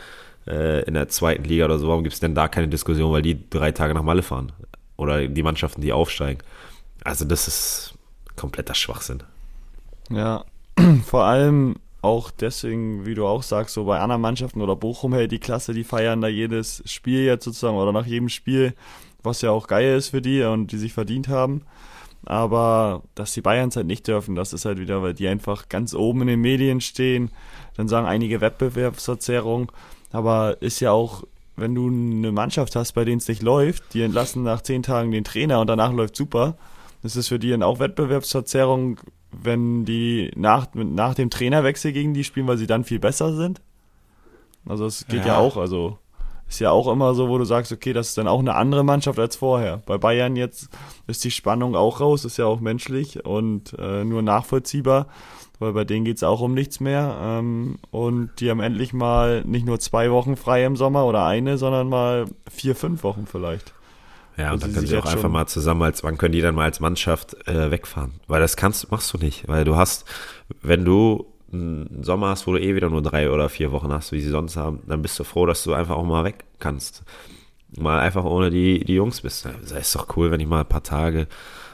äh, 0.47 0.83
in 0.83 0.95
der 0.95 1.09
zweiten 1.09 1.45
Liga 1.45 1.65
oder 1.67 1.79
so, 1.79 1.89
warum 1.89 2.03
gibt 2.03 2.15
es 2.15 2.21
denn 2.21 2.35
da 2.35 2.49
keine 2.49 2.69
Diskussion, 2.69 3.13
weil 3.13 3.23
die 3.23 3.49
drei 3.49 3.73
Tage 3.73 3.95
nach 3.95 4.03
Malle 4.03 4.23
fahren? 4.23 4.53
Oder 4.97 5.29
die 5.29 5.43
Mannschaften, 5.43 5.81
die 5.81 5.93
aufsteigen? 5.93 6.43
Also 7.05 7.25
das 7.25 7.49
ist 7.49 7.95
kompletter 8.37 8.75
Schwachsinn. 8.75 9.23
Ja, 10.11 10.45
vor 11.05 11.25
allem 11.25 11.77
auch 12.03 12.31
deswegen, 12.31 13.07
wie 13.07 13.15
du 13.15 13.27
auch 13.27 13.43
sagst, 13.43 13.75
so 13.75 13.85
bei 13.85 14.01
anderen 14.01 14.23
Mannschaften 14.23 14.61
oder 14.61 14.75
Bochum 14.75 15.15
hält 15.15 15.31
die 15.31 15.39
Klasse, 15.39 15.73
die 15.73 15.85
feiern 15.85 16.21
da 16.21 16.29
jedes 16.29 16.83
Spiel 16.85 17.25
jetzt 17.25 17.45
sozusagen 17.45 17.77
oder 17.77 17.93
nach 17.93 18.07
jedem 18.07 18.29
Spiel, 18.29 18.75
was 19.23 19.41
ja 19.41 19.51
auch 19.53 19.69
geil 19.69 19.97
ist 19.97 20.09
für 20.09 20.21
die 20.21 20.43
und 20.43 20.73
die 20.73 20.79
sich 20.79 20.93
verdient 20.93 21.29
haben. 21.29 21.63
Aber 22.25 23.03
dass 23.15 23.33
die 23.33 23.41
Bayerns 23.41 23.77
halt 23.77 23.87
nicht 23.87 24.07
dürfen, 24.07 24.35
das 24.35 24.53
ist 24.53 24.65
halt 24.65 24.79
wieder, 24.79 25.03
weil 25.03 25.15
die 25.15 25.29
einfach 25.29 25.69
ganz 25.69 25.95
oben 25.95 26.23
in 26.23 26.29
den 26.29 26.41
Medien 26.41 26.81
stehen. 26.81 27.31
Dann 27.77 27.89
sagen 27.89 28.07
einige 28.07 28.41
Wettbewerbsverzerrung. 28.41 29.73
Aber 30.13 30.61
ist 30.61 30.81
ja 30.81 30.93
auch, 30.93 31.25
wenn 31.57 31.75
du 31.75 31.89
eine 31.89 32.33
Mannschaft 32.33 32.77
hast, 32.77 32.93
bei 32.93 33.05
denen 33.05 33.19
es 33.19 33.29
nicht 33.29 33.43
läuft, 33.43 33.95
die 33.95 34.03
entlassen 34.03 34.43
nach 34.43 34.63
zehn 34.63 34.83
Tagen 34.83 35.11
den 35.11 35.25
Trainer 35.25 35.61
und 35.61 35.67
danach 35.67 35.93
läuft 35.93 36.17
super. 36.17 36.57
Das 37.03 37.17
ist 37.17 37.29
für 37.29 37.39
die 37.39 37.51
dann 37.51 37.63
auch 37.65 37.81
Wettbewerbsverzerrung, 37.81 38.99
wenn 39.33 39.85
die 39.85 40.31
nach, 40.37 40.69
nach 40.75 41.15
dem 41.15 41.31
Trainerwechsel 41.31 41.93
gegen 41.93 42.15
die 42.15 42.25
spielen, 42.25 42.47
weil 42.47 42.59
sie 42.59 42.67
dann 42.67 42.85
viel 42.85 42.99
besser 42.99 43.35
sind. 43.35 43.61
Also 44.67 44.87
es 44.87 45.07
geht 45.07 45.21
ja. 45.21 45.35
ja 45.35 45.39
auch, 45.39 45.57
also 45.57 45.99
ist 46.53 46.59
ja 46.59 46.71
auch 46.71 46.93
immer 46.93 47.15
so, 47.15 47.31
wo 47.31 47.39
du 47.39 47.45
sagst, 47.45 47.73
okay, 47.73 47.95
das 47.95 48.09
ist 48.09 48.19
dann 48.19 48.29
auch 48.29 48.41
eine 48.41 48.55
andere 48.55 48.85
Mannschaft 48.85 49.19
als 49.19 49.37
vorher. 49.37 49.79
Bei 49.87 49.97
Bayern 49.97 50.37
jetzt 50.37 50.69
ist 51.07 51.25
die 51.25 51.31
Spannung 51.31 51.75
auch 51.75 52.01
raus, 52.01 52.27
ist 52.27 52.37
ja 52.37 52.45
auch 52.45 52.61
menschlich 52.61 53.25
und 53.25 53.75
äh, 53.79 54.05
nur 54.05 54.21
nachvollziehbar, 54.21 55.07
weil 55.59 55.73
bei 55.73 55.85
denen 55.85 56.05
geht's 56.05 56.23
auch 56.23 56.43
um 56.43 56.53
nichts 56.53 56.79
mehr. 56.79 57.17
Ähm, 57.23 57.79
und 57.91 58.33
die 58.39 58.51
haben 58.51 58.61
endlich 58.61 58.93
mal 58.93 59.43
nicht 59.47 59.65
nur 59.65 59.81
zwei 59.81 60.11
Wochen 60.11 60.37
frei 60.37 60.65
im 60.65 60.77
Sommer 60.77 61.07
oder 61.07 61.25
eine, 61.25 61.57
sondern 61.57 61.89
mal 61.89 62.27
vier, 62.51 62.77
fünf 62.77 63.03
Wochen 63.03 63.27
vielleicht. 63.27 63.73
Ja, 64.43 64.53
und 64.53 64.61
dann 64.61 64.73
können 64.73 64.89
sie 64.89 64.99
auch 64.99 65.07
einfach 65.07 65.29
mal 65.29 65.47
zusammen 65.47 65.83
als, 65.83 66.03
wann 66.03 66.19
können 66.19 66.33
die 66.33 66.41
dann 66.41 66.57
mal 66.57 66.65
als 66.65 66.81
Mannschaft 66.81 67.37
äh, 67.47 67.71
wegfahren? 67.71 68.15
Weil 68.27 68.41
das 68.41 68.57
kannst, 68.57 68.91
machst 68.91 69.15
du 69.15 69.19
nicht. 69.19 69.47
Weil 69.47 69.65
du 69.65 69.77
hast, 69.77 70.05
wenn 70.63 70.85
du 70.85 71.27
einen 71.53 72.03
Sommer 72.03 72.31
hast, 72.31 72.49
wo 72.49 72.53
du 72.53 72.61
eh 72.61 72.75
wieder 72.75 72.91
nur 72.91 73.03
drei 73.03 73.31
oder 73.31 73.49
vier 73.49 73.71
Wochen 73.71 73.93
hast, 73.93 74.11
wie 74.11 74.21
sie 74.21 74.31
sonst 74.31 74.57
haben, 74.57 74.81
dann 74.89 75.01
bist 75.01 75.17
du 75.21 75.23
froh, 75.23 75.47
dass 75.47 75.63
du 75.63 75.75
einfach 75.75 75.95
auch 75.95 76.05
mal 76.05 76.25
weg 76.25 76.45
kannst. 76.59 77.05
Mal 77.79 78.01
einfach 78.01 78.25
ohne 78.25 78.51
die, 78.51 78.85
die 78.85 78.95
Jungs 78.95 79.21
bist. 79.21 79.47
Das 79.47 79.71
ist 79.71 79.95
doch 79.95 80.09
cool, 80.17 80.33
wenn 80.33 80.41
ich 80.41 80.49
mal 80.49 80.63
ein 80.63 80.69
paar 80.69 80.83
Tage. 80.83 81.29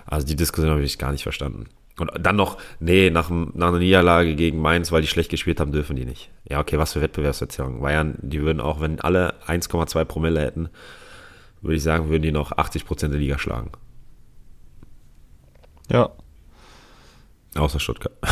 Also 0.04 0.26
die 0.26 0.36
Diskussion 0.36 0.70
habe 0.70 0.82
ich 0.82 0.98
gar 0.98 1.12
nicht 1.12 1.22
verstanden. 1.22 1.64
Und 1.98 2.10
dann 2.20 2.36
noch, 2.36 2.58
nee, 2.80 3.08
nach, 3.08 3.30
nach 3.30 3.68
einer 3.68 3.78
Niederlage 3.78 4.34
gegen 4.34 4.60
Mainz, 4.60 4.92
weil 4.92 5.00
die 5.00 5.08
schlecht 5.08 5.30
gespielt 5.30 5.58
haben, 5.58 5.72
dürfen 5.72 5.96
die 5.96 6.04
nicht. 6.04 6.30
Ja, 6.46 6.60
okay, 6.60 6.76
was 6.76 6.92
für 6.92 7.00
Wettbewerbsverzerrung. 7.00 7.80
Bayern, 7.80 8.18
die 8.20 8.42
würden 8.42 8.60
auch, 8.60 8.80
wenn 8.80 9.00
alle 9.00 9.34
1,2 9.46 10.04
Promille 10.04 10.42
hätten, 10.42 10.68
würde 11.60 11.76
ich 11.76 11.82
sagen, 11.82 12.08
würden 12.08 12.22
die 12.22 12.32
noch 12.32 12.52
80 12.52 12.84
Prozent 12.84 13.12
der 13.12 13.20
Liga 13.20 13.38
schlagen. 13.38 13.72
Ja. 15.90 16.10
Außer 17.54 17.80
Stuttgart. 17.80 18.14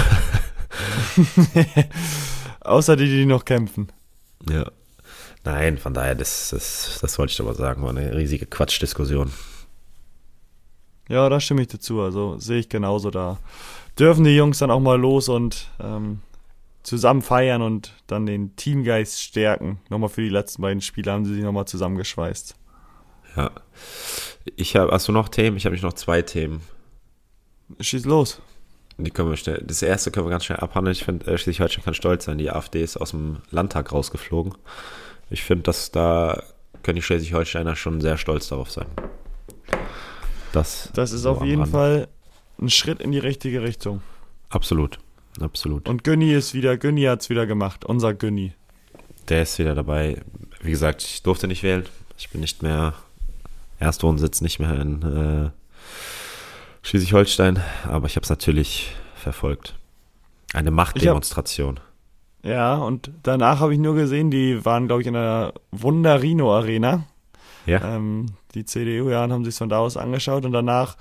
Außer 2.61 2.97
die, 2.97 3.07
die 3.07 3.27
noch 3.27 3.45
kämpfen. 3.45 3.89
Ja. 4.49 4.71
Nein, 5.45 5.79
von 5.79 5.95
daher, 5.95 6.15
das, 6.15 6.51
das, 6.51 6.99
das 7.01 7.19
wollte 7.19 7.33
ich 7.33 7.41
aber 7.41 7.55
sagen, 7.55 7.83
war 7.83 7.91
eine 7.91 8.17
riesige 8.17 8.47
Quatschdiskussion. 8.47 9.31
Ja, 11.09 11.29
da 11.29 11.41
stimme 11.41 11.63
ich 11.63 11.69
dazu. 11.69 12.01
Also 12.01 12.39
sehe 12.39 12.59
ich 12.59 12.69
genauso 12.69 13.11
da. 13.11 13.39
Dürfen 13.99 14.25
die 14.25 14.37
Jungs 14.37 14.59
dann 14.59 14.71
auch 14.71 14.81
mal 14.81 15.01
los 15.01 15.29
und 15.29 15.69
ähm, 15.81 16.21
zusammen 16.83 17.23
feiern 17.23 17.63
und 17.63 17.95
dann 18.07 18.27
den 18.27 18.57
Teamgeist 18.57 19.23
stärken. 19.23 19.81
Nochmal 19.89 20.09
für 20.09 20.23
die 20.23 20.29
letzten 20.29 20.63
beiden 20.63 20.81
Spiele 20.81 21.13
haben 21.13 21.25
sie 21.25 21.35
sich 21.35 21.45
nochmal 21.45 21.67
zusammengeschweißt. 21.67 22.57
Ja. 23.37 23.51
Ich 24.57 24.77
habe, 24.77 24.93
hast 24.93 25.09
du 25.09 25.13
noch 25.13 25.29
Themen? 25.29 25.57
Ich 25.57 25.67
habe 25.67 25.77
noch 25.77 25.93
zwei 25.93 26.23
Themen. 26.23 26.63
Schieß 27.81 28.05
los. 28.05 28.41
Die 28.99 29.11
können 29.11 29.29
wir 29.29 29.37
schnell, 29.37 29.63
das 29.67 29.83
erste 29.83 30.11
können 30.11 30.27
wir 30.27 30.31
ganz 30.31 30.47
schnell 30.47 30.59
abhandeln. 30.59 30.93
Ich 30.93 31.05
finde, 31.05 31.27
äh, 31.27 31.37
Schleswig-Holstein 31.37 31.85
kann 31.85 31.95
stolz 31.95 32.25
sein. 32.25 32.39
Die 32.39 32.51
AfD 32.51 32.83
ist 32.83 32.97
aus 32.97 33.11
dem 33.11 33.39
Landtag 33.51 33.93
rausgeflogen. 33.93 34.55
Ich 35.29 35.43
finde, 35.43 35.65
dass 35.65 35.91
da 35.91 36.43
können 36.83 36.97
die 36.97 37.03
Schleswig-Holsteiner 37.03 37.77
schon 37.77 38.01
sehr 38.01 38.17
stolz 38.17 38.49
darauf 38.49 38.71
sein. 38.71 38.87
Das, 40.53 40.91
das 40.95 41.13
ist 41.13 41.23
so 41.23 41.33
auf 41.33 41.45
jeden 41.45 41.63
Rand. 41.63 41.73
Fall 41.73 42.09
ein 42.59 42.71
Schritt 42.71 43.01
in 43.01 43.13
die 43.13 43.19
richtige 43.19 43.61
Richtung. 43.63 44.01
Absolut, 44.49 44.99
absolut. 45.41 45.89
Und 45.89 46.05
Günni 46.05 46.33
ist 46.33 46.55
wieder, 46.55 46.79
Günni 46.79 47.03
hat 47.03 47.21
es 47.21 47.29
wieder 47.29 47.47
gemacht, 47.47 47.85
unser 47.85 48.15
Günni. 48.15 48.55
Der 49.29 49.43
ist 49.43 49.59
wieder 49.59 49.75
dabei. 49.75 50.23
Wie 50.63 50.71
gesagt, 50.71 51.03
ich 51.03 51.23
durfte 51.23 51.49
nicht 51.49 51.63
wählen. 51.63 51.85
Ich 52.17 52.31
bin 52.31 52.41
nicht 52.41 52.63
mehr, 52.63 52.95
Erstwohnsitz 53.79 54.41
nicht 54.41 54.59
mehr 54.59 54.81
in 54.81 55.03
äh, 55.03 55.51
Schleswig-Holstein, 56.83 57.61
aber 57.89 58.07
ich 58.07 58.17
habe 58.17 58.25
es 58.25 58.31
natürlich 58.31 58.95
verfolgt. 59.15 59.75
Eine 60.55 60.71
Machtdemonstration. 60.71 61.81
Ja, 62.43 62.77
und 62.77 63.11
danach 63.25 63.61
habe 63.61 63.75
ich 63.75 63.81
nur 63.81 63.95
gesehen, 63.95 64.31
die 64.31 64.65
waren, 64.65 64.87
glaube 64.87 65.03
ich, 65.03 65.09
in 65.09 65.15
der 65.15 65.55
Wunderino 65.73 66.55
Arena. 66.55 67.05
Ja. 67.67 67.97
Ähm, 67.97 68.27
die 68.55 68.65
CDU, 68.65 69.11
ja, 69.11 69.25
und 69.25 69.33
haben 69.33 69.45
sich 69.45 69.57
von 69.57 69.69
da 69.69 69.79
aus 69.79 69.97
angeschaut 69.97 70.45
und 70.45 70.53
danach 70.53 70.97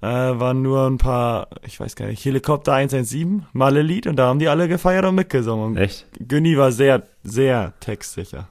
äh, 0.00 0.06
waren 0.06 0.62
nur 0.62 0.86
ein 0.86 0.98
paar, 0.98 1.48
ich 1.64 1.78
weiß 1.78 1.96
gar 1.96 2.06
nicht, 2.06 2.24
Helikopter 2.24 2.72
117, 2.72 3.46
Malle-Lied 3.52 4.08
und 4.08 4.16
da 4.16 4.26
haben 4.26 4.38
die 4.38 4.48
alle 4.48 4.68
gefeiert 4.68 5.04
und 5.04 5.14
mitgesungen. 5.14 5.76
Echt? 5.76 6.06
Günni 6.18 6.58
war 6.58 6.72
sehr, 6.72 7.04
sehr 7.22 7.74
textsicher. 7.80 8.48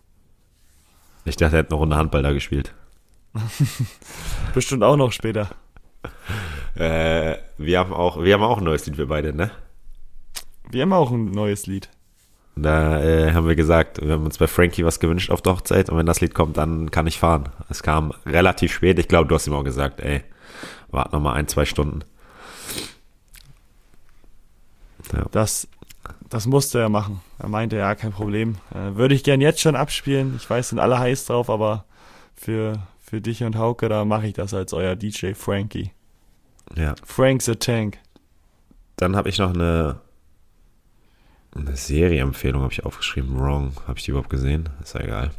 Ich 1.25 1.35
dachte, 1.35 1.57
er 1.57 1.59
hätte 1.59 1.71
eine 1.71 1.79
Runde 1.79 1.97
Handball 1.97 2.23
da 2.23 2.31
gespielt. 2.31 2.73
Bestimmt 4.54 4.84
auch 4.84 4.97
noch 4.97 5.12
später. 5.12 5.50
Äh, 6.76 7.38
wir 7.58 7.80
haben 7.80 7.93
auch, 7.93 8.23
wir 8.23 8.34
haben 8.34 8.43
auch 8.43 8.60
ein 8.60 8.63
neues 8.63 8.86
Lied, 8.86 8.97
wir 8.97 9.08
beide, 9.08 9.34
ne? 9.34 9.52
Wir 10.69 10.84
haben 10.84 10.93
auch 10.93 11.12
ein 11.12 11.32
neues 11.32 11.65
Lied. 11.65 11.89
Da 12.56 13.02
äh, 13.04 13.34
haben 13.34 13.47
wir 13.47 13.56
gesagt, 13.56 14.02
wir 14.02 14.13
haben 14.13 14.26
uns 14.26 14.38
bei 14.38 14.47
Frankie 14.47 14.84
was 14.84 15.00
gewünscht 15.00 15.30
auf 15.30 15.41
der 15.41 15.54
Hochzeit 15.54 15.89
und 15.89 15.97
wenn 15.97 16.06
das 16.06 16.21
Lied 16.21 16.34
kommt, 16.34 16.58
dann 16.58 16.89
kann 16.89 17.08
ich 17.08 17.19
fahren. 17.19 17.50
Es 17.69 17.84
kam 17.84 18.13
relativ 18.26 18.73
spät. 18.73 18.97
Ich 19.00 19.08
glaube, 19.08 19.28
du 19.28 19.36
hast 19.36 19.47
ihm 19.47 19.54
auch 19.54 19.63
gesagt, 19.63 20.02
ey, 20.02 20.23
warte 20.89 21.15
noch 21.15 21.21
mal 21.21 21.34
ein, 21.34 21.47
zwei 21.47 21.65
Stunden. 21.65 22.04
Ja. 25.13 25.26
Das, 25.32 25.67
das 26.30 26.47
musste 26.47 26.80
er 26.80 26.89
machen. 26.89 27.21
Er 27.39 27.50
meinte, 27.50 27.78
ja, 27.78 27.93
kein 27.95 28.12
Problem. 28.12 28.56
Äh, 28.73 28.95
würde 28.95 29.13
ich 29.13 29.23
gern 29.23 29.41
jetzt 29.41 29.62
schon 29.62 29.76
abspielen. 29.76 30.36
Ich 30.38 30.50
weiß, 30.50 30.69
sind 30.69 30.80
alle 30.80 31.00
heiß 31.00 31.26
drauf, 31.26 31.50
aber 31.50 31.86
für, 32.36 32.80
für 33.10 33.22
dich 33.22 33.43
und 33.43 33.58
Hauke, 33.58 33.88
da 33.89 34.04
mache 34.06 34.28
ich 34.28 34.34
das 34.34 34.54
als 34.54 34.74
euer 34.74 34.96
DJ 34.96 35.34
Frankie. 35.34 35.91
ja. 36.76 36.96
Frank 37.06 37.41
the 37.41 37.56
Tank. 37.56 37.98
Dann 38.98 39.15
habe 39.15 39.30
ich 39.30 39.38
noch 39.38 39.54
eine, 39.54 40.02
eine 41.56 41.76
Serie-Empfehlung 41.76 42.63
habe 42.63 42.74
ich 42.74 42.84
aufgeschrieben. 42.84 43.39
Wrong. 43.39 43.72
Habe 43.88 43.98
ich 43.98 44.06
die 44.06 44.12
überhaupt 44.12 44.30
gesehen? 44.30 44.67
Ist 44.84 44.96
ja 44.96 45.02
egal. 45.02 45.32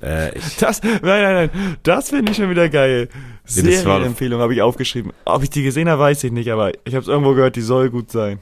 Äh, 0.00 0.30
Das, 0.60 0.82
nein, 0.82 1.00
nein, 1.02 1.50
nein, 1.52 1.76
das 1.82 2.10
finde 2.10 2.30
ich 2.32 2.38
schon 2.38 2.50
wieder 2.50 2.68
geil. 2.68 3.08
Serienempfehlung 3.44 4.40
habe 4.40 4.54
ich 4.54 4.62
aufgeschrieben. 4.62 5.12
Ob 5.24 5.42
ich 5.42 5.50
die 5.50 5.62
gesehen 5.64 5.88
habe, 5.88 6.00
weiß 6.02 6.24
ich 6.24 6.32
nicht, 6.32 6.50
aber 6.50 6.72
ich 6.86 6.94
habe 6.94 7.02
es 7.02 7.08
irgendwo 7.08 7.34
gehört, 7.34 7.56
die 7.56 7.62
soll 7.62 7.90
gut 7.90 8.10
sein. 8.10 8.38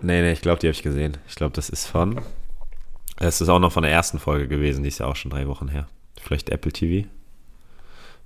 nee, 0.00 0.22
nee, 0.22 0.32
ich 0.32 0.40
glaube, 0.40 0.60
die 0.60 0.68
habe 0.68 0.74
ich 0.74 0.82
gesehen. 0.82 1.18
Ich 1.28 1.34
glaube, 1.34 1.52
das 1.54 1.68
ist 1.68 1.86
von. 1.86 2.20
Es 3.18 3.40
ist 3.40 3.48
auch 3.48 3.58
noch 3.58 3.72
von 3.72 3.82
der 3.82 3.92
ersten 3.92 4.18
Folge 4.18 4.48
gewesen. 4.48 4.82
Die 4.82 4.88
ist 4.88 4.98
ja 5.00 5.06
auch 5.06 5.16
schon 5.16 5.30
drei 5.30 5.46
Wochen 5.48 5.68
her. 5.68 5.88
Vielleicht 6.20 6.50
Apple 6.50 6.72
TV. 6.72 7.08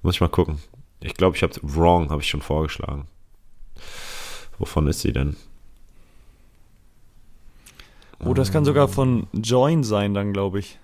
Muss 0.07 0.14
ich 0.14 0.21
mal 0.21 0.29
gucken. 0.29 0.61
Ich 1.01 1.14
glaube, 1.14 1.35
ich 1.37 1.42
habe 1.42 1.53
Wrong 1.62 2.11
habe 2.11 2.23
ich 2.23 2.29
schon 2.29 2.40
vorgeschlagen. 2.40 3.09
Wovon 4.57 4.87
ist 4.87 5.01
sie 5.01 5.12
denn? 5.12 5.35
Oh, 8.25 8.33
das 8.33 8.53
kann 8.53 8.64
sogar 8.64 8.87
von 8.87 9.27
Join 9.33 9.83
sein, 9.83 10.14
dann 10.14 10.33
glaube 10.33 10.61
ich. 10.61 10.79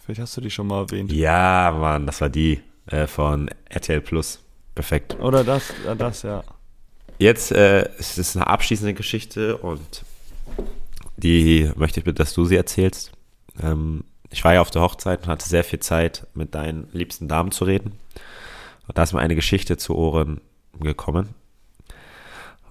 Vielleicht 0.00 0.20
hast 0.20 0.36
du 0.36 0.40
die 0.40 0.50
schon 0.50 0.66
mal 0.66 0.80
erwähnt. 0.80 1.12
Ja, 1.12 1.72
Mann, 1.78 2.06
das 2.06 2.20
war 2.20 2.28
die 2.28 2.60
äh, 2.86 3.06
von 3.06 3.48
RTL 3.66 4.00
Plus. 4.00 4.40
Perfekt. 4.74 5.16
Oder 5.20 5.44
das, 5.44 5.70
äh, 5.86 5.94
das, 5.94 6.22
ja. 6.22 6.42
Jetzt 7.20 7.52
äh, 7.52 7.88
es 8.00 8.18
ist 8.18 8.34
eine 8.34 8.48
abschließende 8.48 8.94
Geschichte 8.94 9.58
und 9.58 10.04
die 11.16 11.70
möchte 11.76 12.00
ich 12.00 12.04
bitte, 12.04 12.16
dass 12.16 12.34
du 12.34 12.46
sie 12.46 12.56
erzählst. 12.56 13.12
Ähm, 13.62 14.02
ich 14.28 14.42
war 14.42 14.54
ja 14.54 14.60
auf 14.60 14.72
der 14.72 14.82
Hochzeit 14.82 15.22
und 15.22 15.28
hatte 15.28 15.48
sehr 15.48 15.62
viel 15.62 15.78
Zeit, 15.78 16.26
mit 16.34 16.56
deinen 16.56 16.88
liebsten 16.92 17.28
Damen 17.28 17.52
zu 17.52 17.62
reden. 17.62 17.92
Und 18.90 18.98
da 18.98 19.04
ist 19.04 19.12
mir 19.12 19.20
eine 19.20 19.36
Geschichte 19.36 19.76
zu 19.76 19.94
Ohren 19.94 20.40
gekommen. 20.80 21.28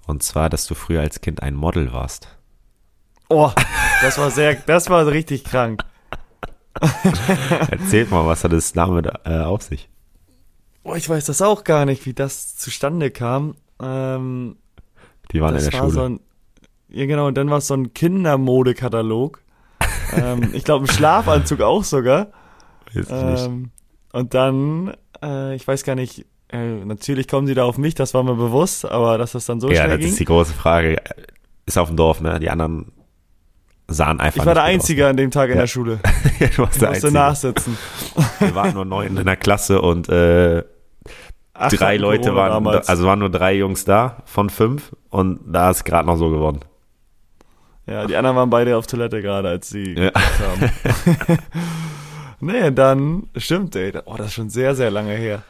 Und 0.06 0.22
zwar, 0.22 0.50
dass 0.50 0.68
du 0.68 0.76
früher 0.76 1.00
als 1.00 1.22
Kind 1.22 1.42
ein 1.42 1.56
Model 1.56 1.94
warst. 1.94 2.28
Oh, 3.30 3.52
das 4.02 4.18
war 4.18 4.30
sehr, 4.30 4.56
das 4.56 4.90
war 4.90 5.08
richtig 5.08 5.46
krank. 5.46 5.82
Erzählt 7.72 8.12
mal, 8.12 8.26
was 8.26 8.44
hat 8.44 8.52
es 8.52 8.74
damit 8.74 9.06
äh, 9.24 9.40
auf 9.40 9.62
sich? 9.64 9.88
Oh, 10.84 10.94
ich 10.96 11.08
weiß 11.08 11.24
das 11.24 11.42
auch 11.42 11.64
gar 11.64 11.86
nicht, 11.86 12.06
wie 12.06 12.14
das 12.14 12.58
zustande 12.58 13.12
kam. 13.12 13.56
Ähm, 13.82 14.58
Die 15.32 15.40
waren 15.40 15.54
das 15.54 15.64
in 15.68 15.72
der 15.72 15.80
war 15.80 15.88
Schule. 15.90 15.94
so 16.02 16.04
ein, 16.04 16.20
ja 16.90 17.06
genau, 17.06 17.28
und 17.28 17.38
dann 17.38 17.50
war 17.50 17.60
es 17.60 17.68
so 17.68 17.76
ein 17.76 17.94
Kindermodekatalog. 17.94 19.42
ähm, 20.18 20.50
ich 20.54 20.66
glaube, 20.66 20.84
ein 20.84 20.92
Schlafanzug 20.92 21.62
auch 21.62 21.86
sogar. 21.86 22.28
Weiß 22.94 23.06
ich 23.06 23.10
nicht. 23.10 23.46
Ähm, 23.46 23.72
und 24.12 24.34
dann, 24.34 24.98
äh, 25.24 25.56
ich 25.56 25.68
weiß 25.68 25.84
gar 25.84 25.96
nicht, 25.96 26.26
äh, 26.52 26.84
natürlich 26.86 27.28
kommen 27.28 27.48
sie 27.48 27.54
da 27.56 27.64
auf 27.66 27.78
mich, 27.78 27.96
das 27.96 28.14
war 28.14 28.24
mir 28.24 28.36
bewusst, 28.36 28.86
aber 28.86 29.18
dass 29.18 29.34
das 29.34 29.46
dann 29.46 29.60
so 29.60 29.70
ja, 29.70 29.84
schnell 29.84 29.90
das 29.90 30.00
ging. 30.00 30.10
ist 30.10 30.20
die 30.20 30.26
große 30.26 30.54
Frage. 30.54 30.98
Ist 31.66 31.78
auf 31.78 31.88
dem 31.90 31.98
Dorf, 31.98 32.22
ne? 32.22 32.40
Die 32.40 32.50
anderen 32.50 32.92
sahen 33.88 34.20
einfach 34.20 34.40
Ich 34.42 34.46
war 34.46 34.54
der 34.56 34.64
Einzige 34.64 35.08
an 35.08 35.18
dem 35.18 35.30
Tag 35.32 35.50
in 35.50 35.56
Ja. 35.56 35.62
der 35.62 35.68
Schule. 35.68 36.00
aus. 36.04 36.12
du 36.40 36.40
warst 36.40 36.42
Ich 36.42 36.56
der 36.56 36.62
musste 36.66 36.88
Einzige. 36.90 37.14
nachsitzen. 37.14 37.78
Wir 38.40 38.56
waren 38.56 38.74
nur 38.74 38.86
neun 38.86 39.18
in 39.18 39.26
der 39.26 39.36
Klasse 39.36 39.82
und 39.82 40.10
äh, 40.10 40.64
Ach, 41.54 41.70
drei 41.72 41.98
Leute 41.98 42.30
Corona 42.30 42.38
waren, 42.42 42.64
damals. 42.64 42.88
also 42.90 43.06
waren 43.06 43.20
nur 43.20 43.30
drei 43.30 43.54
Jungs 43.56 43.86
da 43.86 44.24
von 44.26 44.50
fünf 44.50 44.96
und 45.10 45.40
da 45.46 45.70
ist 45.72 45.84
gerade 45.84 46.08
noch 46.08 46.16
so 46.18 46.30
geworden. 46.30 46.62
Ja, 47.86 48.06
die 48.06 48.16
anderen 48.16 48.36
waren 48.38 48.50
beide 48.50 48.78
auf 48.78 48.86
Toilette 48.88 49.22
gerade, 49.22 49.50
als 49.50 49.70
sie 49.70 49.94
Ja. 49.96 50.12
haben. 50.16 50.72
nee, 52.40 52.72
dann, 52.72 53.30
stimmt, 53.36 53.76
ey, 53.76 53.94
oh, 54.06 54.16
das 54.16 54.28
ist 54.28 54.34
schon 54.34 54.50
sehr, 54.50 54.76
sehr 54.76 54.92
lange 54.92 55.14
her. 55.14 55.44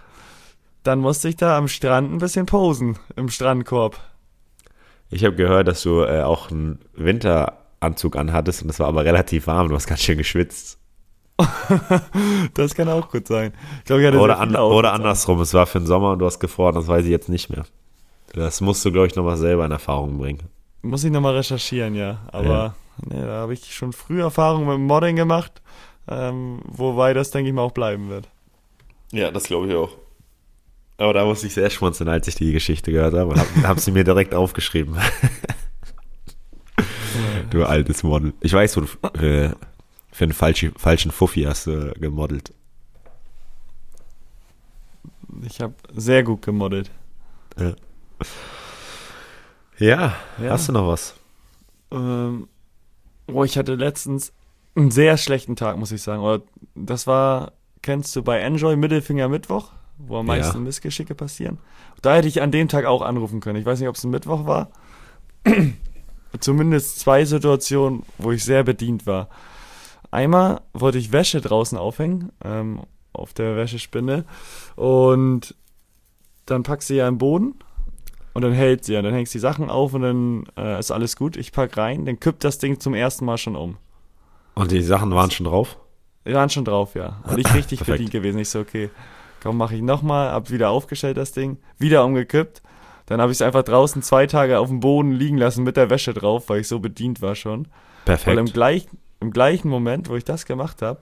Dann 0.84 1.00
musste 1.00 1.30
ich 1.30 1.36
da 1.36 1.58
am 1.58 1.68
Strand 1.68 2.12
ein 2.12 2.20
bisschen 2.20 2.46
posen, 2.46 2.98
im 3.16 3.30
Strandkorb. 3.30 4.00
Ich 5.10 5.26
habe 5.26 5.36
gehört, 5.36 5.68
dass 5.68 5.82
du 5.84 6.04
äh, 6.04 6.22
auch 6.22 6.52
einen 6.52 6.80
Winteranzug 6.94 8.16
anhattest 8.16 8.64
und 8.64 8.70
es 8.70 8.80
war 8.80 8.88
aber 8.88 9.06
relativ 9.06 9.48
warm, 9.48 9.70
du 9.70 9.76
hast 9.76 9.88
ganz 9.88 10.02
schön 10.02 10.18
geschwitzt. 10.18 10.78
Das 12.54 12.76
kann 12.76 12.90
auch 12.90 13.10
gut 13.10 13.28
sein. 13.28 13.54
Ich 13.80 13.86
glaube, 13.86 14.02
ich 14.02 14.08
hatte 14.08 14.20
Oder, 14.20 14.40
an, 14.40 14.56
oder 14.56 14.92
andersrum, 14.92 15.40
es 15.40 15.54
war 15.54 15.68
für 15.68 15.80
den 15.80 15.88
Sommer 15.88 16.12
und 16.12 16.20
du 16.20 16.26
hast 16.26 16.40
gefroren, 16.40 16.76
das 16.76 16.88
weiß 16.88 17.06
ich 17.06 17.12
jetzt 17.12 17.30
nicht 17.30 17.50
mehr. 17.50 17.66
Das 18.34 18.60
musst 18.60 18.84
du, 18.84 18.92
glaube 18.92 19.08
ich, 19.08 19.16
nochmal 19.16 19.38
selber 19.38 19.66
in 19.66 19.72
Erfahrung 19.72 20.18
bringen. 20.18 20.50
Muss 20.82 21.04
ich 21.04 21.12
nochmal 21.12 21.36
recherchieren, 21.36 21.96
ja. 21.96 22.20
Aber 22.32 22.76
Nee, 23.06 23.22
da 23.22 23.42
habe 23.42 23.54
ich 23.54 23.74
schon 23.74 23.94
früh 23.94 24.22
Erfahrungen 24.22 24.68
mit 24.68 24.76
dem 24.76 24.86
Modding 24.86 25.16
gemacht, 25.16 25.62
ähm, 26.10 26.62
wobei 26.66 27.14
das, 27.14 27.32
denke 27.32 27.50
ich 27.50 27.56
mal, 27.56 27.62
auch 27.62 27.72
bleiben 27.72 28.10
wird. 28.10 28.28
Ja, 29.12 29.32
das 29.32 29.44
glaube 29.44 29.68
ich 29.68 29.76
auch. 29.76 29.92
Aber 30.98 31.14
da 31.14 31.24
musste 31.24 31.48
ich 31.48 31.54
sehr 31.54 31.70
schmunzeln, 31.70 32.10
als 32.10 32.28
ich 32.28 32.36
die 32.36 32.52
Geschichte 32.52 32.92
gehört 32.92 33.14
habe 33.14 33.32
und 33.32 33.40
habe 33.40 33.50
hab 33.68 33.80
sie 33.80 33.92
mir 33.92 34.04
direkt 34.04 34.34
aufgeschrieben. 34.34 34.98
du 37.52 37.66
altes 37.66 38.04
Model. 38.04 38.34
Ich 38.42 38.54
weiß, 38.54 38.78
wo 38.78 38.82
du 38.82 39.26
äh, 39.26 39.54
für 40.12 40.24
einen 40.26 40.34
falschen, 40.34 40.74
falschen 40.76 41.12
Fuffi 41.12 41.44
hast 41.44 41.68
du 41.68 41.94
gemodelt. 42.00 42.54
Ich 45.44 45.62
habe 45.62 45.74
sehr 45.94 46.24
gut 46.24 46.42
gemoddet. 46.42 46.92
Ja. 47.58 47.74
ja, 49.78 50.16
Ja. 50.38 50.52
hast 50.52 50.68
du 50.68 50.74
noch 50.74 50.88
was? 50.88 51.16
Ähm, 51.92 52.48
oh, 53.28 53.44
ich 53.44 53.58
hatte 53.58 53.76
letztens 53.76 54.34
einen 54.76 54.92
sehr 54.92 55.18
schlechten 55.18 55.56
Tag, 55.56 55.78
muss 55.78 55.92
ich 55.92 56.02
sagen. 56.02 56.22
Oder 56.22 56.42
das 56.76 57.08
war, 57.08 57.54
kennst 57.82 58.16
du 58.16 58.24
bei 58.24 58.40
Enjoy 58.40 58.76
Mittelfinger 58.76 59.28
Mittwoch, 59.30 59.72
wo 59.98 60.18
am 60.18 60.28
Ja. 60.28 60.36
meisten 60.36 60.64
Missgeschicke 60.64 61.16
passieren? 61.16 61.58
Da 62.02 62.16
hätte 62.16 62.28
ich 62.28 62.42
an 62.42 62.52
dem 62.52 62.68
Tag 62.70 62.86
auch 62.86 63.02
anrufen 63.02 63.40
können. 63.42 63.60
Ich 63.60 63.66
weiß 63.66 63.80
nicht, 63.80 63.90
ob 63.90 63.96
es 63.96 64.04
ein 64.04 64.12
Mittwoch 64.12 64.46
war. 64.46 64.70
Zumindest 66.40 67.00
zwei 67.00 67.26
Situationen, 67.26 68.04
wo 68.18 68.32
ich 68.32 68.44
sehr 68.44 68.64
bedient 68.64 69.06
war. 69.08 69.30
Einmal 70.12 70.62
wollte 70.74 70.98
ich 70.98 71.12
Wäsche 71.12 71.42
draußen 71.42 71.78
aufhängen, 71.78 72.32
ähm, 72.44 72.82
auf 73.14 73.34
der 73.34 73.56
Wäschespinne. 73.56 74.26
Und 74.76 75.56
dann 76.46 76.64
packst 76.64 76.88
sie 76.88 76.96
ja 76.96 77.08
im 77.08 77.18
Boden 77.18 77.56
und 78.34 78.44
dann 78.44 78.54
hält 78.54 78.86
sie. 78.86 78.96
Und 78.96 79.04
dann 79.04 79.14
hängst 79.14 79.34
die 79.34 79.40
Sachen 79.40 79.70
auf 79.70 79.94
und 79.94 80.02
dann 80.04 80.44
äh, 80.58 80.80
ist 80.80 80.92
alles 80.92 81.16
gut. 81.16 81.36
Ich 81.36 81.52
pack 81.52 81.78
rein, 81.78 82.06
dann 82.06 82.20
kippt 82.20 82.44
das 82.44 82.60
Ding 82.60 82.80
zum 82.80 82.94
ersten 82.94 83.26
Mal 83.26 83.38
schon 83.38 83.56
um. 83.56 83.78
Und 84.60 84.72
die 84.72 84.82
Sachen 84.82 85.16
waren 85.16 85.32
schon 85.32 85.46
drauf? 85.46 85.78
Wir 86.26 86.36
waren 86.36 86.50
schon 86.50 86.66
drauf, 86.66 86.94
ja. 86.94 87.22
Und 87.24 87.40
ich 87.40 87.54
richtig 87.54 87.80
Perfekt. 87.80 87.98
bedient 87.98 88.12
gewesen. 88.12 88.40
Ich 88.40 88.50
so, 88.50 88.60
okay, 88.60 88.90
komm, 89.42 89.56
mach 89.56 89.72
ich 89.72 89.82
nochmal, 89.82 90.34
hab 90.34 90.52
wieder 90.52 90.70
aufgestellt 90.70 91.16
das 91.16 91.32
Ding, 91.32 91.60
wieder 91.78 92.04
umgekippt. 92.04 92.62
Dann 93.06 93.22
habe 93.22 93.32
ich 93.32 93.38
es 93.38 93.42
einfach 93.42 93.64
draußen 93.64 94.02
zwei 94.02 94.28
Tage 94.28 94.60
auf 94.60 94.68
dem 94.68 94.82
Boden 94.82 95.14
liegen 95.14 95.38
lassen 95.38 95.64
mit 95.64 95.78
der 95.78 95.90
Wäsche 95.90 96.14
drauf, 96.14 96.50
weil 96.50 96.60
ich 96.60 96.68
so 96.68 96.80
bedient 96.80 97.22
war 97.22 97.36
schon. 97.36 97.70
Weil 98.06 98.18
im, 98.18 98.26
Perfekt. 98.26 98.54
gleich, 98.54 98.88
im 99.22 99.32
gleichen 99.32 99.70
Moment, 99.70 100.10
wo 100.10 100.18
ich 100.18 100.26
das 100.26 100.46
gemacht 100.46 100.82
habe, 100.82 101.00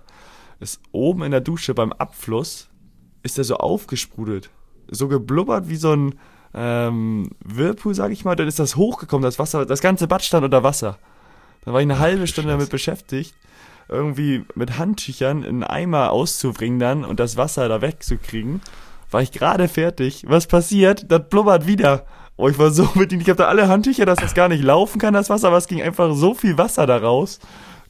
ist 0.59 0.79
oben 0.91 1.23
in 1.23 1.31
der 1.31 1.41
Dusche 1.41 1.73
beim 1.73 1.91
Abfluss, 1.93 2.69
ist 3.23 3.37
der 3.37 3.43
so 3.43 3.57
aufgesprudelt. 3.57 4.51
So 4.91 5.07
geblubbert 5.07 5.67
wie 5.67 5.77
so 5.77 5.93
ein 5.93 6.15
ähm, 6.53 7.31
Whirlpool, 7.43 7.95
sag 7.95 8.11
ich 8.11 8.23
mal. 8.23 8.35
Dann 8.35 8.47
ist 8.47 8.59
das 8.59 8.75
hochgekommen, 8.75 9.23
das 9.23 9.39
Wasser, 9.39 9.65
das 9.65 9.81
ganze 9.81 10.07
Bad 10.07 10.23
stand 10.23 10.45
unter 10.45 10.61
Wasser. 10.61 10.99
Dann 11.67 11.73
war 11.73 11.81
ich 11.81 11.85
eine 11.85 11.99
halbe 11.99 12.27
Stunde 12.27 12.51
damit 12.51 12.69
beschäftigt, 12.69 13.35
irgendwie 13.89 14.45
mit 14.55 14.77
Handtüchern 14.77 15.43
einen 15.43 15.65
Eimer 15.65 16.11
auszubringen 16.13 16.79
dann 16.79 17.03
und 17.03 17.19
das 17.19 17.35
Wasser 17.35 17.67
da 17.67 17.81
wegzukriegen. 17.81 18.61
War 19.11 19.21
ich 19.21 19.33
gerade 19.33 19.67
fertig. 19.67 20.23
Was 20.29 20.47
passiert? 20.47 21.11
Das 21.11 21.27
blubbert 21.29 21.67
wieder. 21.67 22.05
Oh, 22.37 22.47
ich 22.47 22.57
war 22.57 22.71
so 22.71 22.85
bedient. 22.95 23.23
Ich 23.23 23.27
habe 23.27 23.39
da 23.39 23.49
alle 23.49 23.67
Handtücher, 23.67 24.05
dass 24.05 24.19
das 24.19 24.33
gar 24.33 24.47
nicht 24.47 24.63
laufen 24.63 24.97
kann, 24.97 25.13
das 25.13 25.29
Wasser, 25.29 25.49
aber 25.49 25.57
es 25.57 25.67
ging 25.67 25.81
einfach 25.81 26.15
so 26.15 26.33
viel 26.33 26.57
Wasser 26.57 26.87
da 26.87 26.95
raus. 26.95 27.41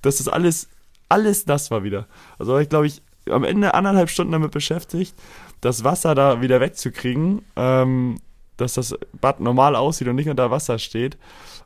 dass 0.02 0.18
das 0.18 0.28
alles, 0.28 0.70
alles 1.08 1.46
nass 1.46 1.70
war 1.70 1.84
wieder. 1.84 2.08
Also 2.40 2.54
war 2.54 2.62
ich 2.62 2.70
glaube 2.70 2.88
ich 2.88 3.04
am 3.30 3.44
Ende 3.44 3.76
anderthalb 3.76 4.10
Stunden 4.10 4.32
damit 4.32 4.50
beschäftigt, 4.50 5.14
das 5.62 5.84
Wasser 5.84 6.16
da 6.16 6.42
wieder 6.42 6.60
wegzukriegen, 6.60 7.44
ähm, 7.56 8.18
dass 8.58 8.74
das 8.74 8.96
Bad 9.22 9.40
normal 9.40 9.76
aussieht 9.76 10.08
und 10.08 10.16
nicht 10.16 10.30
unter 10.30 10.52
Wasser 10.52 10.80
steht. 10.80 11.18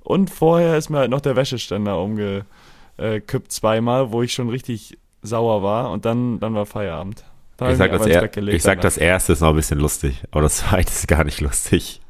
Und 0.03 0.29
vorher 0.29 0.77
ist 0.77 0.89
mir 0.89 0.99
halt 0.99 1.11
noch 1.11 1.21
der 1.21 1.35
Wäscheständer 1.35 1.99
umgekippt 1.99 3.51
zweimal, 3.51 4.11
wo 4.11 4.21
ich 4.21 4.33
schon 4.33 4.49
richtig 4.49 4.97
sauer 5.21 5.63
war 5.63 5.91
und 5.91 6.05
dann, 6.05 6.39
dann 6.39 6.53
war 6.55 6.65
Feierabend. 6.65 7.23
Da 7.57 7.69
Ich 7.69 7.77
sag, 7.77 7.91
das, 7.91 8.07
er, 8.07 8.47
ich 8.47 8.63
sag 8.63 8.81
das 8.81 8.97
erste 8.97 9.33
ist 9.33 9.41
noch 9.41 9.49
ein 9.49 9.55
bisschen 9.55 9.79
lustig, 9.79 10.23
aber 10.31 10.41
das 10.41 10.57
zweite 10.69 10.91
ist 10.91 11.07
gar 11.07 11.23
nicht 11.23 11.41
lustig. 11.41 12.01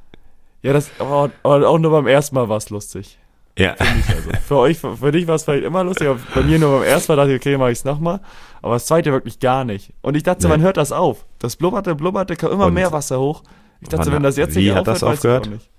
Ja, 0.62 0.74
das, 0.74 0.92
aber, 1.00 1.32
auch 1.44 1.80
nur 1.80 1.92
beim 1.92 2.08
ersten 2.08 2.36
Mal 2.36 2.48
war 2.48 2.58
es 2.58 2.70
lustig. 2.70 3.18
Ja. 3.58 3.76
Also 3.78 4.30
für 4.48 4.58
euch, 4.58 4.78
für, 4.78 4.96
für 4.98 5.12
dich 5.12 5.28
war 5.28 5.36
es 5.36 5.44
vielleicht 5.44 5.66
immer 5.66 5.84
lustig, 5.84 6.08
aber 6.08 6.20
bei 6.34 6.42
mir 6.42 6.58
nur 6.58 6.80
beim 6.80 6.88
ersten 6.88 7.12
Mal 7.12 7.16
dachte 7.18 7.34
ich, 7.34 7.42
okay, 7.42 7.58
mach 7.58 7.68
ich's 7.68 7.84
nochmal. 7.84 8.22
Aber 8.62 8.76
das 8.76 8.86
zweite 8.86 9.12
wirklich 9.12 9.40
gar 9.40 9.66
nicht. 9.66 9.92
Und 10.02 10.16
ich 10.16 10.24
dachte, 10.24 10.44
Nee. 10.44 10.50
man 10.50 10.62
hört 10.62 10.78
das 10.78 10.92
auf. 10.92 11.26
Das 11.40 11.56
blubberte, 11.58 11.96
blubberte, 11.96 12.36
kam 12.36 12.52
immer 12.52 12.68
Und 12.68 12.76
mehr 12.76 12.92
Wasser 12.92 13.20
hoch. 13.20 13.44
Ich 13.82 13.90
dachte, 13.90 14.08
wann- 14.08 14.16
wenn 14.16 14.24
das 14.24 14.38
jetzt 14.38 14.56
nicht 14.56 14.74
hat 14.74 14.88
das 14.88 15.04
aufhört, 15.04 15.12
weiß 15.12 15.20
ich 15.20 15.30
aufgehört? 15.30 15.48
auch 15.48 15.52
nicht. 15.52 15.70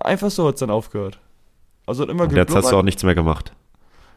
Einfach 0.00 0.30
so 0.30 0.46
hat's 0.48 0.60
dann 0.60 0.70
aufgehört. 0.70 1.18
Also 1.86 2.02
hat 2.02 2.10
immer 2.10 2.24
Und 2.24 2.32
jetzt 2.32 2.54
hast 2.54 2.70
du 2.70 2.76
auch 2.76 2.82
nichts 2.82 3.02
mehr 3.02 3.14
gemacht. 3.14 3.52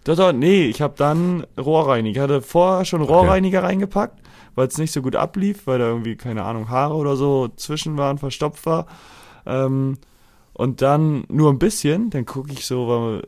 Doch, 0.03 0.15
doch, 0.15 0.31
nee, 0.33 0.65
ich 0.65 0.81
habe 0.81 0.95
dann 0.97 1.45
Rohrreiniger. 1.59 2.17
Ich 2.17 2.21
hatte 2.23 2.41
vorher 2.41 2.85
schon 2.85 3.01
Rohrreiniger 3.01 3.63
reingepackt, 3.63 4.19
weil 4.55 4.67
es 4.67 4.77
nicht 4.77 4.91
so 4.91 5.01
gut 5.01 5.15
ablief, 5.15 5.67
weil 5.67 5.77
da 5.79 5.85
irgendwie, 5.85 6.15
keine 6.15 6.43
Ahnung, 6.43 6.69
Haare 6.69 6.95
oder 6.95 7.15
so 7.15 7.49
zwischen 7.55 7.97
waren, 7.97 8.17
verstopft 8.17 8.65
war. 8.65 8.87
Ähm, 9.45 9.97
und 10.53 10.81
dann 10.81 11.23
nur 11.29 11.51
ein 11.51 11.59
bisschen, 11.59 12.09
dann 12.09 12.25
gucke 12.25 12.51
ich 12.51 12.65
so, 12.65 12.87
weil 12.87 13.27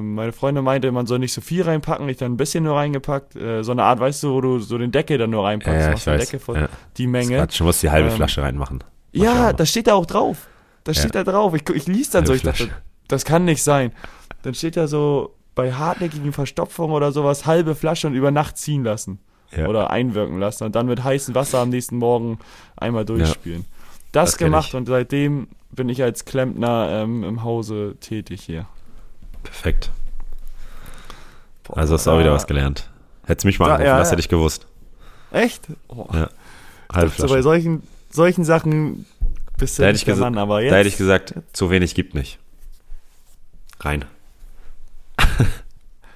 meine 0.00 0.32
Freundin 0.32 0.64
meinte, 0.64 0.90
man 0.92 1.06
soll 1.06 1.18
nicht 1.18 1.32
so 1.32 1.40
viel 1.40 1.62
reinpacken, 1.62 2.08
ich 2.08 2.16
dann 2.16 2.32
ein 2.32 2.36
bisschen 2.36 2.64
nur 2.64 2.76
reingepackt. 2.76 3.36
Äh, 3.36 3.62
so 3.62 3.72
eine 3.72 3.84
Art, 3.84 4.00
weißt 4.00 4.22
du, 4.22 4.32
wo 4.32 4.40
du 4.40 4.58
so 4.58 4.78
den 4.78 4.90
Deckel 4.92 5.18
dann 5.18 5.30
nur 5.30 5.44
reinpackst. 5.44 5.80
Ja, 5.84 5.90
machst 5.90 6.06
ich 6.06 6.12
weiß. 6.12 6.20
Deckel 6.24 6.38
voll, 6.40 6.56
Ja. 6.60 6.68
die 6.96 7.06
Menge. 7.06 7.36
Quatsch, 7.36 7.60
du 7.60 7.64
musst 7.64 7.82
die 7.82 7.90
halbe 7.90 8.08
Ähm, 8.08 8.16
Flasche 8.16 8.42
reinmachen. 8.42 8.82
Mach 9.12 9.22
Ja, 9.24 9.52
das 9.52 9.68
steht 9.70 9.86
da 9.86 9.94
auch 9.94 10.06
drauf. 10.06 10.46
Das 10.84 10.96
Ja. 10.96 11.02
steht 11.02 11.14
da 11.14 11.24
drauf. 11.24 11.54
Ich, 11.54 11.68
ich 11.68 11.86
lies 11.86 12.10
dann 12.10 12.24
so, 12.26 12.32
Halbe 12.32 12.36
ich 12.36 12.58
dachte, 12.58 12.70
das 13.08 13.24
kann 13.24 13.44
nicht 13.44 13.62
sein. 13.62 13.92
Dann 14.42 14.54
steht 14.54 14.76
da 14.76 14.86
so, 14.86 15.34
bei 15.54 15.72
hartnäckigen 15.72 16.32
Verstopfungen 16.32 16.94
oder 16.94 17.12
sowas, 17.12 17.44
halbe 17.44 17.74
Flasche 17.74 18.06
und 18.06 18.14
über 18.14 18.30
Nacht 18.30 18.56
ziehen 18.56 18.84
lassen. 18.84 19.18
Ja. 19.54 19.66
Oder 19.66 19.90
einwirken 19.90 20.38
lassen 20.38 20.62
und 20.64 20.76
dann 20.76 20.86
mit 20.86 21.02
heißem 21.02 21.34
Wasser 21.34 21.58
am 21.58 21.70
nächsten 21.70 21.96
Morgen 21.96 22.38
einmal 22.76 23.04
durchspielen. 23.04 23.64
Das, 24.12 24.30
Das 24.30 24.38
gemacht 24.38 24.74
und 24.74 24.86
seitdem 24.86 25.48
bin 25.72 25.88
ich 25.88 26.02
als 26.04 26.24
Klempner 26.24 26.88
ähm, 27.02 27.24
im 27.24 27.42
Hause 27.42 27.96
tätig 28.00 28.42
hier. 28.42 28.66
Perfekt. 29.42 29.90
Boah, 31.64 31.78
Also 31.78 31.94
hast 31.94 32.06
du 32.06 32.10
auch 32.10 32.18
wieder 32.20 32.32
was 32.32 32.46
gelernt. 32.46 32.88
Hättest 33.26 33.44
mich 33.44 33.58
mal 33.58 33.66
Da- 33.66 33.72
angerufen, 33.74 33.92
ja, 33.94 33.98
das 33.98 34.08
ja. 34.08 34.12
hätte 34.12 34.20
ich 34.20 34.28
gewusst. 34.28 34.66
Echt? 35.30 35.66
Oh, 35.88 36.06
Ja. 36.12 36.28
Halbe 36.92 37.10
so 37.10 37.22
bei 37.22 37.28
Flasche. 37.28 37.42
solchen, 37.44 37.82
solchen 38.10 38.44
Sachen 38.44 39.06
bist 39.56 39.78
du 39.78 39.82
Da 39.82 39.92
nicht 39.92 40.00
ich 40.00 40.04
der 40.06 40.16
Mann, 40.16 40.36
aber 40.38 40.62
jetzt. 40.62 40.72
Da 40.72 40.76
hätte 40.78 40.88
ich 40.88 40.96
gesagt, 40.96 41.34
zu 41.52 41.70
wenig 41.70 41.94
gibt 41.94 42.14
nicht. 42.14 42.38
Rein. 43.80 44.04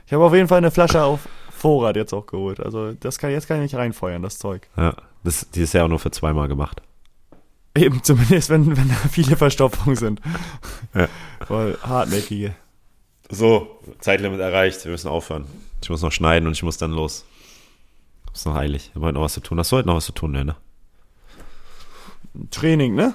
ich 0.07 0.13
habe 0.13 0.25
auf 0.25 0.35
jeden 0.35 0.49
Fall 0.49 0.59
eine 0.59 0.71
Flasche 0.71 1.03
auf 1.05 1.29
Vorrat 1.57 1.97
jetzt 1.97 2.13
auch 2.13 2.27
geholt. 2.27 2.61
Also 2.61 2.93
das 2.93 3.19
kann, 3.19 3.31
jetzt 3.31 3.47
kann 3.49 3.59
ich 3.59 3.63
nicht 3.73 3.77
reinfeuern, 3.77 4.23
das 4.23 4.39
Zeug. 4.39 4.69
Ja. 4.77 4.95
Das, 5.23 5.49
die 5.51 5.63
ist 5.63 5.73
ja 5.73 5.85
auch 5.85 5.89
nur 5.89 5.99
für 5.99 6.11
zweimal 6.11 6.49
gemacht. 6.49 6.83
Eben, 7.77 8.03
zumindest 8.03 8.51
wenn, 8.51 8.77
wenn 8.77 8.89
da 8.89 8.95
viele 9.11 9.37
Verstopfungen 9.37 9.97
sind. 9.97 10.21
Ja. 10.95 11.09
Voll 11.47 11.79
hartnäckige. 11.83 12.55
So, 13.35 13.81
Zeitlimit 13.99 14.39
erreicht. 14.39 14.85
Wir 14.85 14.93
müssen 14.93 15.09
aufhören. 15.09 15.47
Ich 15.83 15.91
muss 15.91 16.03
noch 16.03 16.13
schneiden 16.13 16.47
und 16.47 16.53
ich 16.53 16.63
muss 16.63 16.77
dann 16.77 16.93
los. 16.93 17.25
Ist 18.33 18.47
noch 18.47 18.55
eilig. 18.55 18.89
Ich 18.89 18.95
habe 18.95 19.07
heute 19.07 19.15
noch 19.15 19.23
was 19.23 19.35
zu 19.35 19.41
tun. 19.41 19.59
Hast 19.59 19.73
du 19.73 19.77
heute 19.77 19.89
noch 19.89 19.97
was 19.97 20.07
zu 20.07 20.13
tun, 20.13 20.33
ne? 20.33 20.57
Training, 22.51 22.95
ne? 22.95 23.15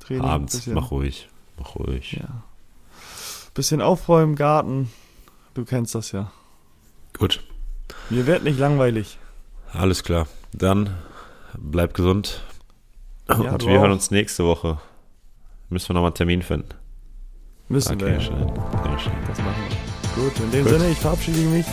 Training. 0.00 0.24
Abends. 0.24 0.66
Mach 0.66 0.90
ruhig. 0.90 1.28
Mach 1.58 1.76
ruhig. 1.76 2.12
Ja. 2.12 2.42
bisschen 3.54 3.80
aufräumen, 3.80 4.34
Garten. 4.34 4.90
Du 5.54 5.64
kennst 5.64 5.94
das 5.94 6.12
ja. 6.12 6.32
Gut. 7.16 7.42
Mir 8.10 8.26
wird 8.26 8.42
nicht 8.42 8.58
langweilig. 8.58 9.18
Alles 9.72 10.02
klar. 10.02 10.26
Dann 10.52 10.90
bleib 11.56 11.94
gesund. 11.94 12.42
Ja, 13.28 13.36
und 13.36 13.66
wir 13.66 13.78
hören 13.78 13.90
auch. 13.90 13.94
uns 13.94 14.10
nächste 14.10 14.44
Woche. 14.44 14.80
Müssen 15.70 15.88
wir 15.90 15.94
nochmal 15.94 16.10
einen 16.10 16.16
Termin 16.16 16.42
finden. 16.42 16.74
Müssen 17.72 17.98
wir. 17.98 18.20
schön. 18.20 18.36
Ja, 18.38 18.98
schön. 18.98 19.12
Das 19.26 19.38
machen 19.38 19.54
wir. 20.14 20.22
Gut, 20.22 20.38
in 20.40 20.50
dem 20.50 20.64
Gut. 20.64 20.72
Sinne, 20.74 20.90
ich 20.90 20.98
verabschiede 20.98 21.40
mich. 21.40 21.64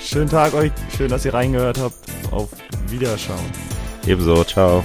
Schönen 0.00 0.30
Tag 0.30 0.54
euch. 0.54 0.72
Schön, 0.96 1.10
dass 1.10 1.26
ihr 1.26 1.34
reingehört 1.34 1.78
habt. 1.78 1.94
Auf 2.30 2.48
Wiederschauen. 2.88 3.38
Ebenso. 4.06 4.42
Ciao. 4.44 4.82